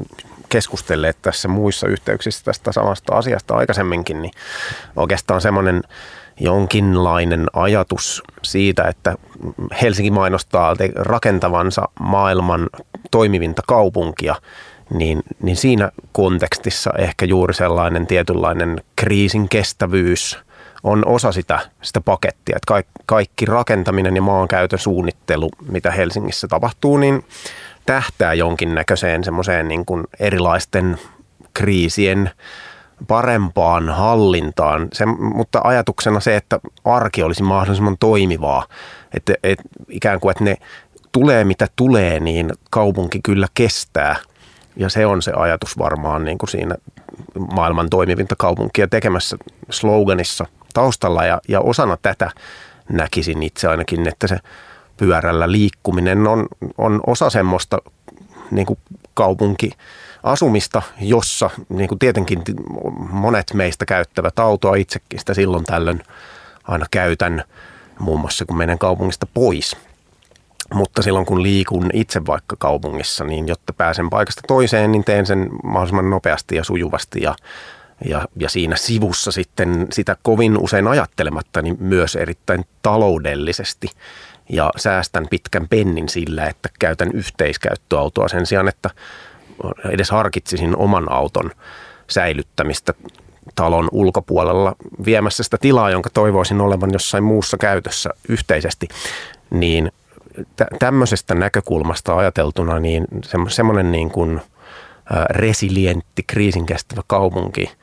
keskustelleet 0.50 1.18
tässä 1.22 1.48
muissa 1.48 1.88
yhteyksissä 1.88 2.46
tästä 2.46 2.72
samasta 2.72 3.16
asiasta 3.16 3.56
aikaisemminkin, 3.56 4.22
niin 4.22 4.32
oikeastaan 4.96 5.42
semmoinen 5.42 5.84
jonkinlainen 6.40 7.46
ajatus 7.54 8.24
siitä, 8.44 8.84
että 8.84 9.16
Helsinki 9.82 10.12
mainostaa 10.12 10.76
rakentavansa 10.96 11.82
maailman 12.00 12.70
toimivinta 13.12 13.62
kaupunkia, 13.68 14.36
niin, 14.94 15.24
niin 15.42 15.56
siinä 15.56 15.92
kontekstissa 16.12 16.92
ehkä 16.98 17.26
juuri 17.26 17.54
sellainen 17.54 18.08
tietynlainen 18.08 18.84
kriisin 18.96 19.50
kestävyys– 19.50 20.38
on 20.84 21.08
osa 21.08 21.32
sitä, 21.32 21.60
sitä 21.82 22.02
pakettia. 22.02 22.56
Että 22.56 22.84
kaikki, 23.06 23.46
rakentaminen 23.46 24.16
ja 24.16 24.22
maankäytön 24.22 24.80
suunnittelu, 24.80 25.50
mitä 25.70 25.92
Helsingissä 25.92 26.48
tapahtuu, 26.48 26.98
niin 26.98 27.26
tähtää 27.86 28.34
jonkinnäköiseen 28.34 29.24
semmoiseen 29.24 29.68
niin 29.68 29.86
kuin 29.86 30.04
erilaisten 30.20 30.98
kriisien 31.54 32.32
parempaan 33.08 33.90
hallintaan, 33.90 34.88
se, 34.94 35.06
mutta 35.06 35.62
ajatuksena 35.64 36.20
se, 36.20 36.36
että 36.36 36.60
arki 36.86 37.24
olisi 37.24 37.44
mahdollisimman 37.44 37.98
toimivaa, 38.00 38.66
että, 39.14 39.34
että 39.44 39.64
ikään 39.90 40.20
kuin, 40.20 40.32
että 40.32 40.44
ne 40.44 40.58
tulee 41.12 41.44
mitä 41.44 41.68
tulee, 41.76 42.20
niin 42.20 42.54
kaupunki 42.70 43.20
kyllä 43.24 43.48
kestää. 43.54 44.16
Ja 44.76 44.90
se 44.90 45.06
on 45.06 45.22
se 45.22 45.32
ajatus 45.36 45.78
varmaan 45.78 46.26
niin 46.26 46.38
kuin 46.38 46.50
siinä 46.50 46.76
maailman 47.54 47.90
toimivinta 47.90 48.36
kaupunkia 48.38 48.88
tekemässä 48.88 49.38
sloganissa– 49.70 50.46
taustalla 50.74 51.26
ja, 51.26 51.42
ja 51.48 51.62
osana 51.62 51.98
tätä 52.02 52.32
näkisin 52.90 53.44
itse 53.44 53.68
ainakin, 53.68 54.08
että 54.08 54.28
se 54.28 54.38
pyörällä 54.98 55.52
liikkuminen 55.52 56.28
on, 56.28 56.48
on 56.78 57.00
osa 57.08 57.30
semmoista 57.30 57.78
niin 58.52 58.66
kuin 58.66 58.80
kaupunki 59.14 59.72
asumista, 60.24 60.82
jossa 61.02 61.50
niin 61.70 61.88
kuin 61.88 62.00
tietenkin 62.00 62.44
monet 63.12 63.54
meistä 63.54 63.86
käyttävät 63.86 64.40
autoa 64.40 64.76
itsekin 64.76 65.20
sitä 65.20 65.34
silloin 65.34 65.64
tällöin 65.64 66.04
aina 66.64 66.86
käytän 66.92 67.44
muun 68.00 68.20
muassa 68.20 68.46
kun 68.46 68.58
menen 68.58 68.80
kaupungista 68.80 69.28
pois. 69.34 69.78
Mutta 70.74 71.02
silloin 71.02 71.26
kun 71.26 71.44
liikun 71.44 71.90
itse 71.94 72.26
vaikka 72.26 72.56
kaupungissa, 72.60 73.24
niin 73.24 73.48
jotta 73.48 73.74
pääsen 73.74 74.10
paikasta 74.10 74.42
toiseen, 74.48 74.92
niin 74.92 75.04
teen 75.04 75.26
sen 75.26 75.50
mahdollisimman 75.64 76.10
nopeasti 76.10 76.56
ja 76.56 76.64
sujuvasti 76.64 77.20
ja 77.24 77.36
ja, 78.06 78.28
ja 78.36 78.50
siinä 78.50 78.76
sivussa 78.76 79.32
sitten 79.32 79.88
sitä 79.92 80.18
kovin 80.22 80.58
usein 80.58 80.88
ajattelematta, 80.88 81.62
niin 81.62 81.78
myös 81.80 82.16
erittäin 82.16 82.66
taloudellisesti. 82.82 83.88
Ja 84.50 84.72
säästän 84.78 85.28
pitkän 85.30 85.68
pennin 85.68 86.10
sillä, 86.10 86.48
että 86.48 86.70
käytän 86.80 87.12
yhteiskäyttöautoa 87.14 88.28
sen 88.28 88.46
sijaan, 88.46 88.68
että 88.68 88.90
edes 89.90 90.12
harkitsisin 90.12 90.78
oman 90.78 91.12
auton 91.12 91.52
säilyttämistä 92.08 92.94
talon 93.56 93.88
ulkopuolella 93.92 94.76
viemässä 95.06 95.44
sitä 95.44 95.58
tilaa, 95.58 95.90
jonka 95.90 96.10
toivoisin 96.10 96.62
olevan 96.62 96.90
jossain 96.94 97.24
muussa 97.24 97.58
käytössä 97.58 98.10
yhteisesti, 98.30 98.88
niin 99.50 99.92
tämmöisestä 100.80 101.36
näkökulmasta 101.36 102.18
ajateltuna 102.18 102.80
niin 102.80 103.08
semmoinen 103.48 103.92
niin 103.92 104.12
kuin 104.12 104.42
resilientti, 105.30 106.24
kriisinkestävä 106.28 107.02
kaupunki– 107.08 107.72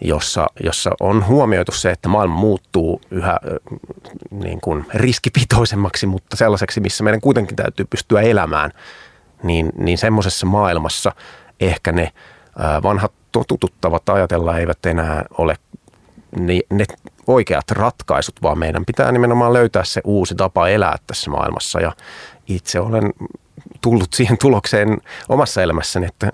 jossa, 0.00 0.46
jossa 0.64 0.90
on 1.00 1.26
huomioitu 1.26 1.72
se, 1.72 1.90
että 1.90 2.08
maailma 2.08 2.34
muuttuu 2.34 3.00
yhä 3.10 3.38
niin 4.30 4.60
kuin 4.60 4.86
riskipitoisemmaksi, 4.94 6.06
mutta 6.06 6.36
sellaiseksi, 6.36 6.80
missä 6.80 7.04
meidän 7.04 7.20
kuitenkin 7.20 7.56
täytyy 7.56 7.86
pystyä 7.90 8.20
elämään, 8.20 8.70
niin, 9.42 9.72
niin 9.76 9.98
semmoisessa 9.98 10.46
maailmassa 10.46 11.12
ehkä 11.60 11.92
ne 11.92 12.12
vanhat 12.82 13.12
totututtavat 13.32 14.08
ajatella 14.08 14.58
eivät 14.58 14.86
enää 14.86 15.24
ole 15.38 15.56
ne 16.70 16.84
oikeat 17.26 17.70
ratkaisut, 17.70 18.42
vaan 18.42 18.58
meidän 18.58 18.84
pitää 18.84 19.12
nimenomaan 19.12 19.52
löytää 19.52 19.84
se 19.84 20.00
uusi 20.04 20.34
tapa 20.34 20.68
elää 20.68 20.96
tässä 21.06 21.30
maailmassa. 21.30 21.80
Ja 21.80 21.92
itse 22.48 22.80
olen 22.80 23.12
tullut 23.80 24.12
siihen 24.12 24.38
tulokseen 24.38 24.98
omassa 25.28 25.62
elämässäni, 25.62 26.06
että 26.06 26.32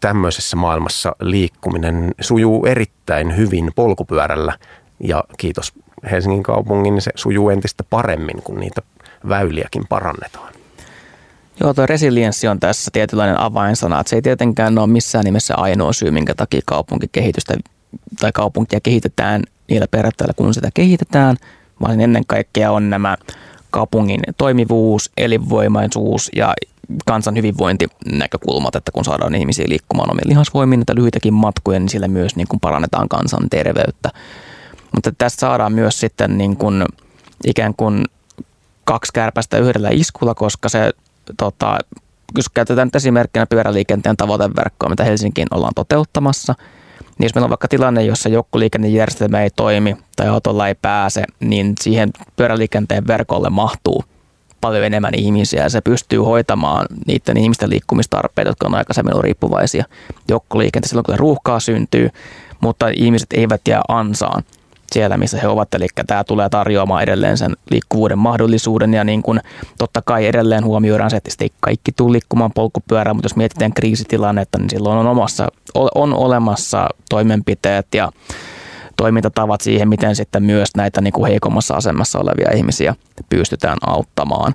tämmöisessä 0.00 0.56
maailmassa 0.56 1.16
liikkuminen 1.20 2.14
sujuu 2.20 2.66
erittäin 2.66 3.36
hyvin 3.36 3.72
polkupyörällä 3.76 4.58
ja 5.00 5.24
kiitos 5.38 5.72
Helsingin 6.10 6.42
kaupungin, 6.42 6.94
niin 6.94 7.02
se 7.02 7.10
sujuu 7.14 7.50
entistä 7.50 7.84
paremmin, 7.90 8.42
kun 8.42 8.60
niitä 8.60 8.82
väyliäkin 9.28 9.86
parannetaan. 9.88 10.52
Joo, 11.60 11.74
tuo 11.74 11.86
resilienssi 11.86 12.48
on 12.48 12.60
tässä 12.60 12.90
tietynlainen 12.92 13.40
avainsana. 13.40 14.00
Että 14.00 14.10
se 14.10 14.16
ei 14.16 14.22
tietenkään 14.22 14.78
ole 14.78 14.86
missään 14.86 15.24
nimessä 15.24 15.54
ainoa 15.56 15.92
syy, 15.92 16.10
minkä 16.10 16.34
takia 16.34 16.60
kaupunkikehitystä 16.66 17.54
tai 18.20 18.32
kaupunkia 18.32 18.80
kehitetään 18.80 19.42
niillä 19.70 19.86
periaatteilla, 19.90 20.34
kun 20.36 20.54
sitä 20.54 20.68
kehitetään, 20.74 21.36
vaan 21.80 22.00
ennen 22.00 22.26
kaikkea 22.26 22.72
on 22.72 22.90
nämä 22.90 23.16
kaupungin 23.70 24.20
toimivuus, 24.38 25.10
elinvoimaisuus 25.16 26.30
ja 26.36 26.54
kansan 27.06 27.36
hyvinvointinäkökulmat, 27.36 28.76
että 28.76 28.92
kun 28.92 29.04
saadaan 29.04 29.34
ihmisiä 29.34 29.64
liikkumaan 29.68 30.10
omien 30.10 30.28
lihasvoimiin, 30.28 30.80
että 30.80 30.94
lyhyitäkin 30.94 31.34
matkoja, 31.34 31.78
niin 31.78 31.88
sillä 31.88 32.08
myös 32.08 32.36
niin 32.36 32.48
kuin 32.48 32.60
parannetaan 32.60 33.08
kansan 33.08 33.48
terveyttä. 33.50 34.10
Mutta 34.94 35.12
tästä 35.18 35.40
saadaan 35.40 35.72
myös 35.72 36.00
sitten 36.00 36.38
niin 36.38 36.56
kuin 36.56 36.84
ikään 37.46 37.74
kuin 37.74 38.04
kaksi 38.84 39.12
kärpästä 39.12 39.58
yhdellä 39.58 39.88
iskulla, 39.92 40.34
koska 40.34 40.68
se, 40.68 40.92
tota, 41.36 41.78
jos 42.36 42.48
käytetään 42.48 42.86
nyt 42.86 42.96
esimerkkinä 42.96 43.46
pyöräliikenteen 43.46 44.16
tavoiteverkkoa, 44.16 44.88
mitä 44.88 45.04
Helsinkiin 45.04 45.48
ollaan 45.50 45.74
toteuttamassa, 45.74 46.54
niin 47.18 47.24
jos 47.24 47.34
meillä 47.34 47.46
on 47.46 47.50
vaikka 47.50 47.68
tilanne, 47.68 48.04
jossa 48.04 48.28
joukkoliikennejärjestelmä 48.28 49.42
ei 49.42 49.50
toimi 49.50 49.96
tai 50.16 50.28
autolla 50.28 50.68
ei 50.68 50.74
pääse, 50.74 51.24
niin 51.40 51.74
siihen 51.80 52.10
pyöräliikenteen 52.36 53.06
verkolle 53.06 53.50
mahtuu 53.50 54.04
paljon 54.60 54.84
enemmän 54.84 55.14
ihmisiä. 55.14 55.62
Ja 55.62 55.68
se 55.68 55.80
pystyy 55.80 56.18
hoitamaan 56.18 56.86
niiden 57.06 57.36
ihmisten 57.36 57.70
liikkumistarpeita, 57.70 58.50
jotka 58.50 58.66
on 58.66 58.74
aikaisemmin 58.74 59.12
ollut 59.14 59.24
riippuvaisia 59.24 59.84
joukkoliikenteessä 60.28 60.90
silloin, 60.90 61.04
kun 61.04 61.18
ruuhkaa 61.18 61.60
syntyy, 61.60 62.10
mutta 62.60 62.88
ihmiset 62.96 63.28
eivät 63.32 63.60
jää 63.68 63.82
ansaan 63.88 64.42
siellä, 64.92 65.16
missä 65.16 65.38
he 65.40 65.48
ovat. 65.48 65.74
Eli 65.74 65.86
tämä 66.06 66.24
tulee 66.24 66.48
tarjoamaan 66.48 67.02
edelleen 67.02 67.38
sen 67.38 67.56
liikkuvuuden 67.70 68.18
mahdollisuuden 68.18 68.94
ja 68.94 69.04
niin 69.04 69.22
kuin 69.22 69.40
totta 69.78 70.02
kai 70.04 70.26
edelleen 70.26 70.64
huomioidaan 70.64 71.10
se, 71.10 71.16
että 71.16 71.30
ei 71.40 71.50
kaikki 71.60 71.92
tule 71.92 72.12
liikkumaan 72.12 72.52
polkupyörään, 72.54 73.16
mutta 73.16 73.24
jos 73.26 73.36
mietitään 73.36 73.74
kriisitilannetta, 73.74 74.58
niin 74.58 74.70
silloin 74.70 74.98
on, 74.98 75.06
omassa, 75.06 75.48
on 75.94 76.14
olemassa 76.14 76.88
toimenpiteet 77.08 77.86
ja 77.94 78.10
toimintatavat 78.96 79.60
siihen, 79.60 79.88
miten 79.88 80.16
sitten 80.16 80.42
myös 80.42 80.68
näitä 80.76 81.00
niin 81.00 81.12
kuin 81.12 81.30
heikommassa 81.30 81.74
asemassa 81.74 82.18
olevia 82.18 82.56
ihmisiä 82.56 82.94
pystytään 83.30 83.78
auttamaan. 83.86 84.54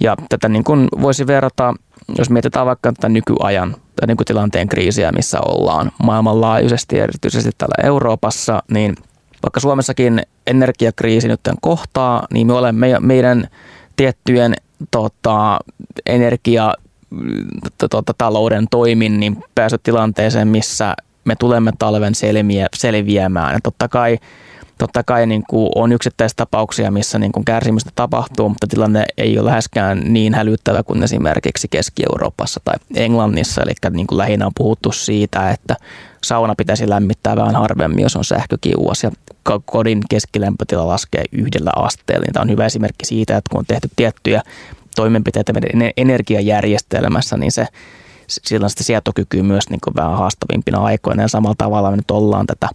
Ja 0.00 0.16
tätä 0.28 0.48
niin 0.48 0.64
kuin 0.64 0.88
voisi 1.00 1.26
verrata, 1.26 1.74
jos 2.18 2.30
mietitään 2.30 2.66
vaikka 2.66 2.92
tätä 2.92 3.08
nykyajan 3.08 3.76
tai 3.96 4.06
niin 4.06 4.16
tilanteen 4.26 4.68
kriisiä, 4.68 5.12
missä 5.12 5.40
ollaan 5.40 5.92
maailmanlaajuisesti, 6.02 6.98
erityisesti 6.98 7.50
täällä 7.58 7.88
Euroopassa, 7.88 8.62
niin– 8.70 8.94
vaikka 9.44 9.60
Suomessakin 9.60 10.22
energiakriisi 10.46 11.28
nyt 11.28 11.40
kohtaa, 11.60 12.26
niin 12.32 12.46
me 12.46 12.52
olemme 12.52 12.96
meidän 13.00 13.48
tiettyjen 13.96 14.54
tota, 14.90 15.58
energia 16.06 16.74
tota, 17.90 18.14
talouden 18.18 18.66
toimin 18.70 19.20
niin 19.20 19.36
päässyt 19.54 19.82
tilanteeseen, 19.82 20.48
missä 20.48 20.94
me 21.24 21.36
tulemme 21.36 21.72
talven 21.78 22.14
selviä, 22.14 22.66
selviämään. 22.76 23.52
Ja 23.52 23.58
totta 23.62 23.88
kai, 23.88 24.18
totta 24.78 25.02
kai 25.02 25.26
niin 25.26 25.42
kuin 25.50 25.68
on 25.74 25.92
yksittäistapauksia, 25.92 26.90
missä 26.90 27.18
niin 27.18 27.32
kuin 27.32 27.44
kärsimystä 27.44 27.90
tapahtuu, 27.94 28.48
mutta 28.48 28.66
tilanne 28.66 29.04
ei 29.16 29.38
ole 29.38 29.50
läheskään 29.50 30.00
niin 30.04 30.34
hälyttävä 30.34 30.82
kuin 30.82 31.02
esimerkiksi 31.02 31.68
Keski-Euroopassa 31.68 32.60
tai 32.64 32.74
Englannissa. 32.94 33.62
Eli 33.62 33.72
niin 33.90 34.06
kuin 34.06 34.18
lähinnä 34.18 34.46
on 34.46 34.52
puhuttu 34.56 34.92
siitä, 34.92 35.50
että 35.50 35.76
sauna 36.24 36.54
pitäisi 36.54 36.88
lämmittää 36.88 37.36
vähän 37.36 37.56
harvemmin, 37.56 38.02
jos 38.02 38.16
on 38.16 38.24
sähkökiuas 38.24 39.02
ja 39.02 39.10
kodin 39.64 40.00
keskilämpötila 40.10 40.88
laskee 40.88 41.24
yhdellä 41.32 41.70
asteella. 41.76 42.26
Tämä 42.32 42.42
on 42.42 42.50
hyvä 42.50 42.66
esimerkki 42.66 43.06
siitä, 43.06 43.36
että 43.36 43.50
kun 43.50 43.58
on 43.58 43.66
tehty 43.68 43.90
tiettyjä 43.96 44.42
toimenpiteitä 44.96 45.52
meidän 45.52 45.90
energiajärjestelmässä, 45.96 47.36
niin 47.36 47.52
se 47.52 47.66
sillä 48.28 48.64
on 48.64 48.70
sitä 48.70 48.84
sietokykyä 48.84 49.42
myös 49.42 49.70
niin 49.70 49.80
kuin 49.84 49.94
vähän 49.94 50.18
haastavimpina 50.18 50.84
aikoina 50.84 51.22
ja 51.22 51.28
samalla 51.28 51.54
tavalla 51.58 51.90
me 51.90 51.96
nyt 51.96 52.10
ollaan 52.10 52.46
tätä 52.46 52.68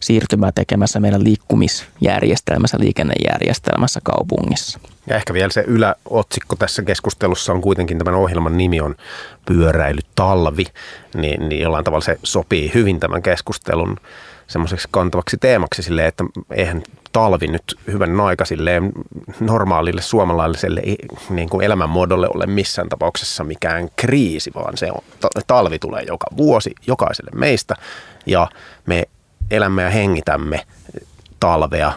siirtymää 0.00 0.52
tekemässä 0.54 1.00
meidän 1.00 1.24
liikkumisjärjestelmässä, 1.24 2.78
liikennejärjestelmässä 2.80 4.00
kaupungissa. 4.04 4.78
Ja 5.06 5.16
ehkä 5.16 5.34
vielä 5.34 5.50
se 5.52 5.64
yläotsikko 5.66 6.56
tässä 6.56 6.82
keskustelussa 6.82 7.52
on 7.52 7.60
kuitenkin 7.60 7.98
tämän 7.98 8.14
ohjelman 8.14 8.56
nimi 8.56 8.80
on 8.80 8.94
Pyöräilytalvi, 9.46 10.64
niin, 11.14 11.48
niin 11.48 11.62
jollain 11.62 11.84
tavalla 11.84 12.04
se 12.04 12.18
sopii 12.22 12.70
hyvin 12.74 13.00
tämän 13.00 13.22
keskustelun 13.22 13.96
semmoiseksi 14.52 14.88
kantavaksi 14.90 15.36
teemaksi 15.36 15.82
silleen, 15.82 16.08
että 16.08 16.24
eihän 16.50 16.82
talvi 17.12 17.46
nyt 17.46 17.78
hyvän 17.86 18.20
aika 18.20 18.44
silleen 18.44 18.92
normaalille 19.40 20.02
suomalaiselle 20.02 20.82
niin 21.30 21.48
kuin 21.48 21.64
elämänmuodolle 21.64 22.28
ole 22.34 22.46
missään 22.46 22.88
tapauksessa 22.88 23.44
mikään 23.44 23.88
kriisi, 23.96 24.50
vaan 24.54 24.76
se 24.76 24.88
on, 24.92 25.00
talvi 25.46 25.78
tulee 25.78 26.02
joka 26.02 26.26
vuosi 26.36 26.74
jokaiselle 26.86 27.30
meistä 27.34 27.74
ja 28.26 28.48
me 28.86 29.04
elämme 29.50 29.82
ja 29.82 29.90
hengitämme 29.90 30.66
talvea 31.40 31.92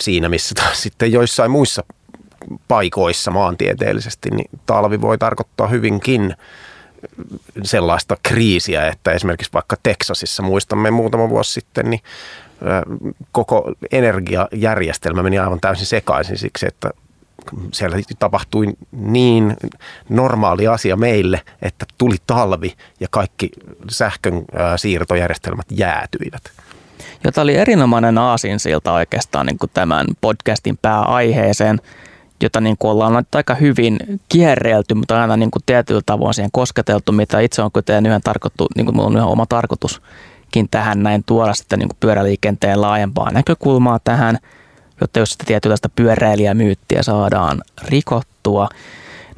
siinä, 0.00 0.28
missä 0.28 0.54
taas 0.54 0.82
sitten 0.82 1.12
joissain 1.12 1.50
muissa 1.50 1.84
paikoissa 2.68 3.30
maantieteellisesti, 3.30 4.30
niin 4.30 4.50
talvi 4.66 5.00
voi 5.00 5.18
tarkoittaa 5.18 5.66
hyvinkin 5.66 6.34
sellaista 7.62 8.16
kriisiä, 8.22 8.88
että 8.88 9.12
esimerkiksi 9.12 9.52
vaikka 9.52 9.76
Teksasissa, 9.82 10.42
muistamme 10.42 10.90
muutama 10.90 11.28
vuosi 11.28 11.52
sitten, 11.52 11.90
niin 11.90 12.00
koko 13.32 13.72
energiajärjestelmä 13.92 15.22
meni 15.22 15.38
aivan 15.38 15.60
täysin 15.60 15.86
sekaisin 15.86 16.38
siksi, 16.38 16.66
että 16.66 16.90
siellä 17.72 17.96
tapahtui 18.18 18.66
niin 18.92 19.56
normaali 20.08 20.68
asia 20.68 20.96
meille, 20.96 21.40
että 21.62 21.86
tuli 21.98 22.16
talvi 22.26 22.74
ja 23.00 23.06
kaikki 23.10 23.50
sähkön 23.90 24.44
siirtojärjestelmät 24.76 25.66
jäätyivät. 25.70 26.42
Jota 27.24 27.42
oli 27.42 27.56
erinomainen 27.56 28.18
aasinsilta 28.18 28.92
oikeastaan 28.92 29.46
niin 29.46 29.58
kuin 29.58 29.70
tämän 29.74 30.06
podcastin 30.20 30.78
pääaiheeseen– 30.82 31.80
jota 32.40 32.60
niin 32.60 32.76
kuin 32.78 32.90
ollaan 32.90 33.24
aika 33.34 33.54
hyvin 33.54 33.98
kierrelty, 34.28 34.94
mutta 34.94 35.20
aina 35.22 35.36
niin 35.36 35.50
kuin 35.50 35.62
tietyllä 35.66 36.00
tavoin 36.06 36.34
siihen 36.34 36.50
kosketeltu, 36.52 37.12
mitä 37.12 37.40
itse 37.40 37.62
on 37.62 37.72
kuten 37.72 38.06
yhden 38.06 38.20
tarkoittu, 38.24 38.66
niin 38.76 38.86
kuin 38.86 39.00
on 39.00 39.16
ihan 39.16 39.28
oma 39.28 39.46
tarkoituskin 39.46 40.68
tähän 40.70 41.02
näin 41.02 41.24
tuoda 41.26 41.54
sitten 41.54 41.78
niin 41.78 41.88
kuin 41.88 41.96
pyöräliikenteen 42.00 42.80
laajempaa 42.80 43.30
näkökulmaa 43.30 43.98
tähän, 44.04 44.38
jotta 45.00 45.18
jos 45.18 45.32
sitä 45.32 45.44
tietynlaista 45.44 45.88
pyöräilijämyyttiä 45.88 47.02
saadaan 47.02 47.62
rikottua, 47.82 48.68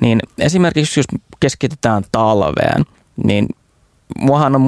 niin 0.01 0.21
esimerkiksi 0.39 1.01
jos 1.01 1.07
keskitytään 1.41 2.03
talveen, 2.13 2.85
niin 3.25 3.47
Muahan 4.19 4.55
on 4.55 4.63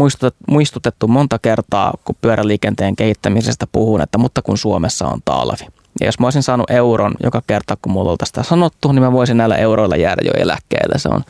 muistutettu 0.51 1.09
monta 1.09 1.39
kertaa, 1.39 1.95
kun 2.05 2.17
pyöräliikenteen 2.21 2.97
kehittämisestä 2.97 3.67
puhun, 3.73 4.01
että 4.01 4.19
mutta 4.19 4.43
kun 4.43 4.59
Suomessa 4.59 5.09
on 5.09 5.21
talvi. 5.25 5.80
Ja 6.01 6.07
jos 6.07 6.19
mä 6.19 6.27
olisin 6.27 6.43
saanut 6.43 6.71
euron 6.71 7.15
joka 7.23 7.43
kerta, 7.47 7.77
kun 7.83 7.93
mulla 7.93 8.11
oltaisiin 8.11 8.33
sitä 8.35 8.49
sanottu, 8.49 8.93
niin 8.93 9.03
mä 9.03 9.13
voisin 9.13 9.37
näillä 9.37 9.57
euroilla 9.57 9.97
jäädä 9.97 10.23
jo 10.25 10.33
eläkkeelle. 10.37 10.99
Se 10.99 11.09
on 11.09 11.25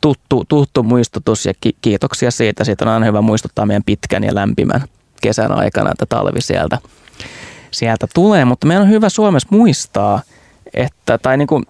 tuttu, 0.00 0.44
tuttu 0.48 0.82
muistutus 0.82 1.46
ja 1.46 1.52
ki- 1.60 1.76
kiitoksia 1.80 2.30
siitä. 2.30 2.64
Siitä 2.64 2.84
on 2.84 2.90
aina 2.90 3.06
hyvä 3.06 3.20
muistuttaa 3.20 3.66
meidän 3.66 3.84
pitkän 3.84 4.24
ja 4.24 4.34
lämpimän 4.34 4.82
kesän 5.22 5.52
aikana, 5.52 5.90
että 5.90 6.06
talvi 6.08 6.40
sieltä, 6.40 6.78
sieltä 7.70 8.06
tulee. 8.14 8.44
Mutta 8.44 8.66
meidän 8.66 8.82
on 8.82 8.90
hyvä 8.90 9.08
Suomessa 9.08 9.48
muistaa, 9.50 10.22
että, 10.74 11.18
tai 11.18 11.36
niin 11.36 11.48
kuin, 11.48 11.66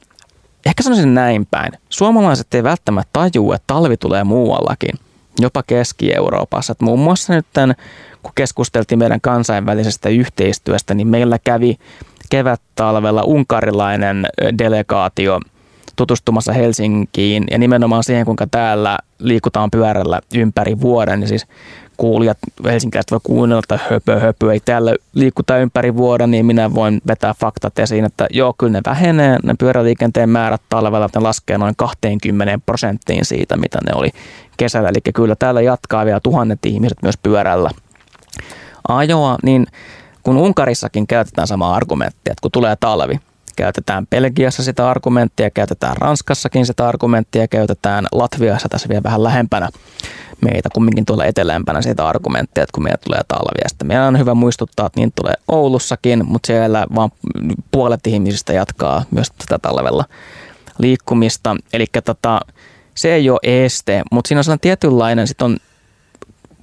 ehkä 0.66 0.82
sanoisin 0.82 1.14
näin 1.14 1.46
päin. 1.46 1.72
Suomalaiset 1.88 2.54
ei 2.54 2.62
välttämättä 2.62 3.10
tajua, 3.12 3.54
että 3.54 3.66
talvi 3.66 3.96
tulee 3.96 4.24
muuallakin, 4.24 4.94
jopa 5.38 5.62
Keski-Euroopassa. 5.66 6.72
Että 6.72 6.84
muun 6.84 7.00
muassa 7.00 7.34
nyt 7.34 7.46
tämän 7.52 7.74
kun 8.22 8.32
keskusteltiin 8.34 8.98
meidän 8.98 9.20
kansainvälisestä 9.20 10.08
yhteistyöstä, 10.08 10.94
niin 10.94 11.08
meillä 11.08 11.38
kävi 11.44 11.76
kevät-talvella 12.30 13.22
unkarilainen 13.22 14.26
delegaatio 14.58 15.40
tutustumassa 15.96 16.52
Helsinkiin 16.52 17.44
ja 17.50 17.58
nimenomaan 17.58 18.04
siihen, 18.04 18.24
kuinka 18.24 18.46
täällä 18.50 18.98
liikutaan 19.18 19.70
pyörällä 19.70 20.20
ympäri 20.34 20.80
vuoden. 20.80 21.20
Ja 21.20 21.28
siis 21.28 21.46
kuulijat 21.98 22.38
helsinkiläiset 22.64 23.10
voi 23.10 23.20
kuunnella, 23.22 23.62
että 23.64 23.78
höpö, 23.90 24.20
höpö, 24.20 24.52
ei 24.52 24.60
täällä 24.60 24.94
liikuta 25.14 25.58
ympäri 25.58 25.96
vuoden, 25.96 26.30
niin 26.30 26.46
minä 26.46 26.74
voin 26.74 27.00
vetää 27.06 27.34
faktat 27.40 27.78
esiin, 27.78 28.04
että 28.04 28.26
joo, 28.30 28.54
kyllä 28.58 28.72
ne 28.72 28.80
vähenee, 28.86 29.38
ne 29.42 29.54
pyöräliikenteen 29.58 30.28
määrät 30.28 30.62
talvella, 30.68 31.08
ne 31.14 31.20
laskee 31.20 31.58
noin 31.58 31.74
20 31.76 32.58
prosenttiin 32.66 33.24
siitä, 33.24 33.56
mitä 33.56 33.78
ne 33.86 33.92
oli 33.94 34.10
kesällä. 34.56 34.88
Eli 34.88 35.12
kyllä 35.14 35.36
täällä 35.38 35.60
jatkaa 35.60 36.04
vielä 36.04 36.20
tuhannet 36.22 36.66
ihmiset 36.66 36.98
myös 37.02 37.16
pyörällä 37.22 37.70
ajoa, 38.88 39.36
niin 39.42 39.66
kun 40.22 40.36
Unkarissakin 40.36 41.06
käytetään 41.06 41.46
sama 41.46 41.74
argumentti, 41.74 42.30
että 42.30 42.42
kun 42.42 42.50
tulee 42.50 42.76
talvi, 42.80 43.20
käytetään 43.58 44.06
Belgiassa 44.06 44.62
sitä 44.62 44.90
argumenttia, 44.90 45.50
käytetään 45.50 45.96
Ranskassakin 45.96 46.66
sitä 46.66 46.88
argumenttia, 46.88 47.48
käytetään 47.48 48.06
Latviassa 48.12 48.68
tässä 48.68 48.88
vielä 48.88 49.02
vähän 49.02 49.22
lähempänä 49.22 49.68
meitä, 50.40 50.68
kumminkin 50.74 51.04
tuolla 51.06 51.24
etelämpänä 51.24 51.82
sitä 51.82 52.08
argumenttia, 52.08 52.62
että 52.62 52.74
kun 52.74 52.82
meillä 52.82 52.98
tulee 53.04 53.20
talvia. 53.28 53.68
Sitten 53.68 53.88
meidän 53.88 54.04
on 54.04 54.18
hyvä 54.18 54.34
muistuttaa, 54.34 54.86
että 54.86 55.00
niin 55.00 55.12
tulee 55.16 55.34
Oulussakin, 55.48 56.26
mutta 56.26 56.46
siellä 56.46 56.86
vaan 56.94 57.10
puolet 57.70 58.06
ihmisistä 58.06 58.52
jatkaa 58.52 59.04
myös 59.10 59.30
tätä 59.30 59.58
talvella 59.58 60.04
liikkumista. 60.78 61.56
Eli 61.72 61.86
tota, 62.04 62.40
se 62.94 63.14
ei 63.14 63.30
ole 63.30 63.38
este, 63.42 64.02
mutta 64.10 64.28
siinä 64.28 64.40
on 64.40 64.44
sellainen 64.44 64.60
tietynlainen, 64.60 65.26
sit 65.26 65.42
on 65.42 65.56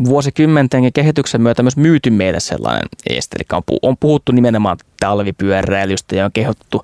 vuosikymmenten 0.06 0.93
kehityksen 0.93 1.41
myötä 1.41 1.64
myös 1.64 1.78
myyty 1.78 2.10
meille 2.10 2.39
sellainen 2.39 2.88
este. 3.10 3.36
Eli 3.36 3.62
on 3.82 3.98
puhuttu 3.98 4.32
nimenomaan 4.32 4.78
talvipyöräilystä 5.06 6.16
ja 6.16 6.26
on 6.26 6.32
kehottu 6.34 6.84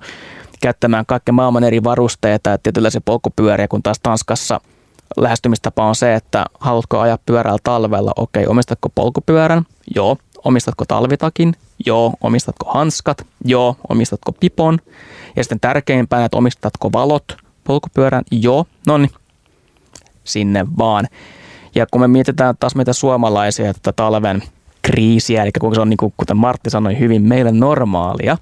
käyttämään 0.60 1.06
kaiken 1.06 1.34
maailman 1.34 1.64
eri 1.64 1.84
varusteita 1.84 2.50
ja 2.50 2.58
tietynlaisia 2.58 3.00
polkupyöriä, 3.04 3.68
kun 3.68 3.82
taas 3.82 4.00
Tanskassa 4.02 4.60
lähestymistapa 5.16 5.88
on 5.88 5.94
se, 5.94 6.14
että 6.14 6.46
haluatko 6.60 7.00
ajaa 7.00 7.18
pyörällä 7.26 7.58
talvella, 7.62 8.12
okei, 8.16 8.46
omistatko 8.46 8.88
polkupyörän? 8.94 9.66
Joo. 9.94 10.16
Omistatko 10.44 10.84
talvitakin? 10.88 11.54
Joo. 11.86 12.12
Omistatko 12.20 12.70
hanskat? 12.70 13.26
Joo. 13.44 13.76
Omistatko 13.88 14.32
pipon? 14.32 14.78
Ja 15.36 15.44
sitten 15.44 15.60
tärkeimpänä, 15.60 16.24
että 16.24 16.36
omistatko 16.36 16.92
valot 16.92 17.36
polkupyörän? 17.64 18.24
Joo. 18.30 18.66
No 18.86 18.98
niin, 18.98 19.10
sinne 20.24 20.66
vaan. 20.78 21.08
Ja 21.74 21.86
kun 21.90 22.00
me 22.00 22.08
mietitään 22.08 22.54
taas 22.60 22.74
meitä 22.74 22.92
suomalaisia 22.92 23.74
tätä 23.74 23.92
talven 23.92 24.42
kriisiä, 24.82 25.42
eli 25.42 25.50
kun 25.60 25.74
se 25.74 25.80
on 25.80 25.90
niin 25.90 25.96
kuin, 25.96 26.14
kuten 26.16 26.36
Martti 26.36 26.70
sanoi, 26.70 26.98
hyvin 26.98 27.22
meille 27.22 27.52
normaalia, 27.52 28.36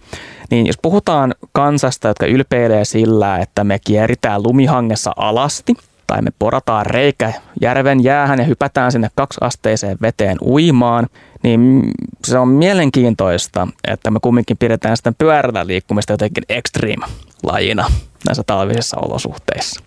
niin 0.51 0.67
jos 0.67 0.79
puhutaan 0.83 1.35
kansasta, 1.53 2.09
jotka 2.09 2.27
ylpeilee 2.27 2.85
sillä, 2.85 3.39
että 3.39 3.65
me 3.65 3.79
kieritään 3.79 4.43
lumihangessa 4.43 5.13
alasti, 5.17 5.75
tai 6.07 6.23
me 6.23 6.31
porataan 6.39 6.87
reikä 6.87 7.33
järven 7.61 8.05
jäähän 8.05 8.39
ja 8.39 8.45
hypätään 8.45 8.93
sinne 8.93 9.09
kaksiasteiseen 9.15 9.99
veteen 10.03 10.37
uimaan, 10.41 11.07
niin 11.43 11.93
se 12.25 12.39
on 12.39 12.49
mielenkiintoista, 12.49 13.69
että 13.89 14.11
me 14.11 14.19
kumminkin 14.23 14.57
pidetään 14.57 14.97
sitä 14.97 15.13
pyörällä 15.19 15.67
liikkumista 15.67 16.13
jotenkin 16.13 16.45
extreme-lajina 16.49 17.91
näissä 18.27 18.43
talvisissa 18.47 18.97
olosuhteissa. 19.01 19.81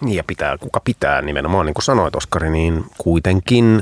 Niin 0.00 0.16
ja 0.16 0.24
pitää, 0.26 0.58
kuka 0.58 0.80
pitää 0.84 1.22
nimenomaan, 1.22 1.66
niin 1.66 1.74
kuin 1.74 1.84
sanoit 1.84 2.16
Oskari, 2.16 2.50
niin 2.50 2.84
kuitenkin 2.98 3.80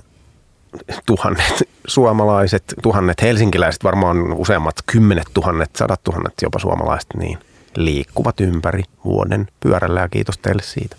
tuhannet 1.06 1.62
suomalaiset, 1.86 2.64
tuhannet 2.82 3.22
helsinkiläiset, 3.22 3.84
varmaan 3.84 4.32
useammat 4.32 4.74
kymmenet 4.86 5.26
tuhannet, 5.34 5.76
sadat 5.76 6.04
tuhannet 6.04 6.34
jopa 6.42 6.58
suomalaiset, 6.58 7.08
niin 7.16 7.38
liikkuvat 7.76 8.40
ympäri 8.40 8.82
vuoden 9.04 9.46
pyörällä 9.60 10.00
ja 10.00 10.08
kiitos 10.08 10.38
teille 10.38 10.62
siitä. 10.62 10.96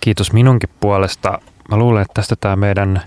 Kiitos 0.00 0.32
minunkin 0.32 0.68
puolesta. 0.80 1.38
Mä 1.70 1.76
luulen, 1.76 2.02
että 2.02 2.14
tästä 2.14 2.36
tämä 2.40 2.56
meidän 2.56 3.02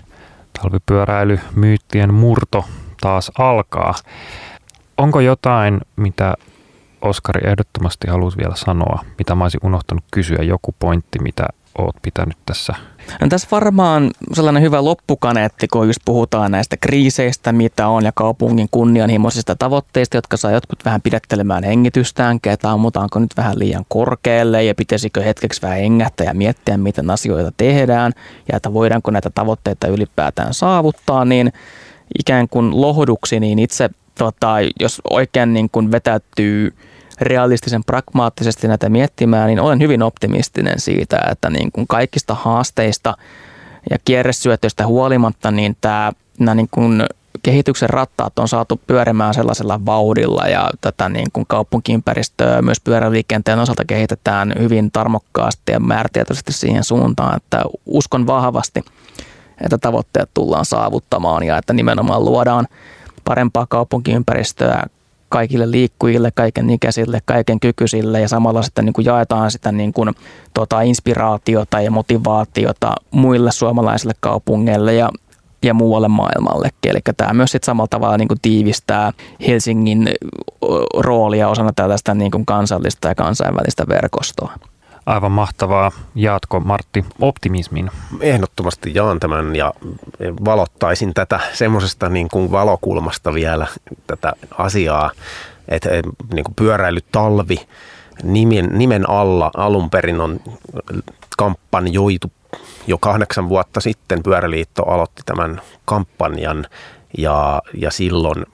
talvipyöräilymyyttien 0.62 2.14
murto 2.14 2.64
taas 3.00 3.30
alkaa. 3.38 3.94
Onko 4.98 5.20
jotain, 5.20 5.80
mitä 5.96 6.34
Oskari 7.02 7.48
ehdottomasti 7.50 8.10
haluat 8.10 8.36
vielä 8.36 8.56
sanoa, 8.56 9.04
mitä 9.18 9.34
mä 9.34 9.44
olisin 9.44 9.60
unohtanut 9.62 10.04
kysyä, 10.10 10.42
joku 10.42 10.74
pointti, 10.78 11.18
mitä 11.18 11.48
oot 11.78 11.96
pitänyt 12.02 12.36
tässä? 12.46 12.74
No 13.20 13.28
tässä 13.28 13.48
varmaan 13.50 14.10
sellainen 14.32 14.62
hyvä 14.62 14.84
loppukaneetti, 14.84 15.68
kun 15.68 15.86
just 15.86 16.00
puhutaan 16.04 16.50
näistä 16.50 16.76
kriiseistä, 16.76 17.52
mitä 17.52 17.88
on, 17.88 18.04
ja 18.04 18.12
kaupungin 18.14 18.68
kunnianhimoisista 18.70 19.56
tavoitteista, 19.56 20.16
jotka 20.16 20.36
saa 20.36 20.50
jotkut 20.50 20.84
vähän 20.84 21.02
pidettelemään 21.02 21.64
hengitystään, 21.64 22.40
että 22.46 22.70
ammutaanko 22.70 23.18
nyt 23.18 23.36
vähän 23.36 23.58
liian 23.58 23.84
korkealle, 23.88 24.64
ja 24.64 24.74
pitäisikö 24.74 25.22
hetkeksi 25.22 25.62
vähän 25.62 25.78
hengähtää 25.78 26.26
ja 26.26 26.34
miettiä, 26.34 26.76
miten 26.76 27.10
asioita 27.10 27.52
tehdään, 27.56 28.12
ja 28.48 28.56
että 28.56 28.72
voidaanko 28.72 29.10
näitä 29.10 29.30
tavoitteita 29.30 29.88
ylipäätään 29.88 30.54
saavuttaa, 30.54 31.24
niin 31.24 31.52
ikään 32.18 32.48
kuin 32.48 32.80
lohduksi, 32.80 33.40
niin 33.40 33.58
itse 33.58 33.90
tota, 34.18 34.54
jos 34.80 35.02
oikein 35.10 35.54
niin 35.54 35.70
kuin 35.70 35.92
vetäytyy 35.92 36.74
realistisen 37.20 37.84
pragmaattisesti 37.84 38.68
näitä 38.68 38.88
miettimään, 38.88 39.46
niin 39.46 39.60
olen 39.60 39.80
hyvin 39.80 40.02
optimistinen 40.02 40.80
siitä, 40.80 41.20
että 41.30 41.50
niin 41.50 41.72
kuin 41.72 41.86
kaikista 41.86 42.34
haasteista 42.34 43.16
ja 43.90 43.98
kierresyötöistä 44.04 44.86
huolimatta, 44.86 45.50
niin 45.50 45.76
tämä, 45.80 46.12
nämä 46.38 46.54
niin 46.54 46.68
kuin 46.70 47.02
kehityksen 47.42 47.90
rattaat 47.90 48.38
on 48.38 48.48
saatu 48.48 48.80
pyörimään 48.86 49.34
sellaisella 49.34 49.86
vauhdilla 49.86 50.48
ja 50.48 50.70
tätä 50.80 51.08
niin 51.08 51.26
kuin 51.32 51.46
kaupunkiympäristöä 51.48 52.62
myös 52.62 52.80
pyöräliikenteen 52.80 53.58
osalta 53.58 53.84
kehitetään 53.84 54.52
hyvin 54.58 54.90
tarmokkaasti 54.90 55.72
ja 55.72 55.80
määrätietoisesti 55.80 56.52
siihen 56.52 56.84
suuntaan, 56.84 57.36
että 57.36 57.62
uskon 57.86 58.26
vahvasti, 58.26 58.84
että 59.60 59.78
tavoitteet 59.78 60.30
tullaan 60.34 60.64
saavuttamaan 60.64 61.42
ja 61.42 61.58
että 61.58 61.72
nimenomaan 61.72 62.24
luodaan 62.24 62.66
parempaa 63.24 63.66
kaupunkiympäristöä 63.66 64.82
kaikille 65.30 65.70
liikkujille, 65.70 66.30
kaiken 66.34 66.70
ikäisille, 66.70 67.20
kaiken 67.24 67.60
kykyisille 67.60 68.20
ja 68.20 68.28
samalla 68.28 68.62
sitten 68.62 68.84
niin 68.84 68.92
kuin 68.92 69.04
jaetaan 69.04 69.50
sitä 69.50 69.72
niin 69.72 69.92
kuin, 69.92 70.14
tota, 70.54 70.80
inspiraatiota 70.80 71.80
ja 71.80 71.90
motivaatiota 71.90 72.94
muille 73.10 73.52
suomalaisille 73.52 74.14
kaupungeille 74.20 74.94
ja 74.94 75.08
ja 75.62 75.74
muualle 75.74 76.08
maailmallekin. 76.08 76.90
Eli 76.90 76.98
tämä 77.16 77.32
myös 77.32 77.52
sitten 77.52 77.66
samalla 77.66 77.88
tavalla 77.88 78.16
niin 78.16 78.28
kuin 78.28 78.40
tiivistää 78.42 79.12
Helsingin 79.46 80.08
roolia 80.96 81.48
osana 81.48 81.72
tällaista 81.76 82.14
niin 82.14 82.30
kuin 82.30 82.46
kansallista 82.46 83.08
ja 83.08 83.14
kansainvälistä 83.14 83.84
verkostoa. 83.88 84.52
Aivan 85.10 85.32
mahtavaa. 85.32 85.92
Jaatko 86.14 86.60
Martti 86.60 87.04
optimismin? 87.20 87.90
Ehdottomasti 88.20 88.90
jaan 88.94 89.20
tämän 89.20 89.56
ja 89.56 89.74
valottaisin 90.44 91.14
tätä 91.14 91.40
semmoisesta 91.52 92.08
niin 92.08 92.28
kuin 92.28 92.50
valokulmasta 92.50 93.34
vielä 93.34 93.66
tätä 94.06 94.32
asiaa, 94.58 95.10
että 95.68 95.88
niin 96.34 96.44
kuin 96.44 96.54
pyöräilytalvi 96.56 97.56
nimen, 98.22 98.68
nimen 98.72 99.10
alla 99.10 99.50
alun 99.56 99.90
perin 99.90 100.20
on 100.20 100.40
kampanjoitu 101.36 102.32
jo 102.86 102.98
kahdeksan 102.98 103.48
vuotta 103.48 103.80
sitten 103.80 104.22
Pyöräliitto 104.22 104.82
aloitti 104.82 105.22
tämän 105.26 105.60
kampanjan 105.84 106.66
ja, 107.18 107.62
ja 107.74 107.90
silloin 107.90 108.46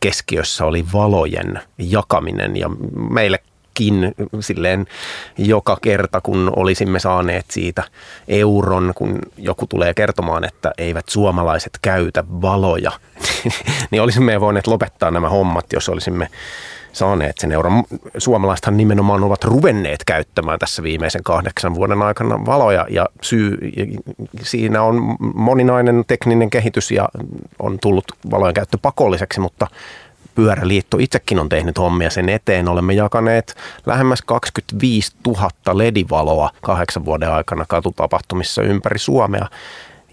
keskiössä 0.00 0.64
oli 0.64 0.84
valojen 0.92 1.60
jakaminen 1.78 2.56
ja 2.56 2.70
meille 3.10 3.38
kin 3.74 4.14
silleen 4.40 4.86
joka 5.38 5.78
kerta, 5.82 6.20
kun 6.20 6.52
olisimme 6.56 6.98
saaneet 6.98 7.44
siitä 7.50 7.82
euron, 8.28 8.92
kun 8.94 9.18
joku 9.38 9.66
tulee 9.66 9.94
kertomaan, 9.94 10.44
että 10.44 10.72
eivät 10.78 11.08
suomalaiset 11.08 11.78
käytä 11.82 12.24
valoja, 12.42 12.92
niin 13.90 14.02
olisimme 14.02 14.40
voineet 14.40 14.66
lopettaa 14.66 15.10
nämä 15.10 15.28
hommat, 15.28 15.72
jos 15.72 15.88
olisimme 15.88 16.28
saaneet 16.94 17.38
sen 17.38 17.52
euron. 17.52 17.84
Suomalaisethan 18.18 18.76
nimenomaan 18.76 19.24
ovat 19.24 19.44
ruvenneet 19.44 20.04
käyttämään 20.04 20.58
tässä 20.58 20.82
viimeisen 20.82 21.22
kahdeksan 21.22 21.74
vuoden 21.74 22.02
aikana 22.02 22.46
valoja 22.46 22.86
ja 22.90 23.06
syy, 23.22 23.58
siinä 24.42 24.82
on 24.82 25.16
moninainen 25.34 26.04
tekninen 26.06 26.50
kehitys 26.50 26.90
ja 26.90 27.08
on 27.58 27.78
tullut 27.82 28.04
valojen 28.30 28.54
käyttö 28.54 28.78
pakolliseksi, 28.82 29.40
mutta 29.40 29.66
Pyöräliitto 30.34 30.96
itsekin 31.00 31.38
on 31.38 31.48
tehnyt 31.48 31.78
hommia 31.78 32.10
sen 32.10 32.28
eteen. 32.28 32.68
Olemme 32.68 32.92
jakaneet 32.94 33.56
lähemmäs 33.86 34.22
25 34.22 35.12
000 35.26 35.48
ledivaloa 35.72 36.50
kahdeksan 36.62 37.04
vuoden 37.04 37.32
aikana 37.32 37.64
katutapahtumissa 37.68 38.62
ympäri 38.62 38.98
Suomea 38.98 39.46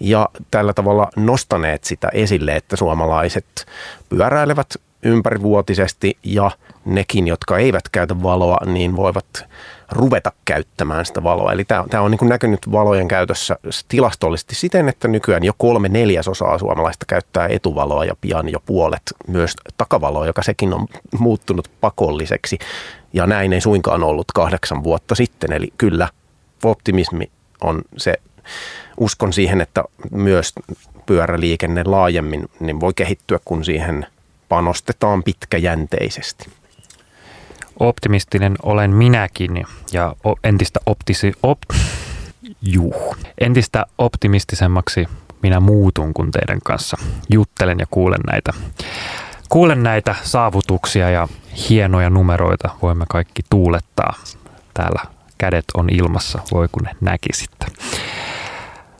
ja 0.00 0.28
tällä 0.50 0.72
tavalla 0.72 1.08
nostaneet 1.16 1.84
sitä 1.84 2.08
esille, 2.12 2.56
että 2.56 2.76
suomalaiset 2.76 3.66
pyöräilevät 4.08 4.74
ympärivuotisesti 5.02 6.18
ja 6.24 6.50
nekin, 6.84 7.26
jotka 7.26 7.58
eivät 7.58 7.88
käytä 7.92 8.22
valoa, 8.22 8.58
niin 8.66 8.96
voivat 8.96 9.44
ruveta 9.90 10.32
käyttämään 10.44 11.06
sitä 11.06 11.22
valoa. 11.22 11.52
Eli 11.52 11.64
tämä, 11.64 12.02
on 12.02 12.10
niin 12.10 12.28
näkynyt 12.28 12.72
valojen 12.72 13.08
käytössä 13.08 13.56
tilastollisesti 13.88 14.54
siten, 14.54 14.88
että 14.88 15.08
nykyään 15.08 15.44
jo 15.44 15.52
kolme 15.58 15.88
neljäsosaa 15.88 16.58
suomalaista 16.58 17.06
käyttää 17.06 17.46
etuvaloa 17.46 18.04
ja 18.04 18.16
pian 18.20 18.48
jo 18.48 18.60
puolet 18.66 19.02
myös 19.26 19.54
takavaloa, 19.76 20.26
joka 20.26 20.42
sekin 20.42 20.74
on 20.74 20.86
muuttunut 21.18 21.70
pakolliseksi. 21.80 22.58
Ja 23.12 23.26
näin 23.26 23.52
ei 23.52 23.60
suinkaan 23.60 24.02
ollut 24.04 24.32
kahdeksan 24.34 24.84
vuotta 24.84 25.14
sitten. 25.14 25.52
Eli 25.52 25.72
kyllä 25.78 26.08
optimismi 26.64 27.30
on 27.60 27.82
se, 27.96 28.14
uskon 29.00 29.32
siihen, 29.32 29.60
että 29.60 29.84
myös 30.10 30.52
pyöräliikenne 31.06 31.84
laajemmin 31.84 32.48
niin 32.60 32.80
voi 32.80 32.92
kehittyä, 32.94 33.38
kun 33.44 33.64
siihen 33.64 34.06
panostetaan 34.52 35.22
pitkäjänteisesti. 35.22 36.50
Optimistinen 37.80 38.54
olen 38.62 38.90
minäkin 38.90 39.64
ja 39.92 40.16
entistä, 40.44 40.80
optisi, 40.86 41.32
op, 41.42 41.58
juh, 42.62 43.16
entistä 43.40 43.86
optimistisemmaksi 43.98 45.08
minä 45.42 45.60
muutun, 45.60 46.14
kun 46.14 46.30
teidän 46.30 46.58
kanssa 46.64 46.96
juttelen 47.30 47.78
ja 47.78 47.86
kuulen 47.90 48.20
näitä, 48.26 48.52
kuulen 49.48 49.82
näitä 49.82 50.14
saavutuksia 50.22 51.10
ja 51.10 51.28
hienoja 51.68 52.10
numeroita. 52.10 52.70
Voimme 52.82 53.04
kaikki 53.08 53.42
tuulettaa. 53.50 54.14
Täällä 54.74 55.02
kädet 55.38 55.64
on 55.74 55.90
ilmassa, 55.90 56.38
voi 56.52 56.68
kun 56.72 56.88
näkisitte. 57.00 57.66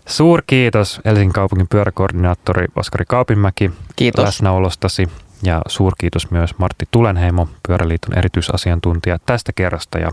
Suurkiitos 0.07 1.01
Helsingin 1.05 1.33
kaupungin 1.33 1.69
pyöräkoordinaattori 1.69 2.67
Oskari 2.77 3.05
Kaupinmäki 3.05 3.71
Kiitos. 3.97 4.25
läsnäolostasi. 4.25 5.09
Ja 5.43 5.63
suurkiitos 5.69 6.31
myös 6.31 6.59
Martti 6.59 6.85
Tulenheimo, 6.91 7.49
Pyöräliiton 7.69 8.19
erityisasiantuntija 8.19 9.19
tästä 9.27 9.53
kerrasta 9.53 9.99
ja 9.99 10.13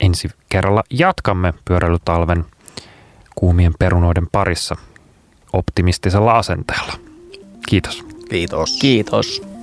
ensi 0.00 0.28
kerralla 0.48 0.82
jatkamme 0.90 1.54
pyöräilytalven 1.64 2.44
kuumien 3.34 3.72
perunoiden 3.78 4.26
parissa 4.32 4.76
optimistisella 5.52 6.32
asenteella. 6.38 6.92
Kiitos. 7.68 8.04
Kiitos. 8.30 8.76
Kiitos. 8.80 9.55